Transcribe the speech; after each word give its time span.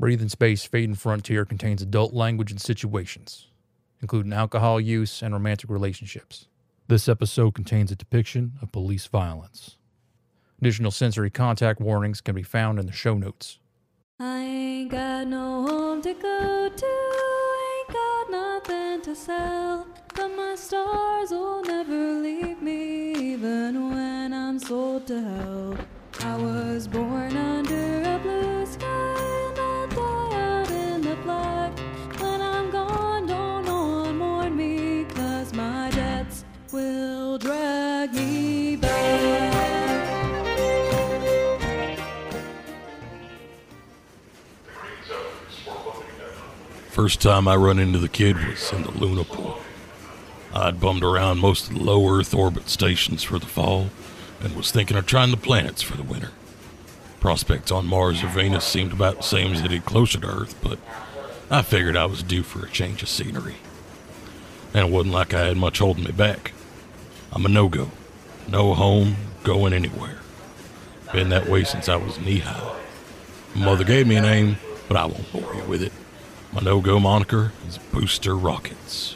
Breathing 0.00 0.30
Space 0.30 0.64
Fading 0.64 0.94
Frontier 0.94 1.44
contains 1.44 1.82
adult 1.82 2.14
language 2.14 2.50
and 2.50 2.58
situations, 2.58 3.48
including 4.00 4.32
alcohol 4.32 4.80
use 4.80 5.20
and 5.20 5.34
romantic 5.34 5.68
relationships. 5.68 6.46
This 6.88 7.06
episode 7.06 7.54
contains 7.54 7.92
a 7.92 7.96
depiction 7.96 8.54
of 8.62 8.72
police 8.72 9.04
violence. 9.04 9.76
Additional 10.58 10.90
sensory 10.90 11.28
contact 11.28 11.80
warnings 11.80 12.22
can 12.22 12.34
be 12.34 12.42
found 12.42 12.78
in 12.78 12.86
the 12.86 12.92
show 12.92 13.18
notes. 13.18 13.58
I 14.18 14.38
ain't 14.40 14.90
got 14.90 15.26
no 15.26 15.66
home 15.66 16.00
to 16.00 16.14
go 16.14 16.70
to, 16.74 16.86
ain't 16.86 17.92
got 17.92 18.30
nothing 18.30 19.02
to 19.02 19.14
sell. 19.14 19.86
But 20.14 20.28
my 20.28 20.54
stars 20.54 21.30
will 21.30 21.62
never 21.62 22.14
leave 22.14 22.62
me, 22.62 23.32
even 23.34 23.90
when 23.90 24.32
I'm 24.32 24.58
sold 24.58 25.06
to 25.08 25.20
hell. 25.20 25.76
I 26.20 26.36
was 26.36 26.88
born 26.88 27.36
First 47.00 47.22
time 47.22 47.48
I 47.48 47.56
run 47.56 47.78
into 47.78 47.98
the 47.98 48.10
kid 48.10 48.36
was 48.46 48.70
in 48.74 48.82
the 48.82 48.90
Luna 48.90 49.24
Pool. 49.24 49.58
I'd 50.52 50.80
bummed 50.80 51.02
around 51.02 51.38
most 51.38 51.66
of 51.66 51.74
the 51.74 51.82
low 51.82 52.06
Earth 52.06 52.34
orbit 52.34 52.68
stations 52.68 53.22
for 53.22 53.38
the 53.38 53.46
fall 53.46 53.88
and 54.42 54.54
was 54.54 54.70
thinking 54.70 54.98
of 54.98 55.06
trying 55.06 55.30
the 55.30 55.38
planets 55.38 55.80
for 55.80 55.96
the 55.96 56.02
winter. 56.02 56.30
Prospects 57.18 57.70
on 57.70 57.86
Mars 57.86 58.22
or 58.22 58.26
Venus 58.26 58.66
seemed 58.66 58.92
about 58.92 59.16
the 59.16 59.22
same 59.22 59.54
as 59.54 59.60
headed 59.60 59.86
closer 59.86 60.20
to 60.20 60.26
Earth, 60.26 60.54
but 60.62 60.78
I 61.50 61.62
figured 61.62 61.96
I 61.96 62.04
was 62.04 62.22
due 62.22 62.42
for 62.42 62.66
a 62.66 62.70
change 62.70 63.02
of 63.02 63.08
scenery. 63.08 63.56
And 64.74 64.88
it 64.88 64.92
wasn't 64.92 65.14
like 65.14 65.32
I 65.32 65.46
had 65.46 65.56
much 65.56 65.78
holding 65.78 66.04
me 66.04 66.12
back. 66.12 66.52
I'm 67.32 67.46
a 67.46 67.48
no 67.48 67.70
go. 67.70 67.92
No 68.46 68.74
home, 68.74 69.16
going 69.42 69.72
anywhere. 69.72 70.18
Been 71.14 71.30
that 71.30 71.48
way 71.48 71.64
since 71.64 71.88
I 71.88 71.96
was 71.96 72.20
knee 72.20 72.40
high. 72.40 72.78
Mother 73.54 73.84
gave 73.84 74.06
me 74.06 74.16
a 74.16 74.20
name, 74.20 74.58
but 74.86 74.98
I 74.98 75.06
won't 75.06 75.32
bore 75.32 75.54
you 75.54 75.64
with 75.64 75.82
it. 75.82 75.94
My 76.52 76.60
no 76.60 76.80
go 76.80 76.98
moniker 76.98 77.52
is 77.68 77.78
Booster 77.78 78.36
Rockets. 78.36 79.14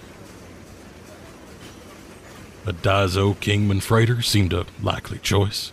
A 2.64 2.72
Daiso 2.72 3.38
Kingman 3.40 3.80
freighter 3.80 4.22
seemed 4.22 4.52
a 4.52 4.66
likely 4.80 5.18
choice. 5.18 5.72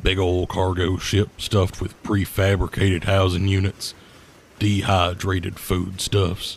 Big 0.00 0.20
old 0.20 0.48
cargo 0.48 0.98
ship 0.98 1.40
stuffed 1.40 1.80
with 1.80 2.00
prefabricated 2.04 3.04
housing 3.04 3.48
units, 3.48 3.94
dehydrated 4.60 5.58
foodstuffs, 5.58 6.56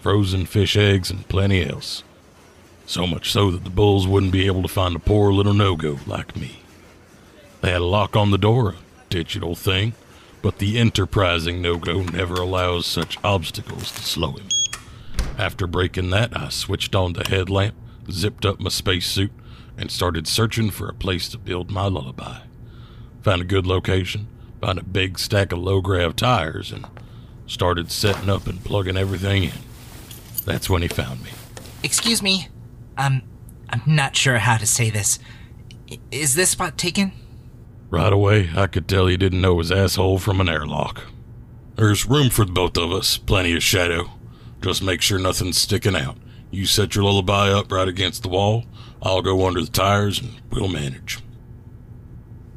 frozen 0.00 0.46
fish 0.46 0.78
eggs, 0.78 1.10
and 1.10 1.28
plenty 1.28 1.62
else. 1.68 2.02
So 2.86 3.06
much 3.06 3.30
so 3.30 3.50
that 3.50 3.64
the 3.64 3.70
bulls 3.70 4.06
wouldn't 4.06 4.32
be 4.32 4.46
able 4.46 4.62
to 4.62 4.68
find 4.68 4.96
a 4.96 4.98
poor 4.98 5.30
little 5.30 5.54
no 5.54 5.76
go 5.76 5.98
like 6.06 6.34
me. 6.36 6.60
They 7.60 7.70
had 7.70 7.82
a 7.82 7.84
lock 7.84 8.16
on 8.16 8.30
the 8.30 8.38
door, 8.38 8.70
a 8.70 8.74
digital 9.10 9.54
thing, 9.54 9.92
but 10.44 10.58
the 10.58 10.78
enterprising 10.78 11.62
no 11.62 11.78
go 11.78 12.02
never 12.02 12.34
allows 12.34 12.84
such 12.84 13.16
obstacles 13.24 13.90
to 13.90 14.02
slow 14.02 14.32
him. 14.32 14.46
After 15.38 15.66
breaking 15.66 16.10
that, 16.10 16.36
I 16.36 16.50
switched 16.50 16.94
on 16.94 17.14
the 17.14 17.26
headlamp, 17.26 17.74
zipped 18.10 18.44
up 18.44 18.60
my 18.60 18.68
spacesuit, 18.68 19.32
and 19.78 19.90
started 19.90 20.28
searching 20.28 20.68
for 20.68 20.86
a 20.86 20.92
place 20.92 21.30
to 21.30 21.38
build 21.38 21.70
my 21.70 21.86
lullaby. 21.86 22.40
Found 23.22 23.40
a 23.40 23.46
good 23.46 23.66
location, 23.66 24.26
found 24.60 24.78
a 24.78 24.84
big 24.84 25.18
stack 25.18 25.50
of 25.50 25.60
low 25.60 25.80
grav 25.80 26.14
tires, 26.14 26.70
and 26.70 26.84
started 27.46 27.90
setting 27.90 28.28
up 28.28 28.46
and 28.46 28.62
plugging 28.62 28.98
everything 28.98 29.44
in. 29.44 29.52
That's 30.44 30.68
when 30.68 30.82
he 30.82 30.88
found 30.88 31.22
me. 31.24 31.30
Excuse 31.82 32.22
me. 32.22 32.48
Um, 32.98 33.22
I'm 33.70 33.80
not 33.86 34.14
sure 34.14 34.36
how 34.36 34.58
to 34.58 34.66
say 34.66 34.90
this. 34.90 35.18
Is 36.10 36.34
this 36.34 36.50
spot 36.50 36.76
taken? 36.76 37.12
Right 37.90 38.12
away, 38.12 38.50
I 38.56 38.66
could 38.66 38.88
tell 38.88 39.06
he 39.06 39.16
didn't 39.16 39.40
know 39.40 39.58
his 39.58 39.70
asshole 39.70 40.18
from 40.18 40.40
an 40.40 40.48
airlock. 40.48 41.02
There's 41.76 42.06
room 42.06 42.30
for 42.30 42.44
the 42.44 42.52
both 42.52 42.76
of 42.76 42.92
us, 42.92 43.16
plenty 43.18 43.54
of 43.54 43.62
shadow. 43.62 44.10
Just 44.62 44.82
make 44.82 45.02
sure 45.02 45.18
nothing's 45.18 45.58
sticking 45.58 45.96
out. 45.96 46.16
You 46.50 46.66
set 46.66 46.94
your 46.94 47.04
lullaby 47.04 47.50
up 47.50 47.70
right 47.70 47.88
against 47.88 48.22
the 48.22 48.28
wall, 48.28 48.64
I'll 49.02 49.22
go 49.22 49.46
under 49.46 49.60
the 49.60 49.70
tires, 49.70 50.18
and 50.20 50.40
we'll 50.50 50.68
manage. 50.68 51.18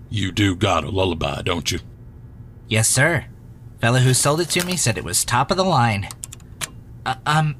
You 0.09 0.31
do 0.31 0.55
got 0.55 0.85
a 0.85 0.89
lullaby, 0.89 1.41
don't 1.41 1.69
you? 1.71 1.79
Yes, 2.69 2.87
sir. 2.87 3.25
Fella 3.81 3.99
who 3.99 4.13
sold 4.13 4.39
it 4.39 4.49
to 4.51 4.66
me 4.66 4.77
said 4.77 4.97
it 4.97 5.03
was 5.03 5.25
top 5.25 5.51
of 5.51 5.57
the 5.57 5.66
line. 5.66 6.07
Uh, 7.05 7.16
um, 7.25 7.55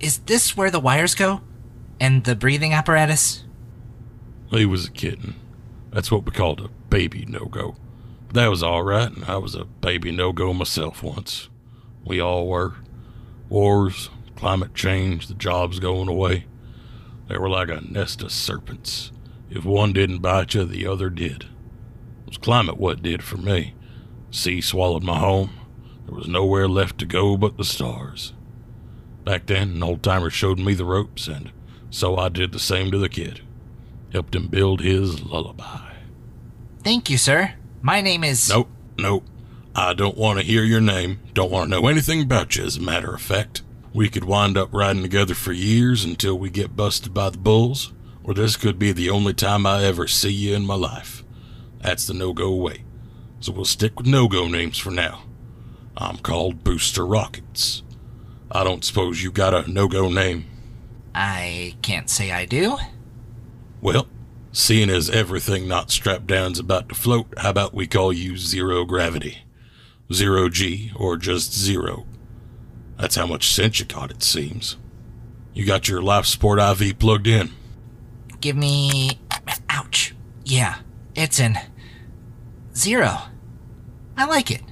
is 0.00 0.18
this 0.18 0.56
where 0.56 0.70
the 0.70 0.80
wires 0.80 1.14
go? 1.14 1.42
And 2.00 2.24
the 2.24 2.34
breathing 2.34 2.72
apparatus? 2.72 3.44
He 4.50 4.66
was 4.66 4.86
a 4.86 4.90
kitten. 4.90 5.36
That's 5.90 6.10
what 6.10 6.24
we 6.24 6.32
called 6.32 6.60
a 6.60 6.68
baby 6.90 7.24
no 7.26 7.46
go. 7.46 7.76
That 8.32 8.48
was 8.48 8.62
all 8.62 8.82
right, 8.82 9.10
and 9.10 9.24
I 9.24 9.36
was 9.38 9.54
a 9.54 9.64
baby 9.64 10.10
no 10.12 10.32
go 10.32 10.52
myself 10.52 11.02
once. 11.02 11.48
We 12.04 12.20
all 12.20 12.46
were. 12.46 12.74
Wars, 13.48 14.10
climate 14.36 14.74
change, 14.74 15.26
the 15.26 15.34
jobs 15.34 15.80
going 15.80 16.08
away. 16.08 16.46
They 17.28 17.38
were 17.38 17.48
like 17.48 17.68
a 17.68 17.80
nest 17.80 18.22
of 18.22 18.32
serpents. 18.32 19.12
If 19.50 19.64
one 19.64 19.92
didn't 19.92 20.18
bite 20.18 20.54
you, 20.54 20.64
the 20.64 20.86
other 20.86 21.10
did. 21.10 21.44
It 21.44 22.26
was 22.26 22.38
climate 22.38 22.78
what 22.78 23.02
did 23.02 23.22
for 23.22 23.36
me. 23.36 23.74
Sea 24.30 24.60
swallowed 24.60 25.02
my 25.02 25.18
home. 25.18 25.50
There 26.06 26.14
was 26.14 26.28
nowhere 26.28 26.68
left 26.68 26.98
to 26.98 27.06
go 27.06 27.36
but 27.36 27.56
the 27.56 27.64
stars. 27.64 28.32
Back 29.24 29.46
then, 29.46 29.70
an 29.70 29.82
old 29.82 30.02
timer 30.02 30.30
showed 30.30 30.58
me 30.58 30.74
the 30.74 30.84
ropes, 30.84 31.28
and 31.28 31.52
so 31.90 32.16
I 32.16 32.28
did 32.28 32.52
the 32.52 32.58
same 32.58 32.90
to 32.90 32.98
the 32.98 33.08
kid. 33.08 33.42
Helped 34.12 34.34
him 34.34 34.46
build 34.48 34.80
his 34.80 35.22
lullaby. 35.22 35.89
Thank 36.82 37.10
you, 37.10 37.18
sir. 37.18 37.54
My 37.82 38.00
name 38.00 38.24
is. 38.24 38.48
Nope, 38.48 38.68
nope. 38.98 39.24
I 39.74 39.92
don't 39.92 40.16
want 40.16 40.38
to 40.38 40.44
hear 40.44 40.64
your 40.64 40.80
name. 40.80 41.20
Don't 41.34 41.50
want 41.50 41.70
to 41.70 41.80
know 41.80 41.86
anything 41.88 42.22
about 42.22 42.56
you, 42.56 42.64
as 42.64 42.76
a 42.76 42.80
matter 42.80 43.14
of 43.14 43.20
fact. 43.20 43.62
We 43.92 44.08
could 44.08 44.24
wind 44.24 44.56
up 44.56 44.72
riding 44.72 45.02
together 45.02 45.34
for 45.34 45.52
years 45.52 46.04
until 46.04 46.38
we 46.38 46.48
get 46.50 46.76
busted 46.76 47.12
by 47.12 47.30
the 47.30 47.38
bulls, 47.38 47.92
or 48.22 48.34
this 48.34 48.56
could 48.56 48.78
be 48.78 48.92
the 48.92 49.10
only 49.10 49.34
time 49.34 49.66
I 49.66 49.84
ever 49.84 50.06
see 50.06 50.32
you 50.32 50.54
in 50.54 50.64
my 50.64 50.74
life. 50.74 51.24
That's 51.80 52.06
the 52.06 52.14
no 52.14 52.32
go 52.32 52.54
way. 52.54 52.84
So 53.40 53.52
we'll 53.52 53.64
stick 53.64 53.98
with 53.98 54.06
no 54.06 54.28
go 54.28 54.48
names 54.48 54.78
for 54.78 54.90
now. 54.90 55.22
I'm 55.96 56.18
called 56.18 56.64
Booster 56.64 57.06
Rockets. 57.06 57.82
I 58.50 58.64
don't 58.64 58.84
suppose 58.84 59.22
you 59.22 59.30
got 59.30 59.54
a 59.54 59.70
no 59.70 59.86
go 59.88 60.08
name. 60.08 60.46
I 61.14 61.74
can't 61.82 62.08
say 62.08 62.30
I 62.30 62.44
do. 62.44 62.78
Well, 63.80 64.06
seeing 64.52 64.90
as 64.90 65.10
everything 65.10 65.68
not 65.68 65.90
strapped 65.90 66.26
down's 66.26 66.58
about 66.58 66.88
to 66.88 66.94
float, 66.94 67.32
how 67.38 67.50
about 67.50 67.74
we 67.74 67.86
call 67.86 68.12
you 68.12 68.36
Zero 68.36 68.84
Gravity? 68.84 69.42
Zero 70.12 70.48
G, 70.48 70.92
or 70.96 71.16
just 71.16 71.54
Zero. 71.54 72.06
That's 72.98 73.16
how 73.16 73.26
much 73.26 73.52
sense 73.52 73.78
you 73.78 73.86
got, 73.86 74.10
it 74.10 74.22
seems. 74.22 74.76
You 75.54 75.64
got 75.64 75.88
your 75.88 76.02
life 76.02 76.26
support 76.26 76.58
IV 76.58 76.98
plugged 76.98 77.26
in. 77.26 77.50
Give 78.40 78.56
me. 78.56 79.20
Ouch. 79.68 80.14
Yeah, 80.44 80.76
it's 81.14 81.38
in. 81.38 81.58
Zero. 82.74 83.18
I 84.16 84.24
like 84.26 84.50
it. 84.50 84.62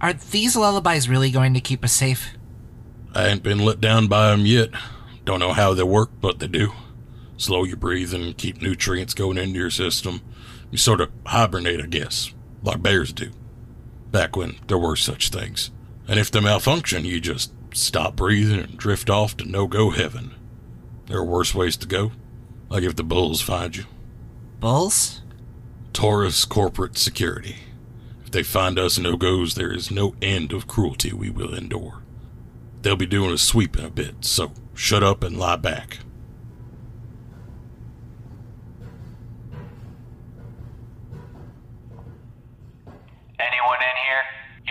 Are 0.00 0.12
these 0.12 0.56
lullabies 0.56 1.08
really 1.08 1.30
going 1.30 1.54
to 1.54 1.60
keep 1.60 1.84
us 1.84 1.92
safe? 1.92 2.30
I 3.14 3.28
ain't 3.28 3.42
been 3.42 3.58
let 3.58 3.80
down 3.80 4.08
by 4.08 4.32
'em 4.32 4.46
yet. 4.46 4.70
Don't 5.24 5.40
know 5.40 5.52
how 5.52 5.74
they 5.74 5.82
work, 5.82 6.10
but 6.20 6.38
they 6.38 6.48
do. 6.48 6.72
Slow 7.42 7.64
your 7.64 7.76
breathing, 7.76 8.34
keep 8.34 8.62
nutrients 8.62 9.14
going 9.14 9.36
into 9.36 9.58
your 9.58 9.68
system. 9.68 10.20
You 10.70 10.78
sort 10.78 11.00
of 11.00 11.10
hibernate, 11.26 11.80
I 11.80 11.86
guess, 11.86 12.32
like 12.62 12.84
bears 12.84 13.12
do. 13.12 13.32
Back 14.12 14.36
when 14.36 14.60
there 14.68 14.78
were 14.78 14.94
such 14.94 15.30
things. 15.30 15.72
And 16.06 16.20
if 16.20 16.30
they 16.30 16.38
malfunction, 16.38 17.04
you 17.04 17.20
just 17.20 17.52
stop 17.74 18.14
breathing 18.14 18.60
and 18.60 18.76
drift 18.76 19.10
off 19.10 19.36
to 19.38 19.44
no 19.44 19.66
go 19.66 19.90
heaven. 19.90 20.36
There 21.06 21.18
are 21.18 21.24
worse 21.24 21.52
ways 21.52 21.76
to 21.78 21.88
go, 21.88 22.12
like 22.68 22.84
if 22.84 22.94
the 22.94 23.02
bulls 23.02 23.40
find 23.40 23.74
you. 23.74 23.86
Bulls? 24.60 25.22
Taurus 25.92 26.44
Corporate 26.44 26.96
Security. 26.96 27.56
If 28.22 28.30
they 28.30 28.44
find 28.44 28.78
us 28.78 29.00
no 29.00 29.16
goes, 29.16 29.56
there 29.56 29.72
is 29.72 29.90
no 29.90 30.14
end 30.22 30.52
of 30.52 30.68
cruelty 30.68 31.12
we 31.12 31.28
will 31.28 31.54
endure. 31.54 32.04
They'll 32.82 32.94
be 32.94 33.04
doing 33.04 33.32
a 33.32 33.38
sweep 33.38 33.76
in 33.76 33.84
a 33.84 33.90
bit, 33.90 34.24
so 34.24 34.52
shut 34.74 35.02
up 35.02 35.24
and 35.24 35.36
lie 35.36 35.56
back. 35.56 35.98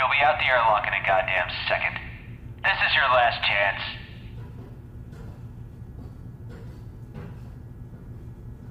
You'll 0.02 0.10
be 0.10 0.26
out 0.26 0.40
the 0.40 0.46
airlock 0.46 0.88
in 0.88 0.94
a 0.94 1.06
goddamn 1.06 1.48
second. 1.70 2.00
This 2.64 2.74
is 2.74 2.96
your 2.96 3.04
last 3.04 3.40
chance. 3.46 3.82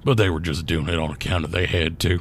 But 0.03 0.17
they 0.17 0.29
were 0.29 0.41
just 0.41 0.65
doing 0.65 0.89
it 0.89 0.99
on 0.99 1.09
account 1.09 1.45
of 1.45 1.51
they 1.51 1.67
had 1.67 1.99
to. 1.99 2.19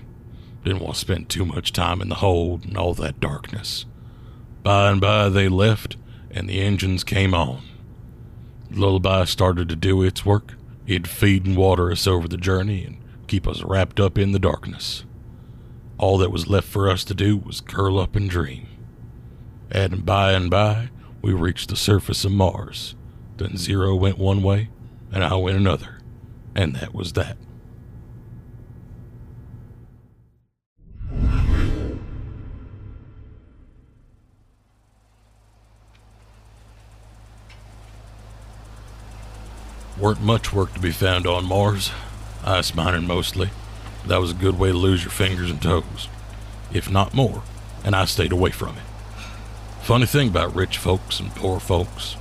Didn't 0.63 0.79
want 0.79 0.95
to 0.95 1.01
spend 1.01 1.29
too 1.29 1.45
much 1.45 1.73
time 1.73 2.01
in 2.01 2.09
the 2.09 2.17
hold 2.17 2.65
and 2.65 2.77
all 2.77 2.95
that 2.95 3.19
darkness. 3.19 3.85
By 4.63 4.93
and 4.93 5.01
by, 5.01 5.29
they 5.29 5.49
left, 5.49 5.97
and 6.31 6.49
the 6.49 6.61
engines 6.61 7.03
came 7.03 7.35
on. 7.35 7.63
Lullaby 8.71 9.25
started 9.25 9.69
to 9.71 9.77
do 9.77 10.05
its 10.05 10.25
work. 10.25 10.55
It'd 10.87 11.09
feed 11.09 11.47
and 11.47 11.57
water 11.57 11.91
us 11.91 12.07
over 12.07 12.29
the 12.29 12.37
journey 12.37 12.85
and 12.85 12.99
keep 13.27 13.49
us 13.49 13.65
wrapped 13.65 13.99
up 13.99 14.17
in 14.17 14.31
the 14.31 14.39
darkness. 14.39 15.05
All 15.99 16.17
that 16.19 16.31
was 16.31 16.47
left 16.47 16.69
for 16.69 16.89
us 16.89 17.03
to 17.07 17.15
do 17.15 17.39
was 17.39 17.61
curl 17.61 17.99
up 17.99 18.15
and 18.15 18.31
dream. 18.31 18.69
And 19.71 20.05
by 20.05 20.33
and 20.33 20.51
by, 20.51 20.91
we 21.23 21.33
reached 21.33 21.69
the 21.69 21.77
surface 21.77 22.25
of 22.25 22.33
Mars. 22.33 22.95
Then 23.37 23.57
Zero 23.57 23.95
went 23.95 24.19
one 24.19 24.43
way, 24.43 24.69
and 25.13 25.23
I 25.23 25.37
went 25.37 25.57
another. 25.57 25.99
And 26.55 26.75
that 26.77 26.93
was 26.93 27.13
that. 27.13 27.37
Weren't 39.97 40.23
much 40.23 40.53
work 40.53 40.73
to 40.75 40.81
be 40.81 40.93
found 40.93 41.27
on 41.27 41.45
Mars. 41.45 41.91
Ice 42.43 42.75
mining 42.75 43.07
mostly. 43.07 43.51
That 44.07 44.21
was 44.21 44.31
a 44.31 44.35
good 44.35 44.59
way 44.59 44.71
to 44.71 44.77
lose 44.77 45.05
your 45.05 45.11
fingers 45.11 45.51
and 45.51 45.61
toes, 45.61 46.09
if 46.73 46.91
not 46.91 47.13
more, 47.13 47.43
and 47.85 47.95
I 47.95 48.07
stayed 48.07 48.33
away 48.33 48.51
from 48.51 48.79
it. 48.79 48.90
Funny 49.91 50.07
thing 50.07 50.29
about 50.29 50.55
rich 50.55 50.79
folks 50.79 51.19
and 51.19 51.35
poor 51.35 51.59
folks. 51.59 52.17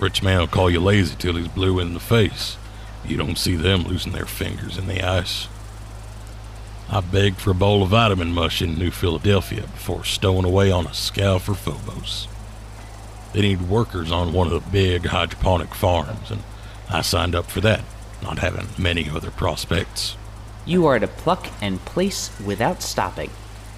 Rich 0.00 0.20
man 0.20 0.40
will 0.40 0.48
call 0.48 0.68
you 0.68 0.80
lazy 0.80 1.14
till 1.14 1.36
he's 1.36 1.46
blue 1.46 1.78
in 1.78 1.94
the 1.94 2.00
face. 2.00 2.56
You 3.04 3.16
don't 3.16 3.38
see 3.38 3.54
them 3.54 3.84
losing 3.84 4.10
their 4.10 4.26
fingers 4.26 4.76
in 4.76 4.88
the 4.88 5.04
ice. 5.04 5.46
I 6.90 6.98
begged 6.98 7.36
for 7.36 7.52
a 7.52 7.54
bowl 7.54 7.84
of 7.84 7.90
vitamin 7.90 8.32
mush 8.32 8.60
in 8.60 8.76
New 8.76 8.90
Philadelphia 8.90 9.60
before 9.60 10.02
stowing 10.02 10.44
away 10.44 10.72
on 10.72 10.88
a 10.88 10.92
scow 10.92 11.38
for 11.38 11.54
Phobos. 11.54 12.26
They 13.32 13.42
need 13.42 13.68
workers 13.68 14.10
on 14.10 14.32
one 14.32 14.48
of 14.48 14.64
the 14.64 14.70
big 14.72 15.06
hydroponic 15.06 15.76
farms, 15.76 16.32
and 16.32 16.42
I 16.90 17.02
signed 17.02 17.36
up 17.36 17.46
for 17.46 17.60
that, 17.60 17.84
not 18.24 18.40
having 18.40 18.70
many 18.76 19.08
other 19.08 19.30
prospects. 19.30 20.16
You 20.66 20.86
are 20.86 20.98
to 20.98 21.06
pluck 21.06 21.46
and 21.62 21.78
place 21.84 22.32
without 22.44 22.82
stopping. 22.82 23.30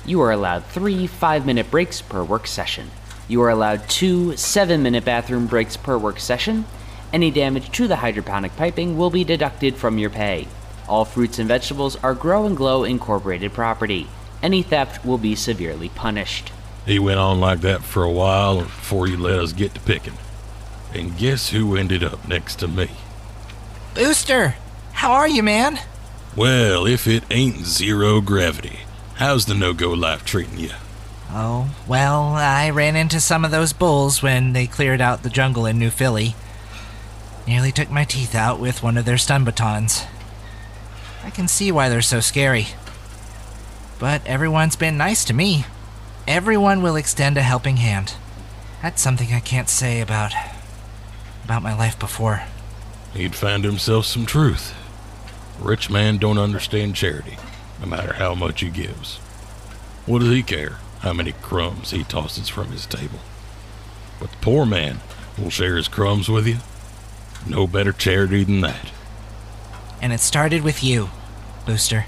You 0.07 0.23
are 0.23 0.33
allowed 0.33 0.65
three 0.65 1.07
five 1.07 1.45
minute 1.45 1.71
breaks 1.71 2.01
per 2.01 2.25
work 2.25 2.47
session. 2.47 2.91
You 3.31 3.43
are 3.43 3.51
allowed 3.51 3.89
two 3.89 4.37
seven 4.37 4.83
minute 4.83 5.05
bathroom 5.05 5.47
breaks 5.47 5.77
per 5.77 5.97
work 5.97 6.19
session. 6.19 6.65
Any 7.13 7.31
damage 7.31 7.71
to 7.71 7.87
the 7.87 7.95
hydroponic 7.95 8.57
piping 8.57 8.99
will 8.99 9.09
be 9.09 9.23
deducted 9.23 9.77
from 9.77 9.99
your 9.99 10.11
pay. 10.11 10.49
All 10.89 11.05
fruits 11.05 11.39
and 11.39 11.47
vegetables 11.47 11.95
are 12.03 12.13
Grow 12.13 12.45
and 12.45 12.57
Glow 12.57 12.83
Incorporated 12.83 13.53
property. 13.53 14.09
Any 14.43 14.63
theft 14.63 15.07
will 15.07 15.17
be 15.17 15.37
severely 15.37 15.91
punished. 15.91 16.51
He 16.85 16.99
went 16.99 17.21
on 17.21 17.39
like 17.39 17.61
that 17.61 17.85
for 17.85 18.03
a 18.03 18.11
while 18.11 18.63
before 18.63 19.07
he 19.07 19.15
let 19.15 19.39
us 19.39 19.53
get 19.53 19.75
to 19.75 19.81
picking. 19.81 20.19
And 20.93 21.17
guess 21.17 21.51
who 21.51 21.77
ended 21.77 22.03
up 22.03 22.27
next 22.27 22.57
to 22.57 22.67
me? 22.67 22.91
Booster, 23.95 24.57
how 24.91 25.13
are 25.13 25.29
you, 25.29 25.45
man? 25.45 25.79
Well, 26.35 26.85
if 26.85 27.07
it 27.07 27.23
ain't 27.31 27.65
zero 27.65 28.21
gravity, 28.21 28.81
how's 29.15 29.47
the 29.47 29.55
no 29.55 29.73
go 29.73 29.93
life 29.93 30.25
treating 30.25 30.59
you? 30.59 30.71
Oh, 31.33 31.71
well, 31.87 32.35
I 32.35 32.71
ran 32.71 32.97
into 32.97 33.21
some 33.21 33.45
of 33.45 33.53
those 33.53 33.73
bulls 33.73 34.21
when 34.21 34.53
they 34.53 34.67
cleared 34.67 35.01
out 35.01 35.23
the 35.23 35.31
jungle 35.31 35.65
in 35.65 35.79
New 35.79 35.91
Philly. 35.91 36.35
Nearly 37.47 37.71
took 37.71 37.89
my 37.89 38.05
teeth 38.05 38.35
out 38.35 38.59
with 38.59 38.83
one 38.83 38.97
of 38.97 39.05
their 39.05 39.17
stun 39.17 39.45
batons. 39.45 40.05
I 41.23 41.31
can 41.31 41.47
see 41.47 41.71
why 41.71 41.89
they're 41.89 42.03
so 42.03 42.19
scary. 42.19 42.69
But 44.01 44.27
everyone's 44.27 44.75
been 44.75 44.99
nice 44.99 45.25
to 45.27 45.35
me. 45.35 45.67
Everyone 46.27 46.83
will 46.83 46.97
extend 46.97 47.37
a 47.37 47.43
helping 47.43 47.77
hand. 47.77 48.15
That's 48.83 49.01
something 49.01 49.33
I 49.33 49.41
can't 49.41 49.69
say 49.69 50.01
about. 50.01 50.33
about 51.45 51.63
my 51.63 51.77
life 51.77 51.99
before. 51.99 52.43
He'd 53.15 53.37
find 53.37 53.63
himself 53.63 54.07
some 54.07 54.27
truth. 54.27 54.75
Rich 55.61 55.91
man 55.91 56.19
don't 56.19 56.39
understand 56.39 56.97
charity, 56.97 57.37
no 57.81 57.87
matter 57.87 58.15
how 58.15 58.35
much 58.35 58.63
he 58.63 58.69
gives. 58.71 59.19
What 60.07 60.21
does 60.21 60.31
he 60.31 60.43
care 60.43 60.79
how 61.01 61.13
many 61.13 61.33
crumbs 61.33 61.91
he 61.91 62.05
tosses 62.05 62.49
from 62.49 62.69
his 62.69 62.87
table? 62.87 63.21
But 64.19 64.31
the 64.31 64.37
poor 64.39 64.67
man 64.67 65.01
will 65.39 65.51
share 65.51 65.77
his 65.77 65.89
crumbs 65.89 66.29
with 66.29 66.47
you. 66.47 66.59
No 67.47 67.67
better 67.67 67.93
charity 67.93 68.45
than 68.45 68.61
that. 68.61 68.93
And 70.03 70.13
it 70.13 70.21
started 70.21 70.63
with 70.63 70.85
you, 70.85 71.11
Booster. 71.67 72.07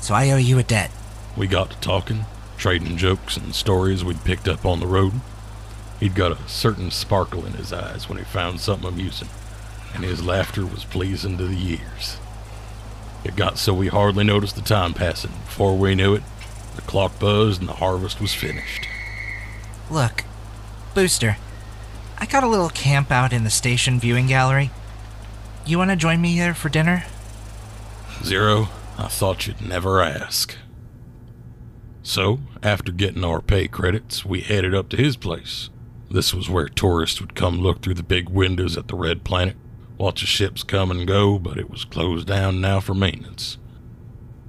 So 0.00 0.14
I 0.14 0.30
owe 0.30 0.36
you 0.36 0.58
a 0.58 0.62
debt. 0.62 0.90
We 1.36 1.46
got 1.46 1.70
to 1.70 1.80
talking, 1.80 2.26
trading 2.58 2.96
jokes 2.96 3.36
and 3.36 3.54
stories 3.54 4.04
we'd 4.04 4.24
picked 4.24 4.48
up 4.48 4.66
on 4.66 4.80
the 4.80 4.86
road. 4.86 5.14
He'd 6.00 6.14
got 6.14 6.32
a 6.32 6.48
certain 6.48 6.90
sparkle 6.90 7.46
in 7.46 7.52
his 7.52 7.72
eyes 7.72 8.08
when 8.08 8.18
he 8.18 8.24
found 8.24 8.60
something 8.60 8.88
amusing, 8.88 9.28
and 9.94 10.04
his 10.04 10.24
laughter 10.24 10.66
was 10.66 10.84
pleasing 10.84 11.38
to 11.38 11.46
the 11.46 11.70
ears. 11.70 12.18
It 13.24 13.36
got 13.36 13.56
so 13.56 13.72
we 13.72 13.88
hardly 13.88 14.24
noticed 14.24 14.56
the 14.56 14.62
time 14.62 14.94
passing. 14.94 15.30
Before 15.30 15.76
we 15.76 15.94
knew 15.94 16.14
it, 16.14 16.24
the 16.76 16.82
clock 16.82 17.18
buzzed 17.18 17.60
and 17.60 17.68
the 17.68 17.74
harvest 17.74 18.20
was 18.20 18.34
finished. 18.34 18.86
Look, 19.90 20.24
Booster, 20.94 21.36
I 22.18 22.26
got 22.26 22.44
a 22.44 22.48
little 22.48 22.70
camp 22.70 23.10
out 23.10 23.32
in 23.32 23.44
the 23.44 23.50
station 23.50 23.98
viewing 23.98 24.26
gallery. 24.26 24.70
You 25.66 25.78
want 25.78 25.90
to 25.90 25.96
join 25.96 26.20
me 26.20 26.32
here 26.32 26.54
for 26.54 26.68
dinner? 26.68 27.04
Zero, 28.22 28.68
I 28.98 29.08
thought 29.08 29.46
you'd 29.46 29.60
never 29.60 30.02
ask. 30.02 30.56
So, 32.02 32.40
after 32.62 32.90
getting 32.90 33.24
our 33.24 33.40
pay 33.40 33.68
credits, 33.68 34.24
we 34.24 34.40
headed 34.40 34.74
up 34.74 34.88
to 34.90 34.96
his 34.96 35.16
place. 35.16 35.70
This 36.10 36.34
was 36.34 36.50
where 36.50 36.68
tourists 36.68 37.20
would 37.20 37.34
come 37.34 37.60
look 37.60 37.80
through 37.80 37.94
the 37.94 38.02
big 38.02 38.28
windows 38.28 38.76
at 38.76 38.88
the 38.88 38.96
Red 38.96 39.24
Planet, 39.24 39.56
watch 39.98 40.20
the 40.20 40.26
ships 40.26 40.62
come 40.62 40.90
and 40.90 41.06
go, 41.06 41.38
but 41.38 41.58
it 41.58 41.70
was 41.70 41.84
closed 41.84 42.26
down 42.26 42.60
now 42.60 42.80
for 42.80 42.94
maintenance. 42.94 43.56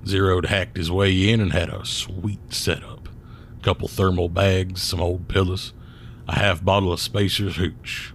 Zero'd 0.06 0.48
hacked 0.48 0.78
his 0.78 0.92
way 0.92 1.30
in 1.30 1.40
and 1.40 1.54
had 1.54 1.70
a 1.70 1.86
sweet 1.86 2.54
setup. 2.54 3.08
A 3.60 3.64
couple 3.64 3.88
thermal 3.88 4.30
bags, 4.30 4.82
some 4.82 5.00
old 5.00 5.28
pillows, 5.28 5.74
a 6.28 6.36
half 6.36 6.64
bottle 6.64 6.92
of 6.92 7.00
Spacer's 7.00 7.58
Hooch, 7.58 8.14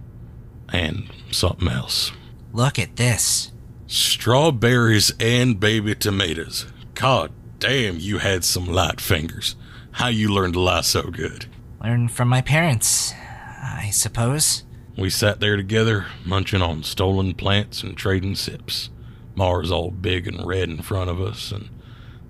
and 0.71 1.09
something 1.31 1.67
else. 1.67 2.11
Look 2.53 2.79
at 2.79 2.95
this. 2.95 3.51
Strawberries 3.87 5.11
and 5.19 5.59
baby 5.59 5.95
tomatoes. 5.95 6.67
God 6.93 7.31
damn, 7.59 7.97
you 7.97 8.19
had 8.19 8.43
some 8.43 8.65
light 8.65 9.01
fingers. 9.01 9.55
How 9.91 10.07
you 10.07 10.33
learned 10.33 10.53
to 10.53 10.59
lie 10.59 10.81
so 10.81 11.03
good? 11.09 11.47
Learned 11.83 12.11
from 12.11 12.27
my 12.27 12.41
parents, 12.41 13.13
I 13.61 13.89
suppose. 13.91 14.63
We 14.97 15.09
sat 15.09 15.39
there 15.39 15.55
together, 15.55 16.07
munching 16.25 16.61
on 16.61 16.83
stolen 16.83 17.33
plants 17.33 17.83
and 17.83 17.97
trading 17.97 18.35
sips. 18.35 18.89
Mars 19.35 19.71
all 19.71 19.91
big 19.91 20.27
and 20.27 20.45
red 20.45 20.69
in 20.69 20.81
front 20.81 21.09
of 21.09 21.21
us, 21.21 21.51
and 21.51 21.69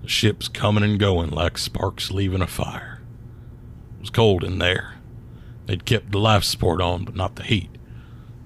the 0.02 0.08
ships 0.08 0.48
coming 0.48 0.84
and 0.84 0.98
going 0.98 1.30
like 1.30 1.58
sparks 1.58 2.10
leaving 2.10 2.42
a 2.42 2.46
fire. 2.46 3.00
It 3.96 4.00
was 4.00 4.10
cold 4.10 4.44
in 4.44 4.58
there. 4.58 4.94
They'd 5.66 5.84
kept 5.84 6.10
the 6.10 6.18
life 6.18 6.44
support 6.44 6.80
on, 6.80 7.04
but 7.04 7.14
not 7.14 7.36
the 7.36 7.42
heat. 7.42 7.70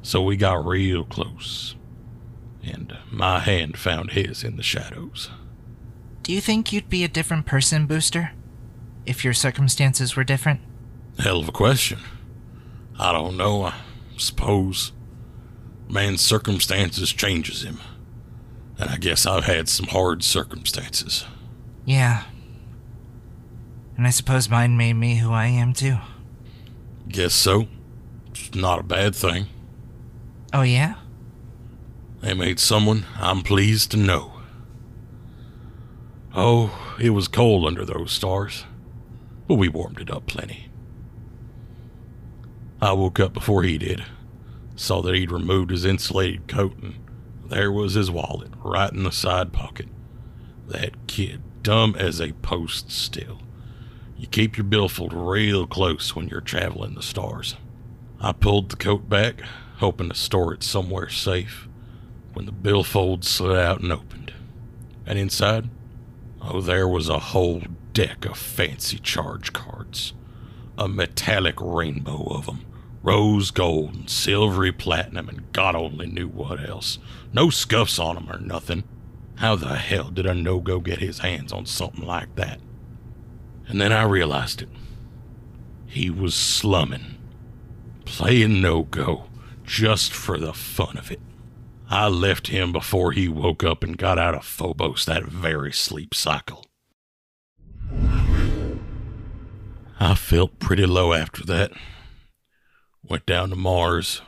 So 0.03 0.23
we 0.23 0.37
got 0.37 0.67
real 0.67 1.05
close. 1.05 1.75
And 2.63 2.97
my 3.11 3.41
hand 3.41 3.79
found 3.79 4.11
his 4.11 4.45
in 4.45 4.57
the 4.57 4.63
shadows. 4.63 5.31
Do 6.23 6.33
you 6.33 6.41
think 6.41 6.73
you'd 6.73 6.89
be 6.89 7.05
a 7.05 7.09
different 7.09 7.47
person, 7.47 7.87
Booster? 7.87 8.33
If 9.07 9.25
your 9.25 9.35
circumstances 9.35 10.17
were 10.17 10.25
different? 10.25 10.61
Hell 11.19 11.41
of 11.41 11.49
a 11.49 11.53
question. 11.53 12.01
I 12.99 13.13
don't 13.13 13.37
know. 13.37 13.65
I 13.65 13.75
suppose 14.17 14.93
man's 15.89 16.23
circumstances 16.23 17.13
changes 17.13 17.63
him. 17.63 17.79
And 18.79 18.91
I 18.91 18.97
guess 18.97 19.27
I've 19.27 19.45
had 19.45 19.69
some 19.69 19.87
hard 19.87 20.23
circumstances. 20.23 21.25
Yeah. 21.85 22.25
And 23.97 24.07
I 24.07 24.11
suppose 24.11 24.49
mine 24.49 24.77
made 24.77 24.95
me 24.95 25.17
who 25.17 25.33
I 25.33 25.47
am, 25.47 25.73
too. 25.73 25.99
Guess 27.09 27.35
so. 27.35 27.69
It's 28.31 28.55
not 28.55 28.81
a 28.81 28.85
bad 28.85 29.15
thing. 29.15 29.47
Oh, 30.53 30.63
yeah? 30.63 30.95
They 32.21 32.35
made 32.35 32.59
someone 32.59 33.05
I'm 33.17 33.43
pleased 33.43 33.91
to 33.91 33.97
know. 33.97 34.33
Oh, 36.35 36.97
it 37.01 37.11
was 37.11 37.29
cold 37.29 37.67
under 37.67 37.85
those 37.85 38.11
stars, 38.11 38.65
but 39.47 39.55
we 39.55 39.69
warmed 39.69 40.01
it 40.01 40.11
up 40.11 40.27
plenty. 40.27 40.69
I 42.83 42.93
woke 42.93 43.21
up 43.21 43.33
before 43.33 43.63
he 43.63 43.79
did, 43.79 44.05
saw 44.75 45.01
that 45.03 45.15
he'd 45.15 45.31
removed 45.31 45.71
his 45.71 45.85
insulated 45.85 46.49
coat, 46.49 46.77
and 46.83 46.95
there 47.47 47.71
was 47.71 47.95
his 47.95 48.11
wallet 48.11 48.51
right 48.65 48.93
in 48.93 49.05
the 49.05 49.13
side 49.13 49.53
pocket. 49.53 49.89
That 50.67 51.07
kid, 51.07 51.43
dumb 51.65 51.97
as 51.99 52.21
a 52.21 52.33
post 52.35 52.93
still. 52.93 53.41
You 54.17 54.29
keep 54.29 54.57
your 54.57 54.65
billfold 54.65 55.13
real 55.13 55.67
close 55.67 56.15
when 56.15 56.29
you're 56.29 56.41
traveling 56.41 56.95
the 56.95 57.03
stars. 57.03 57.57
I 58.21 58.33
pulled 58.33 58.71
the 58.71 58.77
coat 58.77 59.09
back, 59.09 59.41
hoping 59.79 60.11
to 60.11 60.15
store 60.15 60.55
it 60.55 60.63
somewhere 60.63 61.09
safe, 61.09 61.67
when 62.35 62.47
the 62.47 62.53
billfold 62.53 63.25
slid 63.25 63.59
out 63.59 63.81
and 63.81 63.91
opened. 63.91 64.33
And 65.07 65.19
inside, 65.19 65.71
oh, 66.41 66.61
there 66.61 66.87
was 66.87 67.09
a 67.09 67.19
whole 67.19 67.63
deck 67.93 68.25
of 68.27 68.39
fancy 68.39 68.99
charge 68.99 69.53
cards. 69.53 70.13
A 70.77 70.87
metallic 70.87 71.57
rainbow 71.61 72.27
of 72.27 72.49
of 72.49 72.55
'em, 72.55 72.65
Rose 73.03 73.51
gold 73.51 73.95
and 73.95 74.11
silvery 74.11 74.73
platinum 74.73 75.29
and 75.29 75.53
God 75.53 75.75
only 75.75 76.07
knew 76.07 76.29
what 76.29 76.67
else. 76.67 76.99
No 77.33 77.51
scuffs 77.51 77.99
on 77.99 78.17
'em 78.17 78.31
or 78.31 78.39
nothing. 78.39 78.85
How 79.37 79.57
the 79.57 79.77
hell 79.77 80.11
did 80.11 80.27
a 80.27 80.35
no-go 80.35 80.81
get 80.81 81.01
his 81.01 81.19
hands 81.19 81.53
on 81.53 81.67
something 81.67 82.07
like 82.07 82.35
that? 82.37 82.61
And 83.67 83.81
then 83.81 83.93
I 83.93 84.03
realized 84.03 84.63
it. 84.63 84.69
He 85.87 86.11
was 86.11 86.35
slumming. 86.35 87.17
Playing 88.05 88.61
no-go 88.61 89.27
just 89.65 90.13
for 90.13 90.39
the 90.39 90.53
fun 90.53 90.97
of 90.97 91.11
it. 91.11 91.21
I 91.89 92.09
left 92.09 92.49
him 92.49 92.73
before 92.73 93.13
he 93.13 93.29
woke 93.29 93.63
up 93.63 93.83
and 93.83 93.97
got 93.97 94.19
out 94.19 94.35
of 94.35 94.45
Phobos 94.45 95.05
that 95.07 95.25
very 95.25 95.73
sleep 95.73 96.15
cycle. 96.15 96.67
I 100.01 100.15
felt 100.15 100.59
pretty 100.59 100.87
low 100.87 101.13
after 101.13 101.45
that. 101.45 101.73
Went 103.03 103.27
down 103.27 103.51
to 103.51 103.57
Mars, 103.57 104.23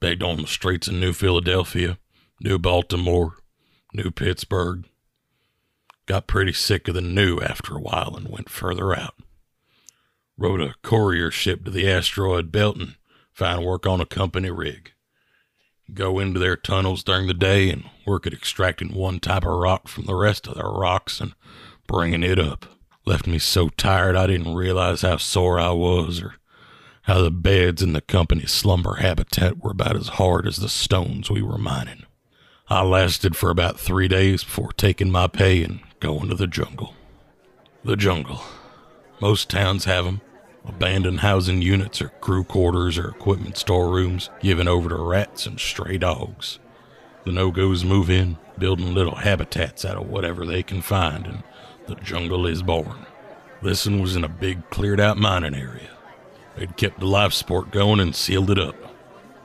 begged 0.00 0.22
on 0.22 0.40
the 0.40 0.46
streets 0.46 0.88
of 0.88 0.94
New 0.94 1.12
Philadelphia, 1.12 1.98
New 2.40 2.58
Baltimore, 2.58 3.34
New 3.96 4.10
Pittsburgh. 4.10 4.84
Got 6.04 6.26
pretty 6.26 6.52
sick 6.52 6.86
of 6.86 6.94
the 6.94 7.00
new 7.00 7.40
after 7.40 7.76
a 7.76 7.80
while 7.80 8.14
and 8.14 8.28
went 8.28 8.50
further 8.50 8.94
out. 8.94 9.14
Rode 10.36 10.60
a 10.60 10.74
courier 10.82 11.30
ship 11.30 11.64
to 11.64 11.70
the 11.70 11.90
asteroid 11.90 12.52
belt 12.52 12.76
and 12.76 12.96
found 13.32 13.64
work 13.64 13.86
on 13.86 14.02
a 14.02 14.06
company 14.06 14.50
rig. 14.50 14.92
Go 15.94 16.18
into 16.18 16.38
their 16.38 16.56
tunnels 16.56 17.02
during 17.02 17.26
the 17.26 17.34
day 17.34 17.70
and 17.70 17.84
work 18.06 18.26
at 18.26 18.34
extracting 18.34 18.92
one 18.92 19.18
type 19.18 19.44
of 19.44 19.58
rock 19.58 19.88
from 19.88 20.04
the 20.04 20.14
rest 20.14 20.46
of 20.46 20.56
their 20.56 20.68
rocks 20.68 21.20
and 21.20 21.34
bringing 21.86 22.22
it 22.22 22.38
up. 22.38 22.66
Left 23.06 23.26
me 23.26 23.38
so 23.38 23.70
tired 23.70 24.14
I 24.14 24.26
didn't 24.26 24.54
realize 24.54 25.02
how 25.02 25.16
sore 25.16 25.58
I 25.58 25.70
was 25.70 26.20
or 26.20 26.34
how 27.02 27.22
the 27.22 27.30
beds 27.30 27.82
in 27.82 27.94
the 27.94 28.00
company's 28.00 28.52
slumber 28.52 28.96
habitat 28.96 29.62
were 29.62 29.70
about 29.70 29.96
as 29.96 30.08
hard 30.08 30.46
as 30.46 30.56
the 30.56 30.68
stones 30.68 31.30
we 31.30 31.40
were 31.40 31.56
mining. 31.56 32.05
I 32.68 32.82
lasted 32.82 33.36
for 33.36 33.50
about 33.50 33.78
three 33.78 34.08
days 34.08 34.42
before 34.42 34.72
taking 34.72 35.08
my 35.08 35.28
pay 35.28 35.62
and 35.62 35.82
going 36.00 36.30
to 36.30 36.34
the 36.34 36.48
jungle. 36.48 36.94
The 37.84 37.94
jungle. 37.94 38.42
Most 39.20 39.48
towns 39.48 39.84
have 39.84 40.04
'em. 40.04 40.20
Abandoned 40.66 41.20
housing 41.20 41.62
units 41.62 42.02
or 42.02 42.08
crew 42.20 42.42
quarters 42.42 42.98
or 42.98 43.08
equipment 43.08 43.56
storerooms 43.56 44.30
given 44.40 44.66
over 44.66 44.88
to 44.88 44.96
rats 44.96 45.46
and 45.46 45.60
stray 45.60 45.96
dogs. 45.96 46.58
The 47.22 47.30
no-goes 47.30 47.84
move 47.84 48.10
in, 48.10 48.36
building 48.58 48.92
little 48.92 49.14
habitats 49.14 49.84
out 49.84 49.96
of 49.96 50.08
whatever 50.08 50.44
they 50.44 50.64
can 50.64 50.82
find, 50.82 51.24
and 51.24 51.44
the 51.86 51.94
jungle 51.94 52.48
is 52.48 52.64
born. 52.64 53.06
This 53.62 53.86
one 53.86 54.00
was 54.00 54.16
in 54.16 54.24
a 54.24 54.28
big 54.28 54.68
cleared 54.70 54.98
out 54.98 55.18
mining 55.18 55.54
area. 55.54 55.90
They'd 56.56 56.76
kept 56.76 56.98
the 56.98 57.06
life 57.06 57.32
support 57.32 57.70
going 57.70 58.00
and 58.00 58.12
sealed 58.12 58.50
it 58.50 58.58
up. 58.58 58.74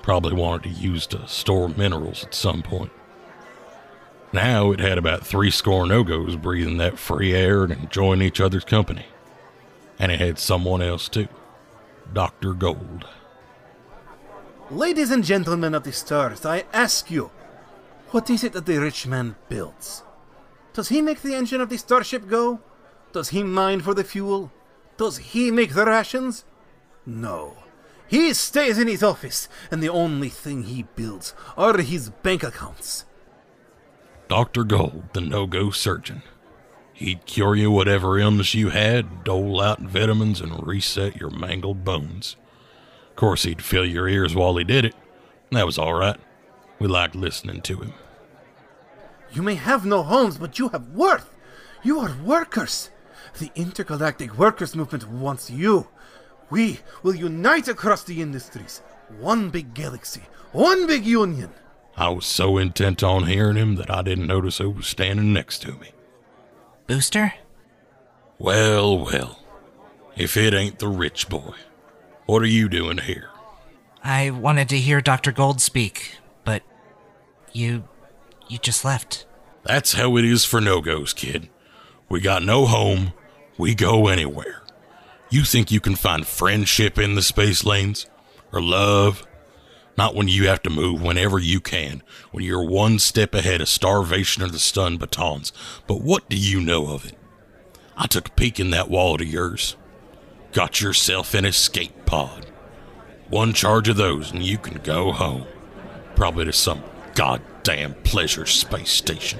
Probably 0.02 0.34
wanted 0.34 0.64
to 0.64 0.82
use 0.82 1.06
to 1.08 1.28
store 1.28 1.70
minerals 1.70 2.24
at 2.24 2.34
some 2.34 2.64
point. 2.64 2.92
Now 4.34 4.72
it 4.72 4.80
had 4.80 4.98
about 4.98 5.26
three 5.26 5.52
score 5.52 5.86
no-goes 5.86 6.38
breathing 6.38 6.78
that 6.78 6.98
free 6.98 7.34
air 7.34 7.64
and 7.64 7.74
enjoying 7.74 8.22
each 8.22 8.40
other's 8.40 8.64
company. 8.64 9.06
And 10.00 10.12
it 10.12 10.22
had 10.22 10.40
someone 10.40 10.82
else 10.82 11.10
too. 11.10 11.28
Dr. 12.14 12.54
Gold. 12.54 13.06
Ladies 14.70 15.12
and 15.12 15.24
gentlemen 15.24 15.76
of 15.76 15.84
the 15.84 15.92
stars, 15.92 16.46
I 16.46 16.64
ask 16.72 17.12
you, 17.12 17.30
what 18.12 18.30
is 18.30 18.44
it 18.44 18.54
that 18.54 18.66
the 18.66 18.78
rich 18.78 19.06
man 19.06 19.36
builds? 19.50 20.04
Does 20.74 20.88
he 20.88 21.02
make 21.02 21.22
the 21.22 21.36
engine 21.36 21.60
of 21.60 21.70
the 21.70 21.78
starship 21.78 22.28
go? 22.28 22.62
Does 23.12 23.30
he 23.30 23.44
mine 23.44 23.82
for 23.82 23.94
the 23.94 24.06
fuel? 24.06 24.50
Does 24.96 25.18
he 25.18 25.52
make 25.52 25.74
the 25.74 25.86
rations? 25.86 26.46
No. 27.06 27.58
He 28.08 28.34
stays 28.34 28.78
in 28.78 28.88
his 28.88 29.04
office, 29.04 29.50
and 29.70 29.84
the 29.84 29.90
only 29.90 30.30
thing 30.30 30.64
he 30.64 30.84
builds 30.84 31.34
are 31.58 31.78
his 31.78 32.10
bank 32.10 32.44
accounts. 32.44 33.06
Dr. 34.32 34.64
Gold, 34.64 35.10
the 35.12 35.20
no 35.20 35.46
go 35.46 35.72
surgeon. 35.72 36.22
He'd 36.94 37.26
cure 37.26 37.54
you 37.54 37.70
whatever 37.70 38.18
illness 38.18 38.54
you 38.54 38.70
had, 38.70 39.26
dole 39.26 39.60
out 39.60 39.82
vitamins, 39.82 40.40
and 40.40 40.66
reset 40.66 41.18
your 41.18 41.30
mangled 41.30 41.84
bones. 41.84 42.38
Of 43.10 43.18
course, 43.18 43.44
he'd 43.44 43.62
fill 43.62 43.86
your 43.86 44.08
ears 44.08 44.34
while 44.34 44.56
he 44.56 44.64
did 44.64 44.86
it. 44.86 44.96
That 45.52 45.66
was 45.66 45.78
all 45.78 45.94
right. 45.94 46.18
We 46.80 46.88
liked 46.88 47.14
listening 47.14 47.60
to 47.64 47.82
him. 47.82 47.94
You 49.34 49.42
may 49.42 49.56
have 49.56 49.86
no 49.86 50.02
homes, 50.02 50.38
but 50.38 50.58
you 50.58 50.70
have 50.70 50.88
worth. 50.92 51.30
You 51.84 52.00
are 52.00 52.16
workers. 52.24 52.90
The 53.38 53.52
intergalactic 53.54 54.38
workers 54.38 54.78
movement 54.78 55.10
wants 55.10 55.52
you. 55.52 55.90
We 56.50 56.80
will 57.04 57.16
unite 57.16 57.68
across 57.68 58.06
the 58.06 58.22
industries. 58.22 58.82
One 59.20 59.50
big 59.50 59.74
galaxy, 59.74 60.22
one 60.54 60.88
big 60.88 61.06
union. 61.06 61.50
I 61.98 62.10
was 62.10 62.26
so 62.26 62.58
intent 62.58 63.04
on 63.04 63.28
hearing 63.28 63.58
him 63.58 63.76
that 63.76 63.92
I 63.92 64.02
didn't 64.02 64.28
notice 64.28 64.58
who 64.58 64.70
was 64.70 64.88
standing 64.88 65.34
next 65.34 65.60
to 65.64 65.74
me. 65.74 65.92
Booster? 66.88 67.34
Well, 68.40 68.98
well. 68.98 69.40
If 70.16 70.36
it 70.36 70.54
ain't 70.54 70.80
the 70.80 70.88
rich 70.88 71.30
boy. 71.30 71.54
What 72.26 72.42
are 72.42 72.48
you 72.48 72.70
doing 72.70 73.00
here? 73.00 73.30
I 74.04 74.30
wanted 74.32 74.70
to 74.70 74.78
hear 74.78 75.02
Dr. 75.02 75.32
Gold 75.32 75.62
speak, 75.62 76.18
but 76.44 76.64
you. 77.54 77.84
you 78.48 78.58
just 78.58 78.84
left. 78.84 79.26
That's 79.64 79.94
how 79.94 80.18
it 80.18 80.26
is 80.26 80.44
for 80.44 80.60
no 80.60 80.82
goes, 80.82 81.14
kid. 81.14 81.50
We 82.10 82.20
got 82.20 82.44
no 82.44 82.66
home, 82.66 83.14
we 83.58 83.76
go 83.76 84.08
anywhere. 84.08 84.64
You 85.30 85.44
think 85.44 85.72
you 85.72 85.80
can 85.80 85.96
find 85.96 86.26
friendship 86.26 86.98
in 86.98 87.16
the 87.16 87.22
space 87.22 87.64
lanes? 87.64 88.08
Or 88.52 88.62
love? 88.62 89.26
Not 89.98 90.16
when 90.16 90.28
you 90.28 90.48
have 90.48 90.62
to 90.64 90.70
move 90.70 91.02
whenever 91.02 91.38
you 91.38 91.60
can, 91.60 92.02
when 92.32 92.44
you're 92.44 92.64
one 92.66 92.98
step 92.98 93.34
ahead 93.36 93.62
of 93.62 93.68
starvation 93.70 94.42
or 94.42 94.48
the 94.48 94.60
stun 94.60 94.98
batons. 94.98 95.52
But 95.86 96.02
what 96.02 96.28
do 96.30 96.38
you 96.38 96.62
know 96.62 96.88
of 96.94 97.06
it? 97.06 97.18
I 97.98 98.08
took 98.08 98.30
a 98.30 98.32
peek 98.32 98.60
in 98.60 98.72
that 98.72 98.90
wallet 98.90 99.22
of 99.22 99.28
yours. 99.28 99.76
Got 100.54 100.82
yourself 100.82 101.34
an 101.34 101.46
escape 101.46 102.06
pod. 102.06 102.48
One 103.30 103.54
charge 103.54 103.88
of 103.90 103.98
those 103.98 104.32
and 104.32 104.42
you 104.44 104.58
can 104.58 104.82
go 104.82 105.12
home. 105.12 105.46
Probably 106.16 106.46
to 106.46 106.54
some 106.54 106.84
goddamn 107.16 107.96
pleasure 108.04 108.46
space 108.46 108.92
station. 108.92 109.40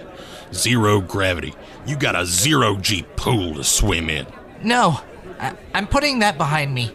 Zero 0.54 1.00
gravity. 1.02 1.54
You 1.86 1.96
got 1.96 2.16
a 2.16 2.26
zero 2.26 2.76
G 2.76 3.06
pool 3.16 3.56
to 3.56 3.64
swim 3.64 4.10
in. 4.10 4.28
No! 4.64 5.00
I- 5.40 5.56
I'm 5.74 5.88
putting 5.88 6.20
that 6.20 6.38
behind 6.38 6.74
me. 6.74 6.92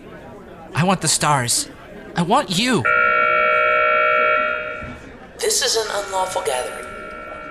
I 0.75 0.85
want 0.85 1.01
the 1.01 1.09
stars. 1.09 1.69
I 2.15 2.23
want 2.23 2.59
you. 2.59 2.85
This 5.39 5.61
is 5.61 5.77
an 5.77 5.87
unlawful 5.91 6.41
gathering. 6.43 6.87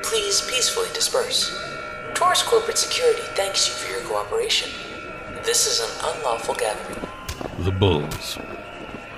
Please 0.02 0.42
peacefully 0.42 0.90
disperse. 0.94 1.56
Taurus 2.16 2.42
Corporate 2.42 2.80
Security 2.80 3.22
thanks 3.36 3.68
you 3.68 3.74
for 3.74 3.92
your 3.92 4.02
cooperation. 4.10 4.72
This 5.44 5.68
is 5.68 5.80
an 5.82 6.16
unlawful 6.16 6.56
gathering. 6.56 7.08
The 7.60 7.72
Bulls. 7.72 8.40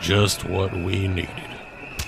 Just 0.01 0.43
what 0.43 0.73
we 0.73 1.07
needed. 1.07 1.29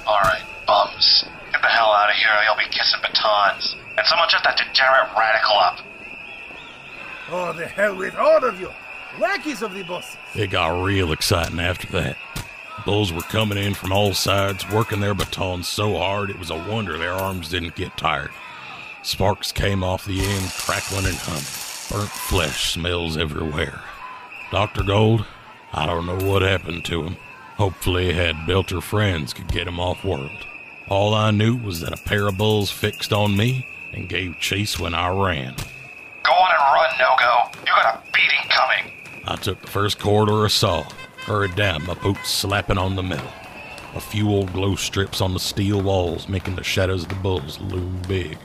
Alright, 0.05 0.43
bums. 0.67 1.23
Get 1.53 1.61
the 1.61 1.67
hell 1.67 1.93
out 1.93 2.09
of 2.09 2.15
here 2.17 2.27
or 2.29 2.43
you'll 2.43 2.57
be 2.57 2.69
kissing 2.75 2.99
batons. 3.01 3.77
And 3.97 4.05
someone 4.05 4.27
shut 4.27 4.43
that 4.43 4.57
degenerate 4.57 5.15
radical 5.17 5.57
up. 5.57 5.79
Oh, 7.31 7.53
the 7.53 7.67
hell 7.67 7.95
with 7.95 8.15
all 8.15 8.43
of 8.43 8.59
you! 8.59 8.69
Lackeys 9.17 9.61
of 9.61 9.73
the 9.73 9.83
bosses! 9.83 10.17
It 10.35 10.49
got 10.49 10.83
real 10.83 11.13
exciting 11.13 11.59
after 11.59 11.87
that. 11.93 12.17
Bulls 12.85 13.11
were 13.11 13.21
coming 13.21 13.57
in 13.57 13.73
from 13.73 13.91
all 13.91 14.13
sides, 14.13 14.69
working 14.69 14.99
their 14.99 15.13
batons 15.13 15.67
so 15.67 15.97
hard 15.97 16.29
it 16.29 16.39
was 16.39 16.49
a 16.49 16.55
wonder 16.55 16.97
their 16.97 17.13
arms 17.13 17.49
didn't 17.49 17.75
get 17.75 17.97
tired. 17.97 18.31
Sparks 19.01 19.51
came 19.51 19.83
off 19.83 20.05
the 20.05 20.21
end, 20.21 20.51
crackling 20.51 21.05
and 21.05 21.15
humming. 21.15 21.43
Burnt 21.89 22.11
flesh 22.11 22.73
smells 22.73 23.17
everywhere. 23.17 23.81
Dr. 24.51 24.83
Gold, 24.83 25.25
I 25.73 25.85
don't 25.85 26.05
know 26.05 26.19
what 26.27 26.41
happened 26.41 26.85
to 26.85 27.03
him. 27.03 27.17
Hopefully, 27.57 28.13
had 28.13 28.35
Belter 28.47 28.81
friends 28.81 29.33
could 29.33 29.47
get 29.47 29.67
him 29.67 29.79
off 29.79 30.03
world. 30.03 30.45
All 30.87 31.13
I 31.13 31.31
knew 31.31 31.55
was 31.55 31.81
that 31.81 31.93
a 31.93 32.03
pair 32.03 32.27
of 32.27 32.37
bulls 32.37 32.71
fixed 32.71 33.13
on 33.13 33.37
me 33.37 33.67
and 33.93 34.09
gave 34.09 34.39
chase 34.39 34.79
when 34.79 34.93
I 34.93 35.09
ran. 35.09 35.55
Go 36.23 36.31
on 36.31 36.51
and 36.51 36.73
run, 36.73 36.89
no 36.99 37.15
go. 37.19 37.59
You 37.61 37.67
got 37.67 37.95
a 37.95 38.11
beating 38.11 38.49
coming. 38.49 38.91
I 39.25 39.35
took 39.35 39.61
the 39.61 39.67
first 39.67 39.99
corridor 39.99 40.45
I 40.45 40.47
saw, 40.47 40.87
hurried 41.29 41.55
down, 41.55 41.85
my 41.85 41.93
boots 41.93 42.27
slapping 42.27 42.79
on 42.79 42.95
the 42.95 43.03
metal. 43.03 43.31
A 43.93 44.01
few 44.01 44.31
old 44.31 44.51
glow 44.51 44.75
strips 44.75 45.21
on 45.21 45.35
the 45.35 45.39
steel 45.39 45.79
walls 45.79 46.27
making 46.27 46.55
the 46.55 46.63
shadows 46.63 47.03
of 47.03 47.09
the 47.09 47.15
bulls 47.15 47.59
loom 47.61 48.01
big, 48.07 48.39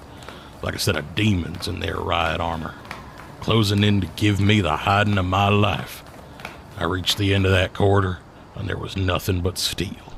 like 0.63 0.75
a 0.75 0.79
set 0.79 0.95
of 0.95 1.15
demons 1.15 1.67
in 1.67 1.81
their 1.81 1.97
riot 1.97 2.43
armor, 2.43 2.75
closing 3.41 3.83
in 3.83 4.03
to 4.03 4.07
give 4.17 4.39
me 4.39 4.61
the 4.61 4.77
hiding 4.77 5.17
of 5.17 5.25
my 5.25 5.49
life. 5.49 6.05
I 6.77 6.85
reached 6.85 7.17
the 7.17 7.33
end 7.33 7.47
of 7.47 7.53
that 7.53 7.73
corridor, 7.73 8.19
and 8.55 8.69
there 8.69 8.77
was 8.77 8.99
nothing 8.99 9.41
but 9.41 9.57
steel. 9.57 10.13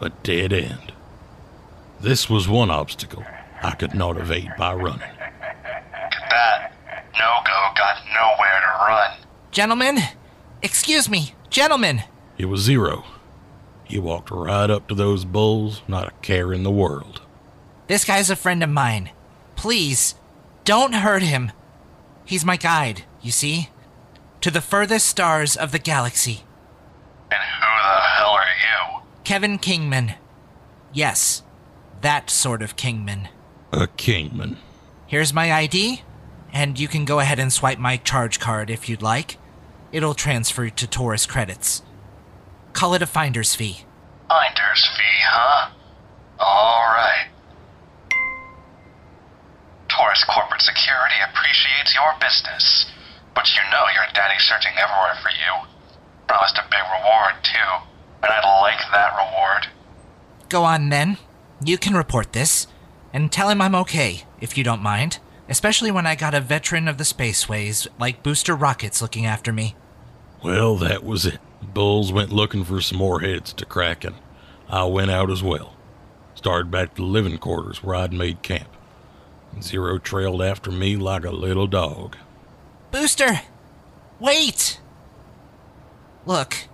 A 0.00 0.08
dead 0.08 0.54
end. 0.54 0.94
This 2.00 2.30
was 2.30 2.48
one 2.48 2.70
obstacle 2.70 3.26
I 3.62 3.72
could 3.72 3.94
not 3.94 4.16
evade 4.16 4.52
by 4.56 4.72
running. 4.72 5.00
Get 5.00 6.30
that. 6.30 6.72
No 7.12 7.40
go 7.44 7.68
got 7.76 7.98
nowhere 8.14 8.60
to 8.62 8.86
run. 8.88 9.18
Gentlemen, 9.50 9.98
excuse 10.62 11.06
me. 11.06 11.34
Gentlemen, 11.50 12.02
It 12.38 12.44
was 12.46 12.60
Zero. 12.62 13.04
He 13.84 13.98
walked 13.98 14.30
right 14.30 14.70
up 14.70 14.86
to 14.88 14.94
those 14.94 15.24
bulls, 15.24 15.82
not 15.88 16.08
a 16.08 16.12
care 16.22 16.52
in 16.52 16.62
the 16.62 16.70
world. 16.70 17.22
this 17.88 18.04
guy's 18.04 18.30
a 18.30 18.36
friend 18.36 18.62
of 18.62 18.70
mine. 18.70 19.10
Please, 19.56 20.14
don't 20.64 20.92
hurt 20.94 21.22
him. 21.22 21.50
He's 22.24 22.44
my 22.44 22.56
guide, 22.56 23.02
you 23.20 23.32
see? 23.32 23.68
To 24.42 24.50
the 24.50 24.60
furthest 24.60 25.06
stars 25.08 25.56
of 25.56 25.72
the 25.72 25.80
galaxy. 25.80 26.44
And 27.32 27.42
who 27.42 27.66
the 27.66 28.00
hell 28.00 28.30
are 28.30 28.44
you? 28.44 29.02
Kevin 29.24 29.58
Kingman. 29.58 30.14
Yes, 30.92 31.42
that 32.00 32.30
sort 32.30 32.62
of 32.62 32.76
Kingman. 32.76 33.28
A 33.72 33.88
kingman. 33.88 34.56
Here's 35.08 35.34
my 35.34 35.52
ID, 35.52 36.02
and 36.52 36.78
you 36.78 36.86
can 36.88 37.04
go 37.04 37.18
ahead 37.18 37.40
and 37.40 37.52
swipe 37.52 37.78
my 37.78 37.96
charge 37.96 38.38
card 38.38 38.70
if 38.70 38.88
you'd 38.88 39.02
like. 39.02 39.36
It'll 39.92 40.14
transfer 40.14 40.70
to 40.70 40.86
Taurus 40.86 41.26
credits. 41.26 41.82
Call 42.72 42.94
it 42.94 43.02
a 43.02 43.06
finder's 43.06 43.54
fee. 43.54 43.84
Finder's 44.28 44.86
fee, 44.96 45.20
huh? 45.22 45.70
Alright. 46.40 47.26
Taurus 49.88 50.24
Corporate 50.24 50.62
Security 50.62 51.16
appreciates 51.28 51.94
your 51.94 52.14
business. 52.20 52.86
But 53.34 53.50
you 53.54 53.62
know 53.70 53.84
your 53.94 54.04
daddy's 54.14 54.42
searching 54.42 54.72
everywhere 54.78 55.16
for 55.22 55.30
you. 55.30 55.68
Promised 56.28 56.58
a 56.58 56.62
big 56.70 56.80
reward, 56.80 57.34
too. 57.42 57.84
And 58.22 58.32
I'd 58.32 58.60
like 58.62 58.78
that 58.92 59.14
reward. 59.16 59.66
Go 60.48 60.62
on 60.64 60.88
then. 60.88 61.18
You 61.64 61.78
can 61.78 61.94
report 61.94 62.32
this. 62.32 62.66
And 63.12 63.32
tell 63.32 63.48
him 63.48 63.60
I'm 63.60 63.74
okay, 63.74 64.24
if 64.40 64.56
you 64.56 64.62
don't 64.62 64.82
mind. 64.82 65.18
Especially 65.48 65.90
when 65.90 66.06
I 66.06 66.14
got 66.14 66.34
a 66.34 66.40
veteran 66.40 66.86
of 66.86 66.96
the 66.96 67.04
spaceways 67.04 67.88
like 67.98 68.22
Booster 68.22 68.54
Rockets 68.54 69.02
looking 69.02 69.26
after 69.26 69.52
me. 69.52 69.74
Well, 70.42 70.76
that 70.76 71.04
was 71.04 71.26
it. 71.26 71.38
The 71.60 71.66
bulls 71.66 72.12
went 72.12 72.32
looking 72.32 72.64
for 72.64 72.80
some 72.80 72.98
more 72.98 73.20
heads 73.20 73.52
to 73.54 73.66
crack, 73.66 74.04
and 74.04 74.16
I 74.68 74.84
went 74.84 75.10
out 75.10 75.30
as 75.30 75.42
well. 75.42 75.76
Started 76.34 76.70
back 76.70 76.94
to 76.94 77.02
living 77.02 77.36
quarters 77.38 77.82
where 77.82 77.94
I'd 77.94 78.12
made 78.12 78.42
camp. 78.42 78.68
Zero 79.60 79.98
trailed 79.98 80.40
after 80.40 80.70
me 80.70 80.96
like 80.96 81.24
a 81.24 81.30
little 81.30 81.66
dog. 81.66 82.16
Booster! 82.90 83.42
Wait! 84.18 84.80
Look, 86.24 86.68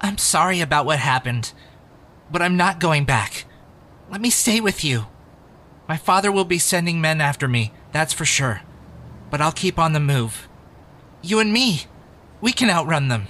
I'm 0.00 0.18
sorry 0.18 0.60
about 0.60 0.86
what 0.86 0.98
happened, 0.98 1.52
but 2.30 2.40
I'm 2.40 2.56
not 2.56 2.80
going 2.80 3.04
back. 3.04 3.44
Let 4.10 4.20
me 4.20 4.30
stay 4.30 4.60
with 4.60 4.84
you. 4.84 5.06
My 5.88 5.96
father 5.96 6.32
will 6.32 6.44
be 6.44 6.58
sending 6.58 7.00
men 7.00 7.20
after 7.20 7.48
me, 7.48 7.72
that's 7.92 8.12
for 8.12 8.24
sure. 8.24 8.62
But 9.30 9.40
I'll 9.40 9.52
keep 9.52 9.78
on 9.78 9.92
the 9.92 10.00
move. 10.00 10.48
You 11.20 11.40
and 11.40 11.52
me, 11.52 11.86
we 12.44 12.52
can 12.52 12.68
outrun 12.68 13.08
them. 13.08 13.28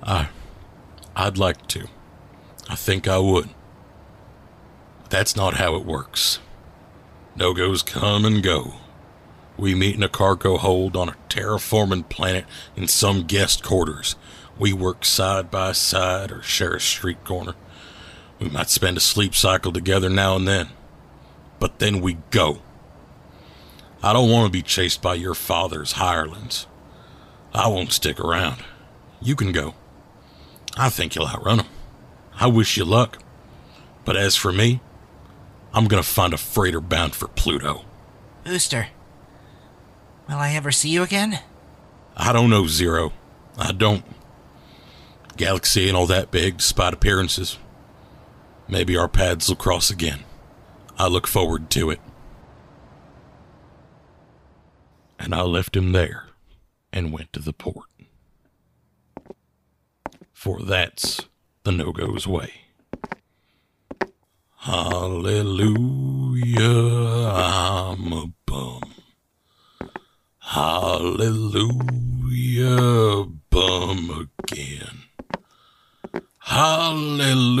I. 0.00 0.28
I'd 1.16 1.38
like 1.38 1.66
to. 1.68 1.88
I 2.70 2.76
think 2.76 3.08
I 3.08 3.18
would. 3.18 3.48
That's 5.10 5.34
not 5.34 5.54
how 5.54 5.74
it 5.74 5.84
works. 5.84 6.38
No 7.34 7.52
goes 7.52 7.82
come 7.82 8.24
and 8.24 8.40
go. 8.40 8.74
We 9.56 9.74
meet 9.74 9.96
in 9.96 10.04
a 10.04 10.08
cargo 10.08 10.56
hold 10.56 10.96
on 10.96 11.08
a 11.08 11.16
terraforming 11.28 12.08
planet 12.08 12.44
in 12.76 12.86
some 12.86 13.24
guest 13.24 13.64
quarters. 13.64 14.14
We 14.56 14.72
work 14.72 15.04
side 15.04 15.50
by 15.50 15.72
side 15.72 16.30
or 16.30 16.40
share 16.40 16.76
a 16.76 16.80
street 16.80 17.24
corner. 17.24 17.54
We 18.38 18.48
might 18.50 18.70
spend 18.70 18.96
a 18.96 19.00
sleep 19.00 19.34
cycle 19.34 19.72
together 19.72 20.08
now 20.08 20.36
and 20.36 20.46
then. 20.46 20.68
But 21.58 21.80
then 21.80 22.00
we 22.00 22.18
go. 22.30 22.62
I 24.00 24.12
don't 24.12 24.30
want 24.30 24.46
to 24.46 24.56
be 24.56 24.62
chased 24.62 25.02
by 25.02 25.14
your 25.14 25.34
father's 25.34 25.92
hirelings. 25.92 26.68
I 27.54 27.68
won't 27.68 27.92
stick 27.92 28.20
around. 28.20 28.62
You 29.20 29.34
can 29.34 29.52
go. 29.52 29.74
I 30.76 30.90
think 30.90 31.14
you'll 31.14 31.26
outrun 31.26 31.60
'em. 31.60 31.66
I 32.38 32.46
wish 32.46 32.76
you 32.76 32.84
luck. 32.84 33.18
But 34.04 34.16
as 34.16 34.36
for 34.36 34.52
me, 34.52 34.80
I'm 35.74 35.86
gonna 35.86 36.02
find 36.02 36.32
a 36.32 36.38
freighter 36.38 36.80
bound 36.80 37.14
for 37.14 37.28
Pluto. 37.28 37.84
Booster, 38.44 38.88
will 40.28 40.38
I 40.38 40.52
ever 40.52 40.70
see 40.70 40.88
you 40.90 41.02
again? 41.02 41.40
I 42.16 42.32
don't 42.32 42.50
know, 42.50 42.66
Zero. 42.66 43.12
I 43.58 43.72
don't. 43.72 44.04
Galaxy 45.36 45.86
ain't 45.86 45.96
all 45.96 46.06
that 46.06 46.30
big, 46.30 46.58
despite 46.58 46.94
appearances. 46.94 47.58
Maybe 48.66 48.96
our 48.96 49.08
paths 49.08 49.48
will 49.48 49.56
cross 49.56 49.90
again. 49.90 50.24
I 50.98 51.06
look 51.06 51.26
forward 51.26 51.70
to 51.70 51.90
it. 51.90 52.00
And 55.18 55.34
I 55.34 55.42
left 55.42 55.76
him 55.76 55.92
there 55.92 56.27
and 56.92 57.12
went 57.12 57.32
to 57.32 57.40
the 57.40 57.52
port. 57.52 57.88
For 60.32 60.60
that's 60.60 61.22
the 61.64 61.72
no 61.72 61.92
go's 61.92 62.26
way. 62.26 62.52
Hallelujah, 64.56 65.72
I'm 67.28 68.12
a 68.12 68.26
bum. 68.46 68.82
Hallelujah, 70.38 71.66
bum 73.50 74.28
again. 74.42 75.04
Hallelujah, 76.40 77.56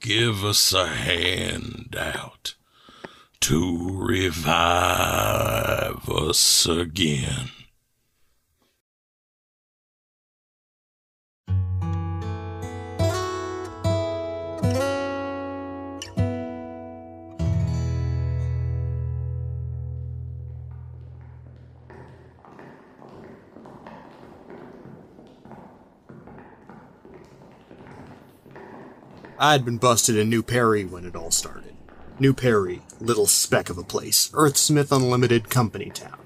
give 0.00 0.44
us 0.44 0.72
a 0.72 0.86
hand 0.86 1.96
out 1.98 2.54
to 3.40 3.90
revive 3.98 5.30
us 6.08 6.66
again. 6.66 7.50
I 29.42 29.52
had 29.52 29.64
been 29.64 29.78
busted 29.78 30.16
in 30.16 30.28
New 30.28 30.42
Perry 30.42 30.84
when 30.84 31.06
it 31.06 31.16
all 31.16 31.30
started. 31.30 31.69
New 32.20 32.34
Perry, 32.34 32.82
little 33.00 33.26
speck 33.26 33.70
of 33.70 33.78
a 33.78 33.82
place, 33.82 34.30
Earthsmith 34.34 34.92
Unlimited 34.92 35.48
Company 35.48 35.88
Town. 35.88 36.18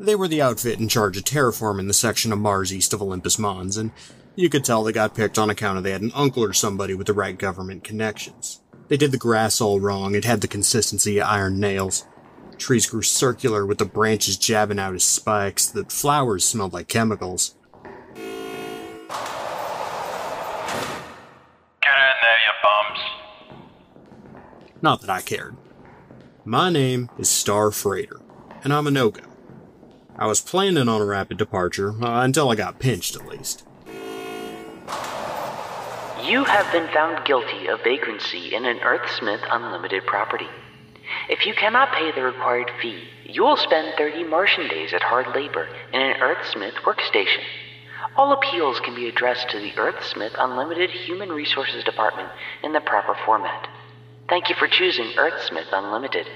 They 0.00 0.14
were 0.14 0.28
the 0.28 0.40
outfit 0.40 0.80
in 0.80 0.88
charge 0.88 1.18
of 1.18 1.24
terraforming 1.24 1.88
the 1.88 1.92
section 1.92 2.32
of 2.32 2.38
Mars 2.38 2.72
east 2.72 2.94
of 2.94 3.02
Olympus 3.02 3.38
Mons, 3.38 3.76
and 3.76 3.90
you 4.34 4.48
could 4.48 4.64
tell 4.64 4.82
they 4.82 4.92
got 4.92 5.14
picked 5.14 5.36
on 5.36 5.50
account 5.50 5.76
of 5.76 5.84
they 5.84 5.90
had 5.90 6.00
an 6.00 6.12
uncle 6.14 6.42
or 6.42 6.54
somebody 6.54 6.94
with 6.94 7.06
the 7.06 7.12
right 7.12 7.36
government 7.36 7.84
connections. 7.84 8.62
They 8.88 8.96
did 8.96 9.12
the 9.12 9.18
grass 9.18 9.60
all 9.60 9.78
wrong, 9.78 10.14
it 10.14 10.24
had 10.24 10.40
the 10.40 10.48
consistency 10.48 11.18
of 11.18 11.28
iron 11.28 11.60
nails. 11.60 12.06
Trees 12.56 12.86
grew 12.86 13.02
circular 13.02 13.66
with 13.66 13.76
the 13.76 13.84
branches 13.84 14.38
jabbing 14.38 14.78
out 14.78 14.94
as 14.94 15.04
spikes, 15.04 15.66
the 15.66 15.84
flowers 15.84 16.46
smelled 16.46 16.72
like 16.72 16.88
chemicals. 16.88 17.55
Not 24.82 25.00
that 25.00 25.10
I 25.10 25.20
cared. 25.22 25.56
My 26.44 26.70
name 26.70 27.08
is 27.18 27.28
Star 27.28 27.70
Freighter, 27.70 28.20
and 28.62 28.72
I'm 28.72 28.86
a 28.86 28.90
no-go. 28.90 29.22
I 30.18 30.26
was 30.26 30.40
planning 30.40 30.88
on 30.88 31.00
a 31.00 31.04
rapid 31.04 31.38
departure, 31.38 31.90
uh, 31.90 32.22
until 32.22 32.50
I 32.50 32.54
got 32.54 32.78
pinched 32.78 33.16
at 33.16 33.26
least. 33.26 33.64
You 36.24 36.44
have 36.44 36.70
been 36.72 36.88
found 36.92 37.24
guilty 37.24 37.66
of 37.68 37.82
vagrancy 37.84 38.54
in 38.54 38.64
an 38.64 38.78
Earthsmith 38.80 39.42
Unlimited 39.50 40.04
property. 40.06 40.48
If 41.28 41.46
you 41.46 41.54
cannot 41.54 41.92
pay 41.92 42.12
the 42.12 42.22
required 42.22 42.70
fee, 42.80 43.08
you 43.24 43.42
will 43.42 43.56
spend 43.56 43.94
30 43.96 44.24
Martian 44.24 44.68
days 44.68 44.92
at 44.92 45.02
hard 45.02 45.34
labor 45.34 45.68
in 45.92 46.00
an 46.00 46.20
Earthsmith 46.20 46.74
workstation. 46.84 47.44
All 48.16 48.32
appeals 48.32 48.80
can 48.80 48.94
be 48.94 49.08
addressed 49.08 49.50
to 49.50 49.58
the 49.58 49.72
Earthsmith 49.72 50.34
Unlimited 50.38 50.90
Human 50.90 51.30
Resources 51.30 51.84
Department 51.84 52.28
in 52.62 52.72
the 52.72 52.80
proper 52.80 53.16
format. 53.24 53.68
Thank 54.28 54.48
you 54.48 54.56
for 54.56 54.66
choosing 54.66 55.06
Earthsmith 55.16 55.72
Unlimited. 55.72 56.26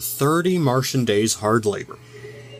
30 0.00 0.58
Martian 0.58 1.04
days 1.04 1.34
hard 1.34 1.66
labor. 1.66 1.98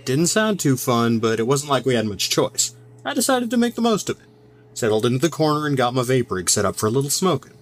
Didn't 0.05 0.27
sound 0.27 0.61
too 0.61 0.77
fun, 0.77 1.19
but 1.19 1.41
it 1.41 1.47
wasn't 1.47 1.71
like 1.71 1.87
we 1.87 1.95
had 1.95 2.07
much 2.07 2.29
choice. 2.29 2.75
I 3.05 3.15
decided 3.15 3.51
to 3.51 3.57
make 3.57 3.75
the 3.75 3.81
most 3.81 4.11
of 4.11 4.21
it. 4.21 4.27
Settled 4.75 5.07
into 5.07 5.19
the 5.19 5.31
corner 5.31 5.67
and 5.67 5.77
got 5.77 5.95
my 5.95 6.03
vape 6.03 6.31
rig 6.31 6.51
set 6.51 6.65
up 6.65 6.77
for 6.77 6.87
a 6.87 6.91
little 6.91 7.11
smoking. 7.11 7.53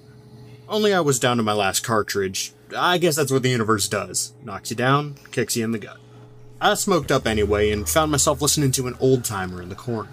Only 0.68 0.92
I 0.92 1.00
was 1.00 1.20
down 1.20 1.36
to 1.36 1.42
my 1.44 1.52
last 1.52 1.80
cartridge. 1.80 2.52
I 2.76 2.98
guess 2.98 3.14
that's 3.14 3.30
what 3.30 3.44
the 3.44 3.50
universe 3.50 3.88
does. 3.88 4.34
Knocks 4.42 4.70
you 4.70 4.76
down, 4.76 5.16
kicks 5.30 5.56
you 5.56 5.64
in 5.64 5.70
the 5.70 5.78
gut. 5.78 5.98
I 6.60 6.74
smoked 6.74 7.12
up 7.12 7.26
anyway 7.26 7.70
and 7.70 7.88
found 7.88 8.10
myself 8.10 8.42
listening 8.42 8.72
to 8.72 8.88
an 8.88 8.96
old 8.98 9.24
timer 9.24 9.62
in 9.62 9.68
the 9.68 9.76
corner. 9.76 10.10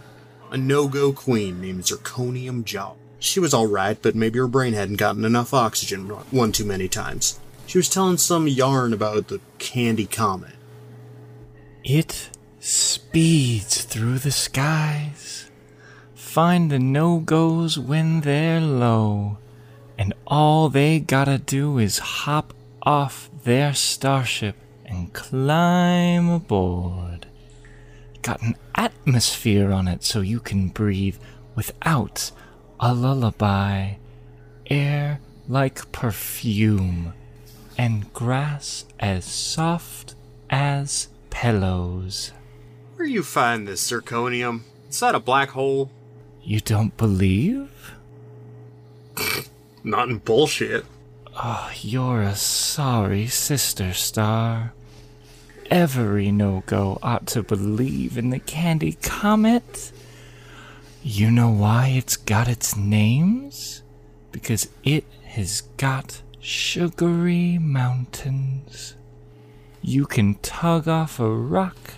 A 0.51 0.57
no-go 0.57 1.13
queen 1.13 1.61
named 1.61 1.83
Zirconium 1.83 2.63
Jowl. 2.63 2.97
She 3.23 3.39
was 3.39 3.53
alright, 3.53 4.01
but 4.01 4.15
maybe 4.15 4.37
her 4.39 4.47
brain 4.47 4.73
hadn't 4.73 4.97
gotten 4.97 5.23
enough 5.23 5.53
oxygen 5.53 6.09
one 6.09 6.51
too 6.51 6.65
many 6.65 6.89
times. 6.89 7.39
She 7.65 7.77
was 7.77 7.87
telling 7.87 8.17
some 8.17 8.49
yarn 8.49 8.91
about 8.91 9.29
the 9.29 9.39
Candy 9.59 10.05
Comet. 10.05 10.55
It 11.85 12.29
speeds 12.59 13.83
through 13.83 14.19
the 14.19 14.31
skies 14.31 15.49
find 16.33 16.71
the 16.71 16.79
no 16.79 17.19
goes 17.19 17.77
when 17.77 18.21
they're 18.21 18.59
low, 18.59 19.37
and 19.99 20.11
all 20.27 20.67
they 20.67 20.99
gotta 20.99 21.37
do 21.37 21.77
is 21.77 21.99
hop 21.99 22.53
off 22.81 23.29
their 23.43 23.71
starship 23.73 24.55
and 24.83 25.13
climb 25.13 26.27
aboard. 26.27 27.27
Got 28.21 28.41
an 28.41 28.55
atmosphere 28.75 29.71
on 29.71 29.87
it 29.87 30.03
so 30.03 30.21
you 30.21 30.39
can 30.39 30.69
breathe 30.69 31.17
without 31.55 32.31
a 32.83 32.93
lullaby. 32.93 33.93
Air 34.69 35.21
like 35.47 35.89
perfume, 35.93 37.13
and 37.77 38.11
grass 38.13 38.85
as 38.99 39.23
soft 39.23 40.15
as 40.49 41.07
pillows. 41.29 42.33
Where 42.95 43.07
you 43.07 43.23
find 43.23 43.65
this 43.65 43.89
zirconium? 43.89 44.61
Is 44.89 44.99
that 44.99 45.15
a 45.15 45.21
black 45.21 45.51
hole? 45.51 45.91
You 46.43 46.59
don't 46.59 46.95
believe? 46.97 47.93
Not 49.83 50.09
in 50.09 50.17
bullshit. 50.17 50.85
Oh, 51.41 51.71
you're 51.81 52.21
a 52.21 52.35
sorry 52.35 53.27
sister, 53.27 53.93
Star. 53.93 54.73
Every 55.71 56.33
no 56.33 56.63
go 56.65 56.99
ought 57.01 57.27
to 57.27 57.43
believe 57.43 58.17
in 58.17 58.29
the 58.29 58.39
Candy 58.39 58.97
Comet. 59.01 59.92
You 61.05 61.31
know 61.31 61.49
why 61.49 61.87
it's 61.87 62.15
got 62.15 62.47
its 62.47 62.77
names? 62.77 63.83
Because 64.31 64.69
it 64.85 65.03
has 65.25 65.59
got 65.75 66.21
sugary 66.39 67.57
mountains. 67.57 68.95
You 69.81 70.05
can 70.05 70.35
tug 70.35 70.87
off 70.87 71.19
a 71.19 71.29
rock, 71.29 71.95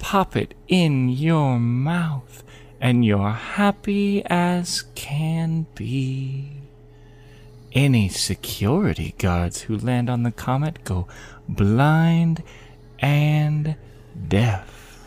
pop 0.00 0.34
it 0.34 0.54
in 0.66 1.08
your 1.08 1.60
mouth, 1.60 2.42
and 2.80 3.04
you're 3.04 3.30
happy 3.30 4.24
as 4.26 4.86
can 4.96 5.66
be. 5.76 6.62
Any 7.72 8.08
security 8.08 9.14
guards 9.18 9.62
who 9.62 9.78
land 9.78 10.10
on 10.10 10.24
the 10.24 10.32
comet 10.32 10.82
go 10.82 11.06
blind 11.48 12.42
and 12.98 13.76
deaf. 14.26 14.98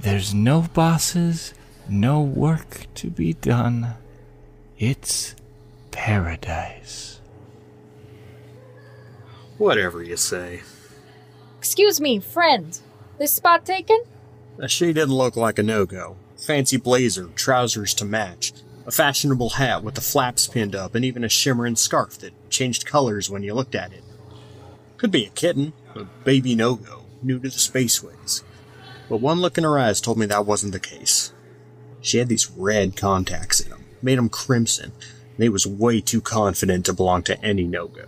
There's 0.00 0.34
no 0.34 0.62
bosses, 0.62 1.54
no 1.88 2.20
work 2.20 2.86
to 2.94 3.10
be 3.10 3.32
done. 3.32 3.94
It's 4.78 5.34
paradise. 5.90 7.20
Whatever 9.56 10.02
you 10.02 10.16
say. 10.16 10.62
Excuse 11.58 12.00
me, 12.00 12.20
friend. 12.20 12.78
This 13.18 13.32
spot 13.32 13.66
taken? 13.66 14.00
She 14.68 14.92
didn't 14.92 15.14
look 15.14 15.36
like 15.36 15.58
a 15.58 15.62
no 15.62 15.86
go. 15.86 16.16
Fancy 16.36 16.76
blazer, 16.76 17.30
trousers 17.34 17.92
to 17.94 18.04
match, 18.04 18.52
a 18.86 18.92
fashionable 18.92 19.50
hat 19.50 19.82
with 19.82 19.94
the 19.94 20.00
flaps 20.00 20.46
pinned 20.46 20.76
up, 20.76 20.94
and 20.94 21.04
even 21.04 21.24
a 21.24 21.28
shimmering 21.28 21.76
scarf 21.76 22.18
that 22.18 22.32
changed 22.50 22.86
colors 22.86 23.28
when 23.28 23.42
you 23.42 23.54
looked 23.54 23.74
at 23.74 23.92
it. 23.92 24.04
Could 24.96 25.10
be 25.10 25.24
a 25.26 25.30
kitten, 25.30 25.72
a 25.94 26.04
baby 26.24 26.54
no 26.54 26.76
go, 26.76 27.02
new 27.22 27.38
to 27.40 27.48
the 27.48 27.54
spaceways. 27.54 28.42
But 29.08 29.20
one 29.20 29.40
look 29.40 29.58
in 29.58 29.64
her 29.64 29.78
eyes 29.78 30.00
told 30.00 30.18
me 30.18 30.26
that 30.26 30.46
wasn't 30.46 30.72
the 30.72 30.80
case. 30.80 31.32
She 32.00 32.18
had 32.18 32.28
these 32.28 32.50
red 32.50 32.96
contacts 32.96 33.60
in 33.60 33.70
them, 33.70 33.84
made 34.02 34.18
them 34.18 34.28
crimson, 34.28 34.92
and 35.36 35.42
he 35.42 35.48
was 35.48 35.66
way 35.66 36.00
too 36.00 36.20
confident 36.20 36.86
to 36.86 36.92
belong 36.92 37.22
to 37.24 37.42
any 37.44 37.64
no 37.64 37.88
go. 37.88 38.06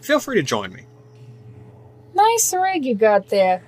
Feel 0.00 0.20
free 0.20 0.36
to 0.36 0.42
join 0.42 0.72
me. 0.72 0.82
Nice 2.14 2.52
rig 2.54 2.84
you 2.84 2.94
got 2.94 3.28
there. 3.28 3.62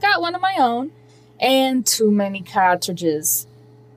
Got 0.00 0.20
one 0.20 0.34
of 0.34 0.40
my 0.40 0.56
own. 0.58 0.92
And 1.40 1.86
too 1.86 2.10
many 2.10 2.42
cartridges. 2.42 3.46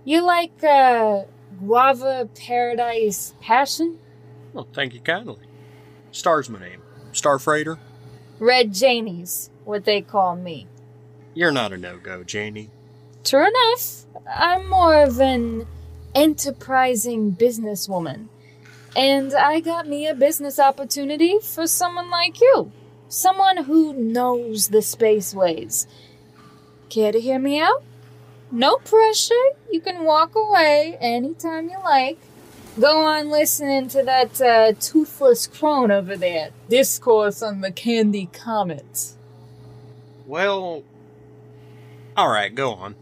You 0.05 0.21
like, 0.25 0.63
uh, 0.63 1.23
Guava 1.59 2.29
Paradise 2.35 3.33
Passion? 3.41 3.99
Well, 4.53 4.67
thank 4.73 4.93
you 4.93 4.99
kindly. 4.99 5.39
Star's 6.11 6.49
my 6.49 6.59
name. 6.59 6.81
Star 7.11 7.39
Freighter? 7.39 7.79
Red 8.39 8.73
Janie's 8.73 9.49
what 9.65 9.85
they 9.85 10.01
call 10.01 10.35
me. 10.35 10.67
You're 11.33 11.51
not 11.51 11.73
a 11.73 11.77
no 11.77 11.97
go, 11.97 12.23
Janie. 12.23 12.69
True 13.27 13.45
enough. 13.45 14.05
I'm 14.33 14.69
more 14.69 15.03
of 15.03 15.19
an 15.19 15.67
enterprising 16.15 17.33
businesswoman. 17.33 18.29
And 18.95 19.33
I 19.33 19.59
got 19.59 19.85
me 19.85 20.07
a 20.07 20.15
business 20.15 20.57
opportunity 20.59 21.37
for 21.39 21.67
someone 21.67 22.09
like 22.09 22.39
you. 22.39 22.71
Someone 23.09 23.65
who 23.65 23.91
knows 23.91 24.69
the 24.69 24.77
spaceways. 24.77 25.87
Care 26.87 27.11
to 27.11 27.19
hear 27.19 27.37
me 27.37 27.59
out? 27.59 27.83
No 28.49 28.77
pressure. 28.77 29.35
You 29.69 29.81
can 29.81 30.05
walk 30.05 30.33
away 30.33 30.97
anytime 31.01 31.67
you 31.67 31.79
like. 31.83 32.19
Go 32.79 33.01
on 33.03 33.29
listening 33.29 33.89
to 33.89 34.03
that 34.03 34.39
uh, 34.39 34.71
toothless 34.79 35.47
crone 35.47 35.91
over 35.91 36.15
there 36.15 36.51
discourse 36.69 37.41
on 37.41 37.59
the 37.59 37.73
Candy 37.73 38.29
Comet. 38.31 39.15
Well. 40.25 40.83
Alright, 42.17 42.55
go 42.55 42.73
on. 42.73 42.95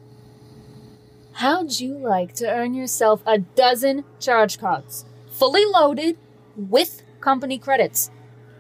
How'd 1.40 1.82
you 1.82 1.96
like 1.96 2.34
to 2.36 2.50
earn 2.50 2.74
yourself 2.74 3.22
a 3.26 3.40
dozen 3.40 4.06
charge 4.22 4.58
cards, 4.58 5.04
fully 5.28 5.66
loaded, 5.66 6.18
with 6.56 7.04
company 7.20 7.58
credits? 7.58 8.10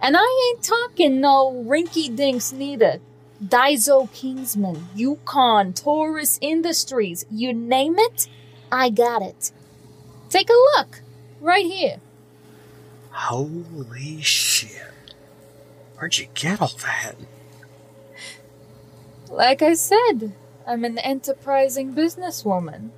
And 0.01 0.17
I 0.17 0.51
ain't 0.51 0.61
talking 0.61 1.21
no 1.21 1.63
rinky 1.65 2.13
dinks 2.13 2.51
neither. 2.51 2.99
Daiso 3.41 4.11
Kingman, 4.11 4.89
Yukon, 4.93 5.71
Taurus 5.71 6.37
Industries, 6.41 7.25
you 7.31 7.53
name 7.53 7.95
it, 7.97 8.27
I 8.69 8.89
got 8.89 9.21
it. 9.21 9.53
Take 10.29 10.49
a 10.49 10.77
look, 10.77 11.01
right 11.39 11.65
here. 11.65 12.01
Holy 13.11 14.21
shit. 14.21 14.81
Where'd 15.97 16.17
you 16.17 16.27
get 16.33 16.61
all 16.61 16.73
that? 16.83 17.15
Like 19.29 19.61
I 19.61 19.75
said, 19.75 20.33
I'm 20.67 20.83
an 20.83 20.97
enterprising 20.97 21.93
businesswoman. 21.93 22.89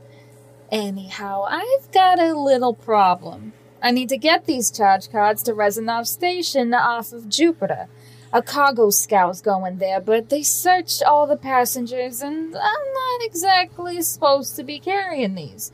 Anyhow, 0.72 1.46
I've 1.50 1.92
got 1.92 2.18
a 2.18 2.34
little 2.34 2.74
problem. 2.74 3.52
I 3.82 3.92
need 3.92 4.08
to 4.10 4.18
get 4.18 4.46
these 4.46 4.72
charge 4.72 5.12
cards 5.12 5.44
to 5.44 5.54
Rezanov 5.54 6.08
Station 6.08 6.74
off 6.74 7.12
of 7.12 7.28
Jupiter. 7.28 7.88
A 8.32 8.42
cargo 8.42 8.90
scout's 8.90 9.42
going 9.42 9.80
there, 9.80 10.00
but 10.00 10.30
they 10.30 10.44
searched 10.44 11.04
all 11.04 11.28
the 11.28 11.36
passengers, 11.36 12.22
and 12.22 12.56
I'm 12.56 12.94
not 12.94 13.22
exactly 13.22 14.02
supposed 14.02 14.56
to 14.56 14.64
be 14.64 14.80
carrying 14.80 15.36
these. 15.36 15.72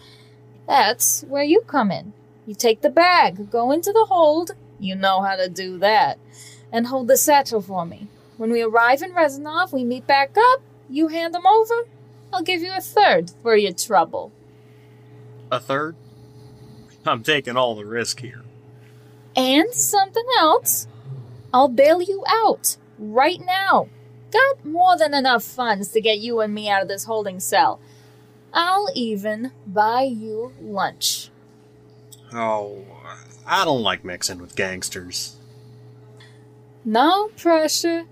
That's 0.67 1.23
where 1.23 1.43
you 1.43 1.61
come 1.61 1.91
in. 1.91 2.13
You 2.47 2.55
take 2.55 2.81
the 2.81 2.89
bag, 2.89 3.51
go 3.51 3.71
into 3.71 3.91
the 3.91 4.05
hold, 4.05 4.51
you 4.79 4.95
know 4.95 5.21
how 5.21 5.35
to 5.35 5.47
do 5.47 5.77
that, 5.77 6.17
and 6.71 6.87
hold 6.87 7.07
the 7.07 7.17
satchel 7.17 7.61
for 7.61 7.85
me. 7.85 8.07
When 8.37 8.51
we 8.51 8.63
arrive 8.63 9.03
in 9.03 9.13
Rezanov, 9.13 9.71
we 9.71 9.83
meet 9.83 10.07
back 10.07 10.35
up, 10.37 10.61
you 10.89 11.07
hand 11.07 11.33
them 11.33 11.45
over, 11.45 11.83
I'll 12.31 12.43
give 12.43 12.61
you 12.61 12.73
a 12.75 12.81
third 12.81 13.31
for 13.41 13.55
your 13.55 13.73
trouble. 13.73 14.31
A 15.51 15.59
third? 15.59 15.95
I'm 17.05 17.23
taking 17.23 17.57
all 17.57 17.75
the 17.75 17.85
risk 17.85 18.21
here. 18.21 18.43
And 19.35 19.73
something 19.73 20.25
else. 20.39 20.87
I'll 21.53 21.67
bail 21.67 22.01
you 22.01 22.23
out 22.27 22.77
right 22.97 23.39
now. 23.39 23.89
Got 24.31 24.65
more 24.65 24.97
than 24.97 25.13
enough 25.13 25.43
funds 25.43 25.89
to 25.89 26.01
get 26.01 26.19
you 26.19 26.39
and 26.39 26.53
me 26.53 26.69
out 26.69 26.81
of 26.81 26.87
this 26.87 27.03
holding 27.03 27.39
cell. 27.39 27.79
I'll 28.53 28.89
even 28.95 29.51
buy 29.67 30.03
you 30.03 30.53
lunch. 30.59 31.29
Oh, 32.31 32.83
I 33.45 33.65
don't 33.65 33.83
like 33.83 34.03
mixing 34.03 34.39
with 34.39 34.55
gangsters. 34.55 35.35
No 36.85 37.29
pressure. 37.37 38.05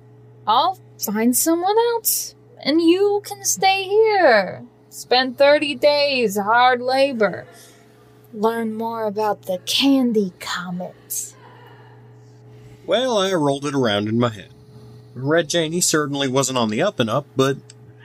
I'll 0.45 0.79
find 0.99 1.35
someone 1.35 1.77
else. 1.77 2.35
And 2.63 2.81
you 2.81 3.21
can 3.25 3.43
stay 3.43 3.83
here. 3.83 4.63
Spend 4.89 5.37
30 5.37 5.75
days 5.75 6.37
hard 6.37 6.81
labor. 6.81 7.47
Learn 8.33 8.73
more 8.73 9.05
about 9.05 9.43
the 9.43 9.59
Candy 9.65 10.33
Comet. 10.39 11.33
Well, 12.85 13.17
I 13.17 13.33
rolled 13.33 13.65
it 13.65 13.75
around 13.75 14.07
in 14.09 14.19
my 14.19 14.29
head. 14.29 14.53
Red 15.13 15.49
Janie 15.49 15.81
certainly 15.81 16.27
wasn't 16.27 16.57
on 16.57 16.69
the 16.69 16.81
up 16.81 16.99
and 16.99 17.09
up, 17.09 17.25
but 17.35 17.57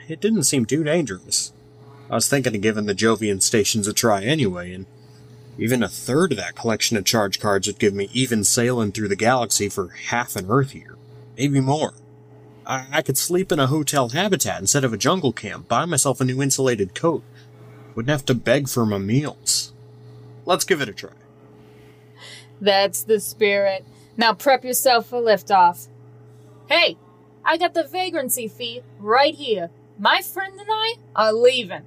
it 0.07 0.19
didn't 0.19 0.43
seem 0.43 0.65
too 0.65 0.83
dangerous. 0.83 1.53
I 2.09 2.15
was 2.15 2.29
thinking 2.29 2.55
of 2.55 2.61
giving 2.61 2.85
the 2.85 2.95
Jovian 2.95 3.41
stations 3.41 3.87
a 3.87 3.93
try 3.93 4.23
anyway, 4.23 4.73
and 4.73 4.85
even 5.57 5.83
a 5.83 5.89
third 5.89 6.31
of 6.31 6.37
that 6.37 6.55
collection 6.55 6.97
of 6.97 7.05
charge 7.05 7.39
cards 7.39 7.67
would 7.67 7.79
give 7.79 7.93
me 7.93 8.09
even 8.13 8.43
sailing 8.43 8.91
through 8.91 9.07
the 9.07 9.15
galaxy 9.15 9.69
for 9.69 9.89
half 9.89 10.35
an 10.35 10.47
Earth 10.49 10.73
year. 10.75 10.95
Maybe 11.37 11.59
more. 11.59 11.93
I, 12.67 12.85
I 12.91 13.01
could 13.01 13.17
sleep 13.17 13.51
in 13.53 13.59
a 13.59 13.67
hotel 13.67 14.09
habitat 14.09 14.59
instead 14.59 14.83
of 14.83 14.91
a 14.91 14.97
jungle 14.97 15.31
camp, 15.31 15.69
buy 15.69 15.85
myself 15.85 16.19
a 16.19 16.25
new 16.25 16.41
insulated 16.41 16.93
coat, 16.93 17.23
wouldn't 17.95 18.11
have 18.11 18.25
to 18.25 18.35
beg 18.35 18.67
for 18.67 18.85
my 18.85 18.97
meals. 18.97 19.71
Let's 20.45 20.65
give 20.65 20.81
it 20.81 20.89
a 20.89 20.93
try. 20.93 21.11
That's 22.59 23.03
the 23.03 23.21
spirit. 23.21 23.85
Now 24.17 24.33
prep 24.33 24.65
yourself 24.65 25.07
for 25.07 25.21
liftoff. 25.21 25.87
Hey, 26.67 26.97
I 27.45 27.57
got 27.57 27.73
the 27.73 27.83
vagrancy 27.83 28.49
fee 28.49 28.81
right 28.99 29.33
here. 29.33 29.69
My 29.97 30.21
friend 30.21 30.59
and 30.59 30.69
I 30.69 30.95
are 31.15 31.31
leaving. 31.31 31.83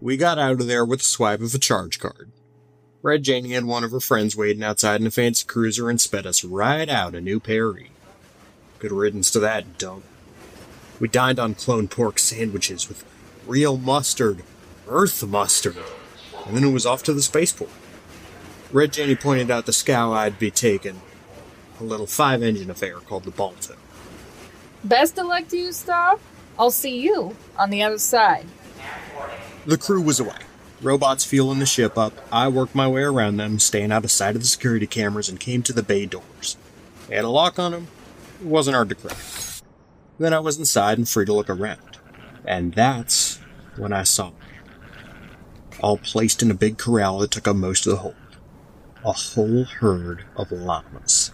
We 0.00 0.16
got 0.16 0.38
out 0.38 0.60
of 0.60 0.66
there 0.66 0.84
with 0.84 1.00
a 1.00 1.04
swipe 1.04 1.40
of 1.40 1.54
a 1.54 1.58
charge 1.58 1.98
card. 1.98 2.30
Red 3.06 3.22
Janie 3.22 3.52
had 3.52 3.66
one 3.66 3.84
of 3.84 3.92
her 3.92 4.00
friends 4.00 4.34
waiting 4.34 4.64
outside 4.64 5.00
in 5.00 5.06
a 5.06 5.12
fancy 5.12 5.46
cruiser 5.46 5.88
and 5.88 6.00
sped 6.00 6.26
us 6.26 6.42
right 6.42 6.88
out 6.88 7.14
a 7.14 7.20
New 7.20 7.38
Perry. 7.38 7.92
Good 8.80 8.90
riddance 8.90 9.30
to 9.30 9.38
that 9.38 9.78
dump. 9.78 10.02
We 10.98 11.06
dined 11.06 11.38
on 11.38 11.54
clone 11.54 11.86
pork 11.86 12.18
sandwiches 12.18 12.88
with 12.88 13.04
real 13.46 13.76
mustard, 13.76 14.42
earth 14.88 15.24
mustard, 15.24 15.76
and 16.46 16.56
then 16.56 16.64
it 16.64 16.72
was 16.72 16.84
off 16.84 17.04
to 17.04 17.12
the 17.12 17.22
spaceport. 17.22 17.70
Red 18.72 18.94
Janie 18.94 19.14
pointed 19.14 19.52
out 19.52 19.66
the 19.66 19.72
scow 19.72 20.12
I'd 20.12 20.40
be 20.40 20.50
taking, 20.50 21.00
a 21.78 21.84
little 21.84 22.08
five 22.08 22.42
engine 22.42 22.70
affair 22.70 22.96
called 22.96 23.22
the 23.22 23.30
Balto. 23.30 23.76
Best 24.82 25.16
of 25.16 25.28
luck 25.28 25.46
to 25.50 25.56
you, 25.56 25.72
Star. 25.72 26.18
I'll 26.58 26.72
see 26.72 26.98
you 26.98 27.36
on 27.56 27.70
the 27.70 27.84
other 27.84 27.98
side. 27.98 28.46
The 29.64 29.78
crew 29.78 30.02
was 30.02 30.18
away. 30.18 30.38
Robots 30.82 31.24
fueling 31.24 31.58
the 31.58 31.66
ship 31.66 31.96
up, 31.96 32.12
I 32.30 32.48
worked 32.48 32.74
my 32.74 32.86
way 32.86 33.02
around 33.02 33.38
them, 33.38 33.58
staying 33.58 33.92
out 33.92 34.04
of 34.04 34.10
sight 34.10 34.36
of 34.36 34.42
the 34.42 34.48
security 34.48 34.86
cameras, 34.86 35.28
and 35.28 35.40
came 35.40 35.62
to 35.62 35.72
the 35.72 35.82
bay 35.82 36.04
doors. 36.04 36.56
They 37.08 37.16
had 37.16 37.24
a 37.24 37.30
lock 37.30 37.58
on 37.58 37.72
them. 37.72 37.88
It 38.40 38.46
wasn't 38.46 38.74
hard 38.74 38.90
to 38.90 38.94
crack. 38.94 39.16
Then 40.18 40.34
I 40.34 40.40
was 40.40 40.58
inside 40.58 40.98
and 40.98 41.08
free 41.08 41.24
to 41.24 41.32
look 41.32 41.48
around. 41.48 41.98
And 42.44 42.74
that's 42.74 43.38
when 43.76 43.92
I 43.92 44.02
saw 44.02 44.30
them. 44.30 44.40
All 45.80 45.98
placed 45.98 46.42
in 46.42 46.50
a 46.50 46.54
big 46.54 46.78
corral 46.78 47.18
that 47.18 47.30
took 47.30 47.48
up 47.48 47.56
most 47.56 47.86
of 47.86 47.92
the 47.92 47.98
hold. 47.98 48.14
A 49.04 49.12
whole 49.12 49.64
herd 49.64 50.24
of 50.36 50.52
llamas. 50.52 51.32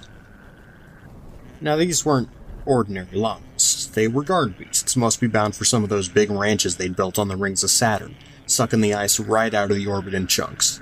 Now, 1.60 1.76
these 1.76 2.04
weren't 2.04 2.28
ordinary 2.64 3.08
llamas. 3.12 3.90
They 3.94 4.08
were 4.08 4.24
guard 4.24 4.58
beasts, 4.58 4.96
must 4.96 5.20
be 5.20 5.26
bound 5.26 5.54
for 5.56 5.64
some 5.64 5.82
of 5.82 5.90
those 5.90 6.08
big 6.08 6.30
ranches 6.30 6.76
they'd 6.76 6.96
built 6.96 7.18
on 7.18 7.28
the 7.28 7.36
rings 7.36 7.62
of 7.62 7.70
Saturn, 7.70 8.16
sucking 8.52 8.80
the 8.80 8.94
ice 8.94 9.18
right 9.18 9.52
out 9.52 9.70
of 9.70 9.76
the 9.76 9.86
orbit 9.86 10.14
in 10.14 10.26
chunks. 10.26 10.80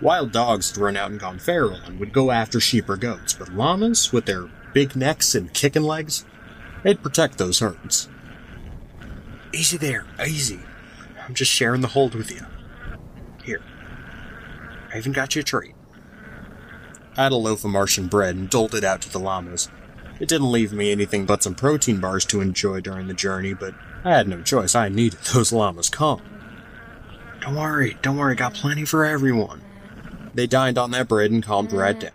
Wild 0.00 0.32
dogs 0.32 0.70
had 0.70 0.78
run 0.78 0.96
out 0.96 1.10
and 1.10 1.20
gone 1.20 1.38
feral 1.38 1.76
and 1.86 2.00
would 2.00 2.12
go 2.12 2.30
after 2.30 2.58
sheep 2.58 2.88
or 2.88 2.96
goats, 2.96 3.32
but 3.32 3.54
llamas, 3.54 4.12
with 4.12 4.26
their 4.26 4.50
big 4.72 4.96
necks 4.96 5.34
and 5.34 5.54
kicking 5.54 5.84
legs, 5.84 6.24
they'd 6.82 7.02
protect 7.02 7.38
those 7.38 7.60
herds. 7.60 8.08
Easy 9.52 9.76
there, 9.76 10.06
easy. 10.26 10.60
I'm 11.24 11.34
just 11.34 11.52
sharing 11.52 11.82
the 11.82 11.88
hold 11.88 12.14
with 12.14 12.32
you. 12.32 12.44
Here. 13.44 13.62
I 14.92 14.98
even 14.98 15.12
got 15.12 15.36
you 15.36 15.40
a 15.40 15.44
treat. 15.44 15.74
I 17.16 17.24
had 17.24 17.32
a 17.32 17.36
loaf 17.36 17.64
of 17.64 17.70
Martian 17.70 18.08
bread 18.08 18.34
and 18.34 18.50
doled 18.50 18.74
it 18.74 18.84
out 18.84 19.02
to 19.02 19.12
the 19.12 19.20
llamas. 19.20 19.68
It 20.18 20.28
didn't 20.28 20.50
leave 20.50 20.72
me 20.72 20.90
anything 20.90 21.26
but 21.26 21.42
some 21.42 21.54
protein 21.54 22.00
bars 22.00 22.24
to 22.26 22.40
enjoy 22.40 22.80
during 22.80 23.06
the 23.06 23.14
journey, 23.14 23.54
but 23.54 23.74
I 24.04 24.10
had 24.16 24.28
no 24.28 24.42
choice. 24.42 24.74
I 24.74 24.88
needed 24.88 25.20
those 25.32 25.52
llamas 25.52 25.90
calm. 25.90 26.22
Don't 27.42 27.56
worry, 27.56 27.98
don't 28.02 28.16
worry, 28.16 28.36
got 28.36 28.54
plenty 28.54 28.84
for 28.84 29.04
everyone. 29.04 29.62
They 30.32 30.46
dined 30.46 30.78
on 30.78 30.92
that 30.92 31.08
bread 31.08 31.32
and 31.32 31.42
calmed 31.42 31.72
right 31.72 31.96
mm. 31.96 32.00
down. 32.00 32.12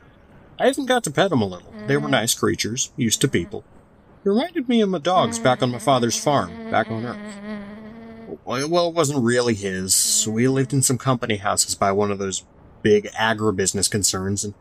I 0.57 0.69
even 0.69 0.85
got 0.85 1.03
to 1.03 1.11
pet 1.11 1.29
them 1.29 1.41
a 1.41 1.45
little. 1.45 1.73
They 1.85 1.97
were 1.97 2.07
mm. 2.07 2.11
nice 2.11 2.33
creatures, 2.33 2.91
used 2.95 3.19
to 3.21 3.27
people. 3.27 3.65
It 4.23 4.29
reminded 4.29 4.69
me 4.69 4.79
of 4.79 4.89
my 4.89 4.99
dogs 4.99 5.37
back 5.37 5.61
on 5.61 5.71
my 5.71 5.79
father's 5.79 6.17
farm, 6.17 6.71
back 6.71 6.89
on 6.89 7.05
Earth. 7.05 8.37
Well, 8.45 8.87
it 8.87 8.93
wasn't 8.93 9.23
really 9.23 9.53
his. 9.53 10.25
We 10.29 10.47
lived 10.47 10.71
in 10.71 10.81
some 10.81 10.97
company 10.97 11.37
houses 11.37 11.75
by 11.75 11.91
one 11.91 12.09
of 12.09 12.19
those 12.19 12.45
big 12.81 13.07
agribusiness 13.11 13.91
concerns, 13.91 14.45
and 14.45 14.53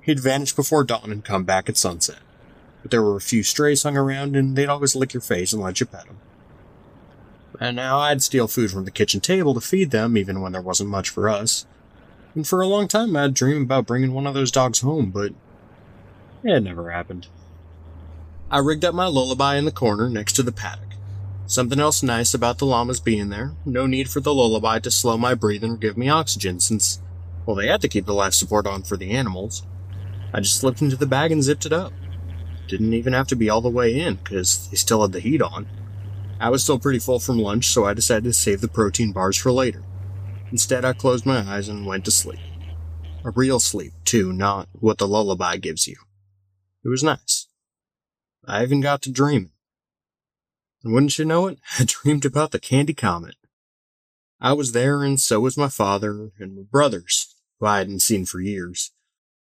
he'd 0.00 0.20
vanish 0.20 0.54
before 0.54 0.84
dawn 0.84 1.12
and 1.12 1.22
come 1.22 1.44
back 1.44 1.68
at 1.68 1.76
sunset. 1.76 2.20
But 2.80 2.90
there 2.90 3.02
were 3.02 3.16
a 3.16 3.20
few 3.20 3.42
strays 3.42 3.82
hung 3.82 3.98
around, 3.98 4.34
and 4.34 4.56
they'd 4.56 4.70
always 4.70 4.96
lick 4.96 5.12
your 5.12 5.20
face 5.20 5.52
and 5.52 5.62
let 5.62 5.78
you 5.80 5.86
pet 5.86 6.06
them. 6.06 6.18
And 7.60 7.76
now 7.76 7.98
I'd 7.98 8.22
steal 8.22 8.48
food 8.48 8.70
from 8.70 8.84
the 8.84 8.90
kitchen 8.90 9.20
table 9.20 9.54
to 9.54 9.60
feed 9.60 9.90
them, 9.90 10.16
even 10.16 10.40
when 10.40 10.52
there 10.52 10.60
wasn't 10.60 10.90
much 10.90 11.08
for 11.08 11.28
us. 11.28 11.66
And 12.34 12.46
for 12.46 12.60
a 12.60 12.66
long 12.66 12.86
time, 12.86 13.16
I'd 13.16 13.32
dream 13.32 13.62
about 13.62 13.86
bringing 13.86 14.12
one 14.12 14.26
of 14.26 14.34
those 14.34 14.50
dogs 14.50 14.80
home, 14.80 15.10
but 15.10 15.32
it 16.44 16.60
never 16.60 16.90
happened. 16.90 17.28
I 18.50 18.58
rigged 18.58 18.84
up 18.84 18.94
my 18.94 19.06
lullaby 19.06 19.56
in 19.56 19.64
the 19.64 19.72
corner 19.72 20.08
next 20.08 20.34
to 20.34 20.42
the 20.42 20.52
paddock. 20.52 20.90
Something 21.46 21.80
else 21.80 22.02
nice 22.02 22.34
about 22.34 22.58
the 22.58 22.66
llamas 22.66 23.00
being 23.00 23.30
there, 23.30 23.54
no 23.64 23.86
need 23.86 24.10
for 24.10 24.20
the 24.20 24.34
lullaby 24.34 24.78
to 24.80 24.90
slow 24.90 25.16
my 25.16 25.34
breathing 25.34 25.72
or 25.72 25.76
give 25.76 25.96
me 25.96 26.08
oxygen, 26.08 26.60
since, 26.60 27.00
well, 27.46 27.56
they 27.56 27.68
had 27.68 27.80
to 27.80 27.88
keep 27.88 28.04
the 28.04 28.12
life 28.12 28.34
support 28.34 28.66
on 28.66 28.82
for 28.82 28.96
the 28.96 29.12
animals. 29.12 29.64
I 30.34 30.40
just 30.40 30.56
slipped 30.56 30.82
into 30.82 30.96
the 30.96 31.06
bag 31.06 31.32
and 31.32 31.42
zipped 31.42 31.64
it 31.64 31.72
up. 31.72 31.92
Didn't 32.68 32.92
even 32.92 33.12
have 33.12 33.28
to 33.28 33.36
be 33.36 33.48
all 33.48 33.60
the 33.60 33.68
way 33.70 33.98
in, 33.98 34.16
because 34.16 34.68
they 34.68 34.76
still 34.76 35.02
had 35.02 35.12
the 35.12 35.20
heat 35.20 35.40
on. 35.40 35.66
I 36.38 36.50
was 36.50 36.62
still 36.62 36.78
pretty 36.78 36.98
full 36.98 37.18
from 37.18 37.38
lunch, 37.38 37.66
so 37.66 37.86
I 37.86 37.94
decided 37.94 38.24
to 38.24 38.32
save 38.34 38.60
the 38.60 38.68
protein 38.68 39.12
bars 39.12 39.36
for 39.36 39.50
later. 39.50 39.82
Instead, 40.50 40.84
I 40.84 40.92
closed 40.92 41.24
my 41.24 41.38
eyes 41.38 41.68
and 41.68 41.86
went 41.86 42.04
to 42.04 42.10
sleep. 42.10 42.40
A 43.24 43.30
real 43.30 43.58
sleep, 43.58 43.92
too, 44.04 44.32
not 44.32 44.68
what 44.72 44.98
the 44.98 45.08
lullaby 45.08 45.56
gives 45.56 45.86
you. 45.86 45.96
It 46.84 46.88
was 46.88 47.02
nice. 47.02 47.48
I 48.46 48.62
even 48.62 48.80
got 48.80 49.02
to 49.02 49.10
dreaming. 49.10 49.52
And 50.84 50.92
wouldn't 50.92 51.18
you 51.18 51.24
know 51.24 51.48
it, 51.48 51.58
I 51.78 51.84
dreamed 51.84 52.24
about 52.24 52.52
the 52.52 52.60
Candy 52.60 52.94
Comet. 52.94 53.34
I 54.40 54.52
was 54.52 54.72
there, 54.72 55.02
and 55.02 55.18
so 55.18 55.40
was 55.40 55.56
my 55.56 55.68
father 55.68 56.30
and 56.38 56.54
my 56.54 56.62
brothers, 56.70 57.34
who 57.58 57.66
I 57.66 57.78
hadn't 57.78 58.00
seen 58.00 58.26
for 58.26 58.40
years. 58.40 58.92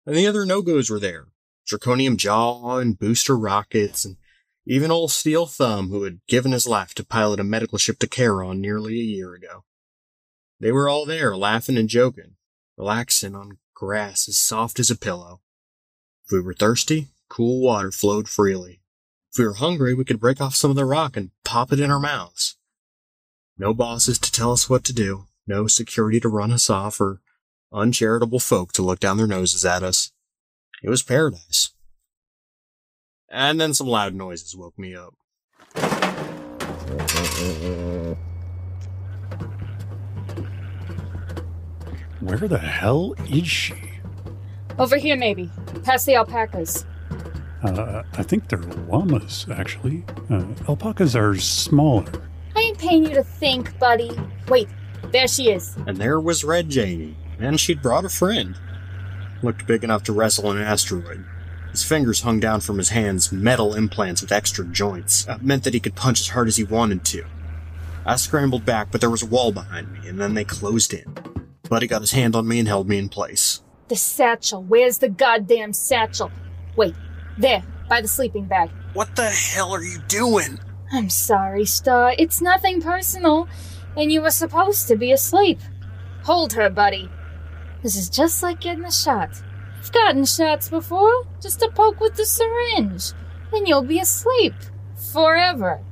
And 0.06 0.16
the 0.16 0.26
other 0.26 0.46
no-goes 0.46 0.88
were 0.88 1.00
there. 1.00 1.26
Zirconium 1.68 2.16
Jowl 2.16 2.78
and 2.78 2.98
Booster 2.98 3.36
Rockets 3.36 4.04
and 4.04 4.16
even 4.66 4.90
old 4.90 5.10
Steel 5.10 5.46
Thumb, 5.46 5.90
who 5.90 6.04
had 6.04 6.20
given 6.26 6.52
his 6.52 6.66
life 6.66 6.94
to 6.94 7.04
pilot 7.04 7.40
a 7.40 7.44
medical 7.44 7.78
ship 7.78 7.98
to 7.98 8.06
Charon 8.06 8.60
nearly 8.60 8.94
a 8.94 9.04
year 9.04 9.34
ago. 9.34 9.64
They 10.60 10.72
were 10.72 10.88
all 10.88 11.04
there, 11.04 11.36
laughing 11.36 11.76
and 11.76 11.88
joking, 11.88 12.36
relaxing 12.76 13.34
on 13.34 13.58
grass 13.74 14.28
as 14.28 14.38
soft 14.38 14.80
as 14.80 14.90
a 14.90 14.96
pillow. 14.96 15.40
If 16.24 16.32
we 16.32 16.40
were 16.40 16.54
thirsty, 16.54 17.08
cool 17.28 17.60
water 17.60 17.92
flowed 17.92 18.28
freely. 18.28 18.80
If 19.32 19.38
we 19.38 19.46
were 19.46 19.54
hungry, 19.54 19.94
we 19.94 20.04
could 20.04 20.20
break 20.20 20.40
off 20.40 20.54
some 20.54 20.70
of 20.70 20.76
the 20.76 20.86
rock 20.86 21.16
and 21.16 21.32
pop 21.44 21.72
it 21.72 21.80
in 21.80 21.90
our 21.90 22.00
mouths. 22.00 22.56
No 23.58 23.74
bosses 23.74 24.18
to 24.20 24.32
tell 24.32 24.52
us 24.52 24.70
what 24.70 24.84
to 24.84 24.92
do, 24.92 25.26
no 25.46 25.66
security 25.66 26.20
to 26.20 26.28
run 26.28 26.52
us 26.52 26.70
off, 26.70 27.00
or 27.00 27.20
uncharitable 27.72 28.40
folk 28.40 28.72
to 28.72 28.82
look 28.82 29.00
down 29.00 29.18
their 29.18 29.26
noses 29.26 29.64
at 29.64 29.82
us. 29.82 30.12
It 30.82 30.88
was 30.88 31.02
paradise. 31.02 31.73
And 33.34 33.60
then 33.60 33.74
some 33.74 33.88
loud 33.88 34.14
noises 34.14 34.54
woke 34.54 34.78
me 34.78 34.94
up. 34.94 35.12
Where 42.20 42.46
the 42.46 42.58
hell 42.58 43.16
is 43.28 43.48
she? 43.48 43.74
Over 44.78 44.96
here, 44.96 45.16
maybe. 45.16 45.50
Past 45.82 46.06
the 46.06 46.14
alpacas. 46.14 46.86
Uh, 47.64 48.04
I 48.12 48.22
think 48.22 48.48
they're 48.48 48.60
llamas, 48.60 49.46
actually. 49.52 50.04
Uh, 50.30 50.44
alpacas 50.68 51.16
are 51.16 51.34
smaller. 51.34 52.12
I 52.54 52.60
ain't 52.60 52.78
paying 52.78 53.02
you 53.02 53.14
to 53.14 53.24
think, 53.24 53.76
buddy. 53.80 54.12
Wait, 54.46 54.68
there 55.10 55.26
she 55.26 55.50
is. 55.50 55.76
And 55.88 55.96
there 55.96 56.20
was 56.20 56.44
Red 56.44 56.68
Janie, 56.68 57.16
and 57.40 57.58
she'd 57.58 57.82
brought 57.82 58.04
a 58.04 58.08
friend. 58.08 58.56
Looked 59.42 59.66
big 59.66 59.82
enough 59.82 60.04
to 60.04 60.12
wrestle 60.12 60.52
an 60.52 60.58
asteroid. 60.58 61.24
His 61.74 61.82
fingers 61.82 62.20
hung 62.20 62.38
down 62.38 62.60
from 62.60 62.78
his 62.78 62.90
hands, 62.90 63.32
metal 63.32 63.74
implants 63.74 64.22
with 64.22 64.30
extra 64.30 64.64
joints. 64.64 65.24
That 65.24 65.42
meant 65.42 65.64
that 65.64 65.74
he 65.74 65.80
could 65.80 65.96
punch 65.96 66.20
as 66.20 66.28
hard 66.28 66.46
as 66.46 66.56
he 66.56 66.62
wanted 66.62 67.04
to. 67.06 67.24
I 68.06 68.14
scrambled 68.14 68.64
back, 68.64 68.92
but 68.92 69.00
there 69.00 69.10
was 69.10 69.24
a 69.24 69.26
wall 69.26 69.50
behind 69.50 69.92
me, 69.92 70.08
and 70.08 70.20
then 70.20 70.34
they 70.34 70.44
closed 70.44 70.94
in. 70.94 71.16
Buddy 71.68 71.88
got 71.88 72.02
his 72.02 72.12
hand 72.12 72.36
on 72.36 72.46
me 72.46 72.60
and 72.60 72.68
held 72.68 72.88
me 72.88 72.96
in 72.96 73.08
place. 73.08 73.60
The 73.88 73.96
satchel. 73.96 74.62
Where's 74.62 74.98
the 74.98 75.08
goddamn 75.08 75.72
satchel? 75.72 76.30
Wait, 76.76 76.94
there, 77.38 77.64
by 77.88 78.00
the 78.00 78.06
sleeping 78.06 78.44
bag. 78.44 78.70
What 78.92 79.16
the 79.16 79.28
hell 79.28 79.72
are 79.72 79.82
you 79.82 79.98
doing? 80.06 80.60
I'm 80.92 81.10
sorry, 81.10 81.64
Star. 81.64 82.14
It's 82.16 82.40
nothing 82.40 82.82
personal, 82.82 83.48
and 83.96 84.12
you 84.12 84.22
were 84.22 84.30
supposed 84.30 84.86
to 84.86 84.96
be 84.96 85.10
asleep. 85.10 85.58
Hold 86.22 86.52
her, 86.52 86.70
buddy. 86.70 87.10
This 87.82 87.96
is 87.96 88.08
just 88.08 88.44
like 88.44 88.60
getting 88.60 88.84
a 88.84 88.92
shot. 88.92 89.42
I've 89.84 89.92
gotten 89.92 90.24
shots 90.24 90.70
before. 90.70 91.26
Just 91.42 91.60
a 91.60 91.68
poke 91.68 92.00
with 92.00 92.14
the 92.14 92.24
syringe, 92.24 93.12
and 93.52 93.68
you'll 93.68 93.82
be 93.82 94.00
asleep. 94.00 94.54
Forever. 95.12 95.82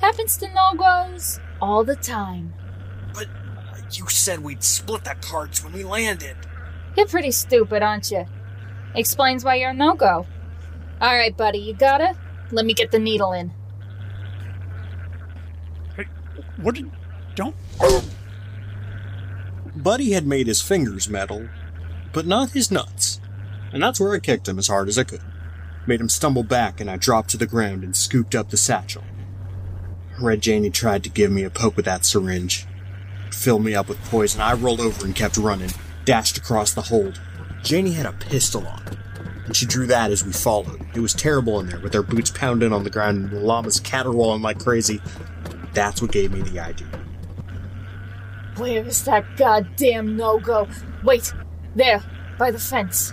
Happens 0.00 0.38
to 0.38 0.48
no-goes 0.48 1.40
all 1.60 1.84
the 1.84 1.94
time. 1.94 2.54
But 3.12 3.26
uh, 3.26 3.80
you 3.92 4.08
said 4.08 4.40
we'd 4.40 4.62
split 4.62 5.04
the 5.04 5.14
cards 5.20 5.62
when 5.62 5.74
we 5.74 5.84
landed. 5.84 6.36
You're 6.96 7.06
pretty 7.06 7.32
stupid, 7.32 7.82
aren't 7.82 8.10
you? 8.10 8.24
Explains 8.94 9.44
why 9.44 9.56
you're 9.56 9.70
a 9.70 9.74
no-go. 9.74 10.26
All 11.02 11.14
right, 11.14 11.36
buddy, 11.36 11.58
you 11.58 11.74
gotta? 11.74 12.16
Let 12.50 12.64
me 12.64 12.72
get 12.72 12.92
the 12.92 12.98
needle 12.98 13.32
in. 13.32 13.52
Hey, 15.98 16.06
what 16.62 16.76
did. 16.76 16.90
Don't. 17.34 17.54
Buddy 19.76 20.12
had 20.12 20.26
made 20.26 20.46
his 20.46 20.62
fingers 20.62 21.10
metal, 21.10 21.46
but 22.14 22.24
not 22.24 22.52
his 22.52 22.70
nuts. 22.70 23.20
And 23.74 23.82
that's 23.82 24.00
where 24.00 24.14
I 24.14 24.20
kicked 24.20 24.48
him 24.48 24.58
as 24.58 24.68
hard 24.68 24.88
as 24.88 24.96
I 24.96 25.04
could. 25.04 25.20
Made 25.86 26.00
him 26.00 26.08
stumble 26.08 26.44
back, 26.44 26.80
and 26.80 26.90
I 26.90 26.96
dropped 26.96 27.28
to 27.30 27.36
the 27.36 27.46
ground 27.46 27.84
and 27.84 27.94
scooped 27.94 28.34
up 28.34 28.48
the 28.48 28.56
satchel. 28.56 29.04
Red 30.18 30.40
Janie 30.40 30.70
tried 30.70 31.04
to 31.04 31.10
give 31.10 31.30
me 31.30 31.44
a 31.44 31.50
poke 31.50 31.76
with 31.76 31.84
that 31.84 32.06
syringe. 32.06 32.62
about 32.62 33.32
to 33.32 33.38
fill 33.38 33.58
me 33.58 33.74
up 33.74 33.88
with 33.88 34.02
poison, 34.04 34.40
I 34.40 34.54
rolled 34.54 34.80
over 34.80 35.04
and 35.04 35.14
kept 35.14 35.36
running, 35.36 35.72
dashed 36.06 36.38
across 36.38 36.72
the 36.72 36.80
hold. 36.80 37.20
Janie 37.62 37.92
had 37.92 38.06
a 38.06 38.12
pistol 38.12 38.66
on 38.66 38.82
and 39.44 39.56
she 39.56 39.66
drew 39.66 39.86
that 39.86 40.10
as 40.10 40.24
we 40.24 40.32
followed. 40.32 40.86
It 40.94 41.00
was 41.00 41.12
terrible 41.12 41.60
in 41.60 41.66
there, 41.66 41.80
with 41.80 41.94
our 41.94 42.02
boots 42.02 42.30
pounding 42.30 42.72
on 42.72 42.84
the 42.84 42.90
ground 42.90 43.18
and 43.18 43.30
the 43.30 43.40
llamas 43.40 43.80
caterwauling 43.80 44.42
like 44.42 44.58
crazy. 44.58 45.00
That's 45.74 46.00
what 46.00 46.12
gave 46.12 46.32
me 46.32 46.40
the 46.40 46.60
idea. 46.60 46.88
Where 48.56 48.84
is 48.84 49.04
that 49.04 49.36
goddamn 49.36 50.16
no 50.16 50.38
go? 50.38 50.68
Wait, 51.02 51.32
there, 51.74 52.02
by 52.38 52.50
the 52.50 52.58
fence. 52.58 53.12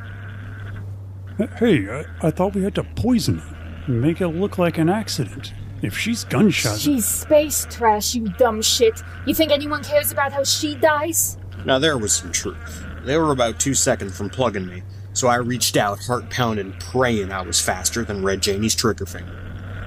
Hey, 1.60 1.89
I, 1.89 2.06
I 2.22 2.32
thought 2.32 2.54
we 2.56 2.63
had 2.63 2.76
to 2.76 2.84
poison 2.84 3.39
her, 3.39 3.88
make 3.91 4.22
it 4.22 4.28
look 4.28 4.58
like 4.58 4.78
an 4.78 4.89
accident. 4.89 5.54
If 5.82 5.98
she's 5.98 6.24
gunshot, 6.26 6.80
She's 6.80 7.06
space 7.08 7.65
trash, 7.70 8.13
you 8.13 8.30
dumb 8.38 8.62
shit. 8.62 9.02
You 9.26 9.34
think 9.34 9.52
anyone 9.52 9.84
cares 9.84 10.12
about 10.12 10.32
how 10.32 10.44
she 10.44 10.76
dies? 10.76 11.39
Now, 11.65 11.80
there 11.80 11.98
was 11.98 12.13
some 12.13 12.32
truth. 12.32 12.86
They 13.04 13.17
were 13.17 13.32
about 13.32 13.60
two 13.60 13.74
seconds 13.74 14.15
from 14.15 14.30
plugging 14.30 14.67
me, 14.67 14.84
so 15.13 15.28
I 15.28 15.36
reached 15.38 15.78
out, 15.78 16.00
heart 16.04 16.30
pounding, 16.30 16.74
praying 16.80 17.32
I 17.32 17.41
was 17.41 17.60
faster 17.60 18.04
than 18.06 18.24
Red 18.24 18.44
Janie's 18.44 18.76
trigger 18.76 19.08
finger. 19.08 19.36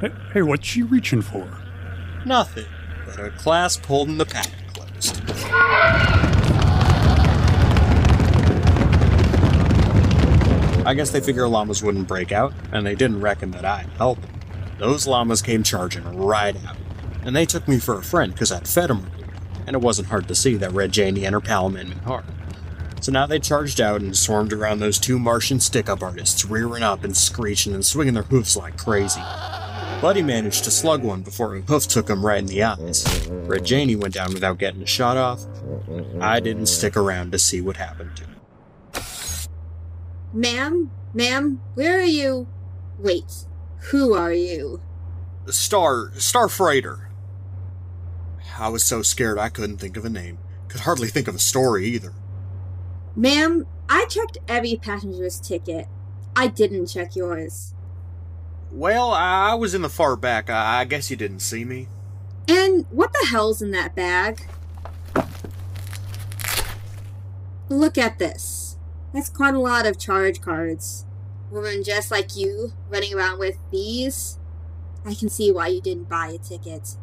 hey, 0.00 0.10
hey, 0.32 0.42
what's 0.42 0.66
she 0.66 0.82
reaching 0.82 1.22
for? 1.22 1.48
Nothing 2.26 2.66
but 3.06 3.20
a 3.20 3.30
clasp 3.30 3.84
holding 3.84 4.18
the 4.18 4.26
packet 4.26 4.54
closed. 4.72 5.20
I 10.86 10.94
guess 10.94 11.10
they 11.10 11.20
figure 11.20 11.48
llamas 11.48 11.82
wouldn't 11.82 12.08
break 12.08 12.32
out, 12.32 12.52
and 12.72 12.86
they 12.86 12.94
didn't 12.94 13.20
reckon 13.20 13.50
that 13.52 13.64
I'd 13.64 13.88
help 13.96 14.20
them. 14.20 14.40
Those 14.78 15.06
llamas 15.06 15.42
came 15.42 15.62
charging 15.62 16.04
right 16.16 16.56
out, 16.66 16.76
and 17.22 17.34
they 17.34 17.46
took 17.46 17.66
me 17.68 17.78
for 17.78 17.98
a 17.98 18.02
friend 18.02 18.32
because 18.32 18.52
I'd 18.52 18.68
fed 18.68 18.90
them 18.90 19.10
and 19.66 19.74
it 19.74 19.80
wasn't 19.80 20.08
hard 20.08 20.28
to 20.28 20.34
see 20.34 20.56
that 20.56 20.72
Red 20.72 20.92
Janie 20.92 21.24
and 21.24 21.34
her 21.34 21.40
pal 21.40 21.68
meant 21.68 21.90
me 21.90 21.96
hard. 22.04 22.24
So 23.00 23.12
now 23.12 23.26
they 23.26 23.38
charged 23.38 23.80
out 23.80 24.00
and 24.00 24.16
swarmed 24.16 24.52
around 24.52 24.78
those 24.78 24.98
two 24.98 25.18
Martian 25.18 25.60
stick 25.60 25.88
up 25.88 26.02
artists, 26.02 26.44
rearing 26.44 26.82
up 26.82 27.04
and 27.04 27.16
screeching 27.16 27.74
and 27.74 27.84
swinging 27.84 28.14
their 28.14 28.22
hoofs 28.22 28.56
like 28.56 28.78
crazy. 28.78 29.20
Buddy 30.00 30.22
managed 30.22 30.64
to 30.64 30.70
slug 30.70 31.02
one 31.02 31.22
before 31.22 31.54
a 31.54 31.60
hoof 31.60 31.86
took 31.86 32.08
him 32.08 32.24
right 32.24 32.38
in 32.38 32.46
the 32.46 32.62
eyes. 32.62 33.28
Red 33.28 33.64
Janie 33.64 33.96
went 33.96 34.14
down 34.14 34.32
without 34.32 34.58
getting 34.58 34.82
a 34.82 34.86
shot 34.86 35.16
off. 35.16 35.44
I 36.20 36.40
didn't 36.40 36.66
stick 36.66 36.96
around 36.96 37.32
to 37.32 37.38
see 37.38 37.60
what 37.60 37.76
happened 37.76 38.16
to 38.16 38.24
him. 38.24 38.33
Ma'am? 40.34 40.90
Ma'am? 41.14 41.60
Where 41.74 42.00
are 42.00 42.02
you? 42.02 42.48
Wait. 42.98 43.46
Who 43.90 44.14
are 44.14 44.32
you? 44.32 44.82
Star, 45.46 46.10
Star 46.16 46.48
Freighter. 46.48 47.08
I 48.58 48.68
was 48.68 48.82
so 48.82 49.02
scared 49.02 49.38
I 49.38 49.48
couldn't 49.48 49.78
think 49.78 49.96
of 49.96 50.04
a 50.04 50.10
name. 50.10 50.38
Could 50.66 50.80
hardly 50.80 51.06
think 51.06 51.28
of 51.28 51.36
a 51.36 51.38
story 51.38 51.86
either. 51.86 52.12
Ma'am, 53.14 53.64
I 53.88 54.06
checked 54.06 54.38
every 54.48 54.74
passenger's 54.74 55.38
ticket. 55.38 55.86
I 56.34 56.48
didn't 56.48 56.86
check 56.86 57.14
yours. 57.14 57.74
Well, 58.72 59.12
I 59.12 59.54
was 59.54 59.72
in 59.72 59.82
the 59.82 59.88
far 59.88 60.16
back. 60.16 60.50
I 60.50 60.80
I 60.80 60.84
guess 60.84 61.12
you 61.12 61.16
didn't 61.16 61.40
see 61.40 61.64
me. 61.64 61.86
And 62.48 62.86
what 62.90 63.12
the 63.12 63.28
hell's 63.30 63.62
in 63.62 63.70
that 63.70 63.94
bag? 63.94 64.48
Look 67.68 67.96
at 67.96 68.18
this. 68.18 68.63
That's 69.14 69.28
quite 69.28 69.54
a 69.54 69.60
lot 69.60 69.86
of 69.86 69.96
charge 69.96 70.40
cards. 70.40 71.06
Woman 71.48 71.84
just 71.84 72.10
like 72.10 72.36
you, 72.36 72.72
running 72.90 73.14
around 73.14 73.38
with 73.38 73.58
these? 73.70 74.40
I 75.06 75.14
can 75.14 75.28
see 75.28 75.52
why 75.52 75.68
you 75.68 75.80
didn't 75.80 76.08
buy 76.08 76.28
a 76.34 76.38
ticket. 76.38 76.96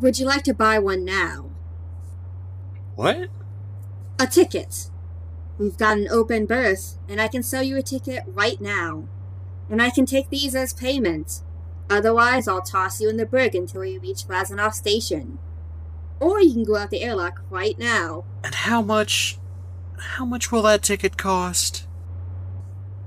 Would 0.00 0.18
you 0.18 0.26
like 0.26 0.42
to 0.44 0.54
buy 0.54 0.80
one 0.80 1.04
now? 1.04 1.50
What? 2.96 3.28
A 4.18 4.26
ticket. 4.26 4.90
We've 5.56 5.76
got 5.76 5.98
an 5.98 6.08
open 6.08 6.46
berth, 6.46 6.98
and 7.08 7.20
I 7.20 7.28
can 7.28 7.44
sell 7.44 7.62
you 7.62 7.76
a 7.76 7.82
ticket 7.82 8.24
right 8.26 8.60
now. 8.60 9.04
And 9.70 9.80
I 9.80 9.90
can 9.90 10.04
take 10.04 10.30
these 10.30 10.56
as 10.56 10.72
payment. 10.72 11.42
Otherwise, 11.88 12.48
I'll 12.48 12.60
toss 12.60 13.00
you 13.00 13.08
in 13.08 13.18
the 13.18 13.26
brig 13.26 13.54
until 13.54 13.84
you 13.84 14.00
reach 14.00 14.26
Rezanov 14.26 14.74
Station. 14.74 15.38
Or 16.18 16.40
you 16.40 16.54
can 16.54 16.64
go 16.64 16.76
out 16.76 16.90
the 16.90 17.02
airlock 17.02 17.42
right 17.50 17.78
now. 17.78 18.24
And 18.42 18.54
how 18.54 18.82
much. 18.82 19.38
How 19.98 20.24
much 20.24 20.50
will 20.50 20.62
that 20.62 20.82
ticket 20.82 21.16
cost? 21.16 21.86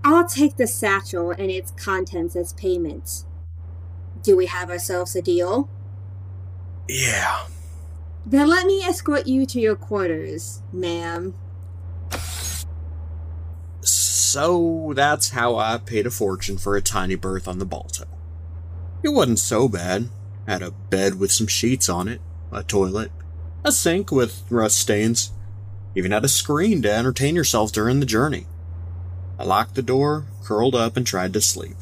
I'll 0.04 0.28
take 0.28 0.58
the 0.58 0.68
satchel 0.68 1.32
and 1.32 1.52
its 1.52 1.72
contents 1.72 2.36
as 2.36 2.54
payment. 2.54 3.26
Do 4.24 4.36
we 4.36 4.48
have 4.48 4.70
ourselves 4.70 5.16
a 5.16 5.22
deal? 5.22 5.70
Yeah. 6.88 7.46
Then 8.26 8.50
let 8.50 8.66
me 8.66 8.84
escort 8.84 9.28
you 9.28 9.46
to 9.48 9.60
your 9.60 9.76
quarters, 9.76 10.62
ma'am. 10.72 11.34
So 13.82 14.94
that's 14.96 15.30
how 15.30 15.56
I 15.58 15.78
paid 15.78 16.06
a 16.06 16.12
fortune 16.12 16.58
for 16.58 16.76
a 16.76 16.82
tiny 16.82 17.16
berth 17.16 17.48
on 17.48 17.60
the 17.60 17.66
Balto. 17.66 18.06
It 19.04 19.10
wasn't 19.10 19.40
so 19.40 19.68
bad. 19.68 20.10
Had 20.48 20.62
a 20.62 20.72
bed 20.72 21.20
with 21.20 21.32
some 21.32 21.48
sheets 21.48 21.90
on 21.90 22.08
it, 22.08 22.22
a 22.52 22.64
toilet, 22.64 23.12
a 23.64 23.72
sink 23.72 24.12
with 24.12 24.44
rust 24.50 24.78
stains, 24.78 25.32
even 25.96 26.12
had 26.12 26.24
a 26.24 26.30
screen 26.30 26.82
to 26.82 26.92
entertain 26.92 27.36
yourself 27.36 27.72
during 27.72 28.00
the 28.00 28.06
journey. 28.06 28.48
I 29.38 29.44
locked 29.44 29.76
the 29.76 29.82
door, 29.82 30.26
curled 30.44 30.76
up, 30.76 30.96
and 30.96 31.06
tried 31.06 31.34
to 31.34 31.42
sleep. 31.42 31.78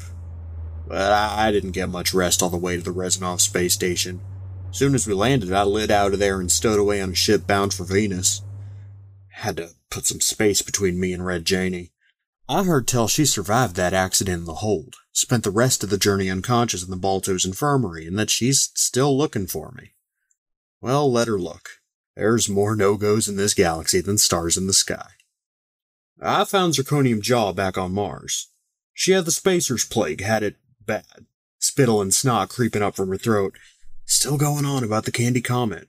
But 0.86 1.12
I, 1.12 1.52
didn't 1.52 1.70
get 1.70 1.88
much 1.88 2.12
rest 2.12 2.42
all 2.42 2.50
the 2.50 2.56
way 2.56 2.76
to 2.76 2.82
the 2.82 2.90
Rezanov 2.90 3.40
space 3.40 3.74
station. 3.74 4.20
Soon 4.72 4.94
as 4.94 5.06
we 5.06 5.14
landed, 5.14 5.52
I 5.52 5.62
lit 5.62 5.90
out 5.90 6.12
of 6.12 6.18
there 6.18 6.40
and 6.40 6.50
stowed 6.50 6.78
away 6.78 7.00
on 7.00 7.10
a 7.10 7.14
ship 7.14 7.46
bound 7.46 7.72
for 7.72 7.84
Venus. 7.84 8.42
Had 9.28 9.58
to 9.58 9.70
put 9.90 10.06
some 10.06 10.20
space 10.20 10.62
between 10.62 10.98
me 10.98 11.12
and 11.12 11.24
Red 11.24 11.44
Janie. 11.44 11.92
I 12.48 12.64
heard 12.64 12.88
tell 12.88 13.06
she 13.06 13.26
survived 13.26 13.76
that 13.76 13.92
accident 13.92 14.40
in 14.40 14.44
the 14.46 14.54
hold, 14.54 14.96
spent 15.12 15.44
the 15.44 15.52
rest 15.52 15.84
of 15.84 15.90
the 15.90 15.98
journey 15.98 16.28
unconscious 16.28 16.82
in 16.82 16.90
the 16.90 16.96
Balto's 16.96 17.44
infirmary, 17.44 18.06
and 18.06 18.18
that 18.18 18.30
she's 18.30 18.70
still 18.74 19.16
looking 19.16 19.46
for 19.46 19.72
me. 19.72 19.92
Well, 20.80 21.10
let 21.12 21.28
her 21.28 21.38
look. 21.38 21.79
There's 22.16 22.48
more 22.48 22.76
no-goes 22.76 23.28
in 23.28 23.36
this 23.36 23.54
galaxy 23.54 24.00
than 24.00 24.18
stars 24.18 24.56
in 24.56 24.66
the 24.66 24.72
sky. 24.72 25.10
I 26.20 26.44
found 26.44 26.74
Zirconium 26.74 27.22
Jowl 27.22 27.52
back 27.52 27.78
on 27.78 27.94
Mars. 27.94 28.50
She 28.92 29.12
had 29.12 29.24
the 29.24 29.30
Spacer's 29.30 29.84
Plague, 29.84 30.20
had 30.20 30.42
it 30.42 30.56
bad. 30.84 31.26
Spittle 31.58 32.02
and 32.02 32.12
snot 32.12 32.48
creeping 32.48 32.82
up 32.82 32.96
from 32.96 33.08
her 33.08 33.18
throat. 33.18 33.56
Still 34.04 34.36
going 34.36 34.64
on 34.64 34.84
about 34.84 35.04
the 35.04 35.12
Candy 35.12 35.40
Comet. 35.40 35.88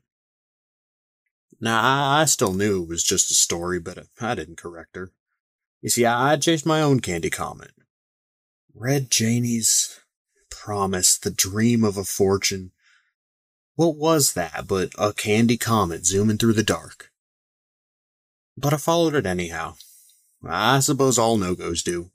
Now, 1.60 2.20
I, 2.20 2.26
still 2.26 2.54
knew 2.54 2.84
it 2.84 2.90
was 2.90 3.04
just 3.04 3.30
a 3.30 3.36
story, 3.36 3.80
but 3.80 4.08
I 4.20 4.36
didn't 4.36 4.58
correct 4.58 4.96
her. 4.96 5.12
You 5.82 5.90
see, 5.90 6.06
I, 6.06 6.36
chased 6.38 6.66
my 6.66 6.82
own 6.82 7.00
Candy 7.02 7.30
Comet. 7.30 7.72
Red 8.74 9.12
Janie's 9.12 10.00
promise, 10.50 11.18
the 11.18 11.32
dream 11.32 11.84
of 11.84 11.98
a 11.98 12.04
fortune. 12.04 12.72
What 13.82 13.96
was 13.96 14.34
that 14.34 14.68
but 14.68 14.92
a 14.96 15.12
candy 15.12 15.58
comet 15.58 16.06
zooming 16.06 16.38
through 16.38 16.54
the 16.54 16.62
dark? 16.62 17.10
But 18.56 18.76
I 18.76 18.78
followed 18.78 19.16
it 19.16 19.26
anyhow. 19.26 19.74
I 20.48 20.82
suppose 20.82 21.18
all 21.18 21.36
no-goes 21.36 21.82
do. 21.82 22.12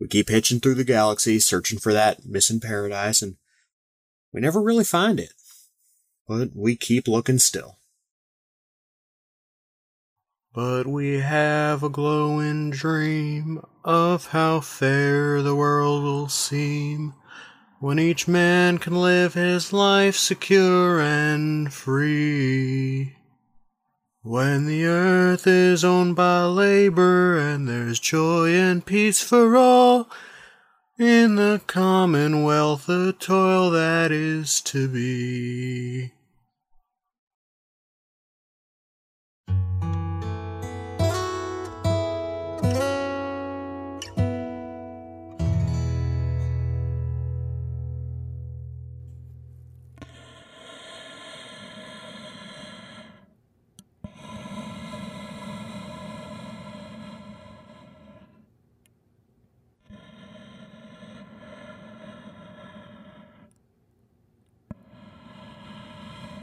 We 0.00 0.08
keep 0.08 0.28
hitching 0.28 0.58
through 0.58 0.74
the 0.74 0.82
galaxy, 0.82 1.38
searching 1.38 1.78
for 1.78 1.92
that 1.92 2.26
missing 2.26 2.58
paradise, 2.58 3.22
and 3.22 3.36
we 4.32 4.40
never 4.40 4.60
really 4.60 4.82
find 4.82 5.20
it. 5.20 5.32
But 6.26 6.56
we 6.56 6.74
keep 6.74 7.06
looking 7.06 7.38
still. 7.38 7.78
But 10.52 10.88
we 10.88 11.20
have 11.20 11.84
a 11.84 11.88
glowing 11.88 12.70
dream 12.70 13.64
of 13.84 14.26
how 14.26 14.58
fair 14.58 15.40
the 15.40 15.54
world 15.54 16.02
will 16.02 16.28
seem 16.28 17.14
when 17.84 17.98
each 17.98 18.26
man 18.26 18.78
can 18.78 18.98
live 18.98 19.34
his 19.34 19.70
life 19.70 20.16
secure 20.16 20.98
and 21.02 21.70
free. 21.70 23.14
When 24.22 24.64
the 24.64 24.86
earth 24.86 25.46
is 25.46 25.84
owned 25.84 26.16
by 26.16 26.44
labor 26.44 27.38
and 27.38 27.68
there's 27.68 28.00
joy 28.00 28.54
and 28.54 28.86
peace 28.86 29.22
for 29.22 29.54
all, 29.54 30.08
in 30.98 31.34
the 31.34 31.60
commonwealth 31.66 32.88
of 32.88 33.18
toil 33.18 33.70
that 33.72 34.10
is 34.10 34.62
to 34.62 34.88
be. 34.88 36.12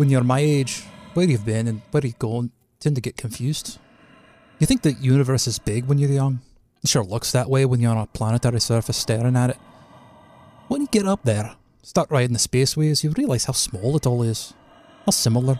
When 0.02 0.10
you're 0.10 0.24
my 0.24 0.39
age, 0.39 0.84
where 1.14 1.30
you've 1.30 1.45
been 1.45 1.68
and 1.68 1.84
where 1.91 2.04
you're 2.04 2.16
going 2.18 2.49
tend 2.80 2.95
to 2.95 3.02
get 3.02 3.18
confused. 3.18 3.78
You 4.58 4.66
think 4.66 4.82
the 4.82 4.93
universe 4.93 5.45
is 5.45 5.60
big 5.60 5.86
when 5.86 5.99
you're 5.99 6.10
young? 6.10 6.39
It 6.84 6.89
sure 6.89 7.04
looks 7.04 7.32
that 7.34 7.52
way 7.52 7.66
when 7.66 7.80
you're 7.82 7.91
on 7.91 7.99
a 7.99 8.08
planetary 8.08 8.62
surface 8.62 8.97
staring 8.97 9.36
at 9.36 9.52
it. 9.52 9.58
When 10.70 10.82
you 10.82 10.88
get 10.88 11.06
up 11.06 11.22
there, 11.24 11.56
start 11.84 12.10
riding 12.10 12.34
the 12.34 12.39
spaceways, 12.39 13.04
you 13.04 13.12
realise 13.12 13.45
how 13.45 13.54
small 13.54 13.95
it 13.95 14.08
all 14.08 14.24
is. 14.24 14.56
How 15.06 15.12
similar. 15.12 15.60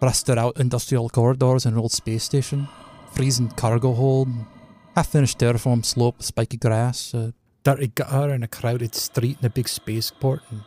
Blasted 0.00 0.38
out 0.38 0.58
industrial 0.58 1.10
corridors 1.10 1.66
in 1.66 1.74
an 1.74 1.78
old 1.78 1.92
space 1.92 2.24
station, 2.24 2.68
freezing 3.12 3.50
cargo 3.50 3.92
hold, 3.92 4.28
half 4.96 5.08
finished 5.08 5.38
terraform 5.38 5.84
slope 5.84 6.16
with 6.16 6.24
spiky 6.24 6.56
grass, 6.56 7.14
dirty 7.64 7.88
gutter 7.88 8.32
in 8.32 8.42
a 8.42 8.48
crowded 8.48 8.94
street 8.94 9.36
in 9.40 9.44
a 9.46 9.50
big 9.50 9.68
spaceport, 9.68 10.40
and 10.50 10.62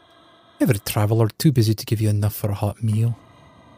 every 0.60 0.80
traveller 0.80 1.28
too 1.30 1.52
busy 1.52 1.74
to 1.74 1.86
give 1.86 2.02
you 2.02 2.10
enough 2.10 2.36
for 2.36 2.52
a 2.52 2.56
hot 2.56 2.84
meal. 2.84 3.18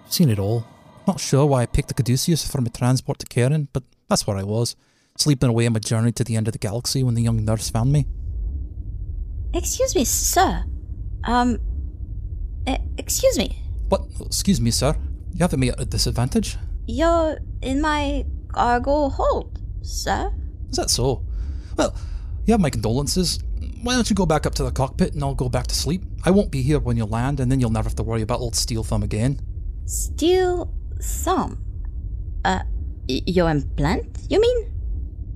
I've 0.05 0.13
seen 0.13 0.30
it 0.30 0.39
all. 0.39 0.65
Not 1.07 1.19
sure 1.19 1.45
why 1.45 1.61
I 1.63 1.65
picked 1.65 1.88
the 1.88 1.93
Caduceus 1.93 2.49
for 2.49 2.61
my 2.61 2.69
transport 2.69 3.19
to 3.19 3.25
Karen, 3.25 3.67
but 3.73 3.84
that's 4.09 4.28
where 4.28 4.38
I 4.38 4.43
was, 4.43 4.75
sleeping 5.17 5.49
away 5.49 5.65
on 5.67 5.73
my 5.73 5.80
journey 5.80 6.11
to 6.13 6.23
the 6.23 6.36
end 6.36 6.47
of 6.47 6.53
the 6.53 6.59
galaxy 6.59 7.03
when 7.03 7.15
the 7.15 7.21
young 7.23 7.43
nurse 7.45 7.69
found 7.69 7.91
me. 7.91 8.07
Excuse 9.53 9.95
me, 9.95 10.03
sir. 10.05 10.63
Um. 11.23 11.57
eh, 12.67 12.78
excuse 12.97 13.38
me. 13.38 13.57
What? 13.89 14.01
Excuse 14.25 14.59
me, 14.59 14.71
sir. 14.71 14.95
You 15.34 15.39
have 15.39 15.57
me 15.57 15.69
at 15.69 15.80
a 15.80 15.86
disadvantage? 15.86 16.57
You're 16.88 17.38
in 17.61 17.82
my 17.82 18.25
cargo 18.53 19.09
hold, 19.09 19.61
sir. 19.82 20.32
Is 20.69 20.78
that 20.78 20.89
so? 20.89 21.25
Well, 21.78 21.95
you 22.45 22.53
have 22.53 22.61
my 22.61 22.69
condolences. 22.69 23.39
Why 23.88 23.95
don't 23.95 24.09
you 24.09 24.17
go 24.17 24.25
back 24.25 24.45
up 24.45 24.53
to 24.55 24.65
the 24.65 24.71
cockpit 24.71 25.13
and 25.13 25.23
I'll 25.23 25.33
go 25.33 25.47
back 25.47 25.67
to 25.67 25.73
sleep? 25.73 26.03
I 26.25 26.29
won't 26.29 26.51
be 26.51 26.61
here 26.61 26.77
when 26.77 26.97
you 26.97 27.05
land, 27.05 27.39
and 27.39 27.49
then 27.49 27.61
you'll 27.61 27.69
never 27.69 27.88
have 27.88 27.95
to 27.95 28.03
worry 28.03 28.21
about 28.21 28.41
old 28.41 28.53
Steel 28.53 28.83
Thumb 28.83 29.01
again. 29.01 29.39
Steel 29.85 30.73
thumb. 30.99 31.63
Uh, 32.43 32.63
your 33.07 33.49
implant, 33.49 34.27
you 34.29 34.41
mean? 34.41 34.73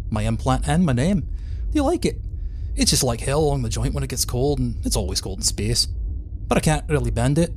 My 0.09 0.23
implant 0.23 0.67
and 0.67 0.85
my 0.85 0.91
name. 0.91 1.21
Do 1.21 1.75
you 1.75 1.83
like 1.83 2.03
it? 2.03 2.17
It's 2.75 2.91
just 2.91 3.05
like 3.05 3.21
hell 3.21 3.39
along 3.39 3.61
the 3.61 3.69
joint 3.69 3.93
when 3.93 4.03
it 4.03 4.09
gets 4.09 4.25
cold, 4.25 4.59
and 4.59 4.85
it's 4.85 4.97
always 4.97 5.21
cold 5.21 5.39
in 5.39 5.43
space. 5.43 5.85
But 5.85 6.57
I 6.57 6.59
can't 6.59 6.83
really 6.89 7.09
bend 7.09 7.37
it. 7.37 7.53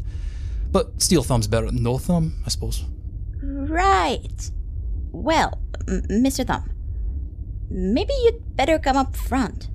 But 0.70 1.02
Steel 1.02 1.24
Thumb's 1.24 1.48
better 1.48 1.66
than 1.66 1.82
no 1.82 1.98
thumb, 1.98 2.36
I 2.46 2.50
suppose. 2.50 2.84
Right. 3.42 4.48
Well, 5.10 5.60
Mr. 5.86 6.46
Thumb, 6.46 6.70
maybe 7.68 8.12
you'd 8.22 8.54
better 8.54 8.78
come 8.78 8.96
up 8.96 9.16
front. 9.16 9.70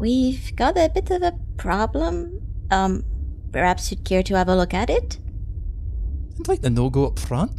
We've 0.00 0.56
got 0.56 0.78
a 0.78 0.88
bit 0.88 1.10
of 1.10 1.22
a 1.22 1.38
problem. 1.58 2.40
Um, 2.70 3.04
perhaps 3.52 3.90
you'd 3.90 4.02
care 4.02 4.22
to 4.22 4.34
have 4.34 4.48
a 4.48 4.56
look 4.56 4.72
at 4.72 4.88
it? 4.88 5.18
I'd 6.40 6.48
like 6.48 6.62
the 6.62 6.70
no 6.70 6.88
go 6.88 7.06
up 7.06 7.18
front. 7.18 7.52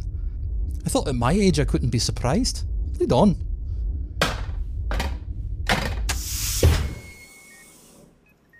I 0.84 0.88
thought 0.88 1.06
at 1.06 1.14
my 1.14 1.30
age 1.30 1.60
I 1.60 1.64
couldn't 1.64 1.90
be 1.90 2.00
surprised. 2.00 2.64
Lead 2.98 3.12
on. 3.12 3.36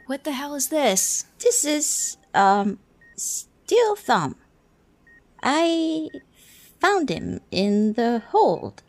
What 0.07 0.23
the 0.23 0.33
hell 0.33 0.55
is 0.55 0.69
this? 0.69 1.25
This 1.41 1.65
is, 1.65 2.19
um, 2.35 2.79
Steel 3.17 3.97
Thumb. 3.97 4.37
I 5.43 6.09
found 6.79 7.09
him 7.09 7.41
in 7.51 7.95
the 7.95 8.23
hold. 8.29 8.85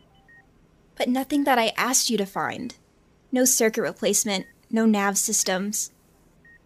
But 0.96 1.10
nothing 1.10 1.46
that 1.46 1.58
I 1.58 1.74
asked 1.78 2.12
you 2.12 2.18
to 2.18 2.28
find. 2.28 2.76
No 3.32 3.44
circuit 3.44 3.82
replacement, 3.82 4.46
no 4.74 4.86
nav 4.86 5.18
systems. 5.18 5.92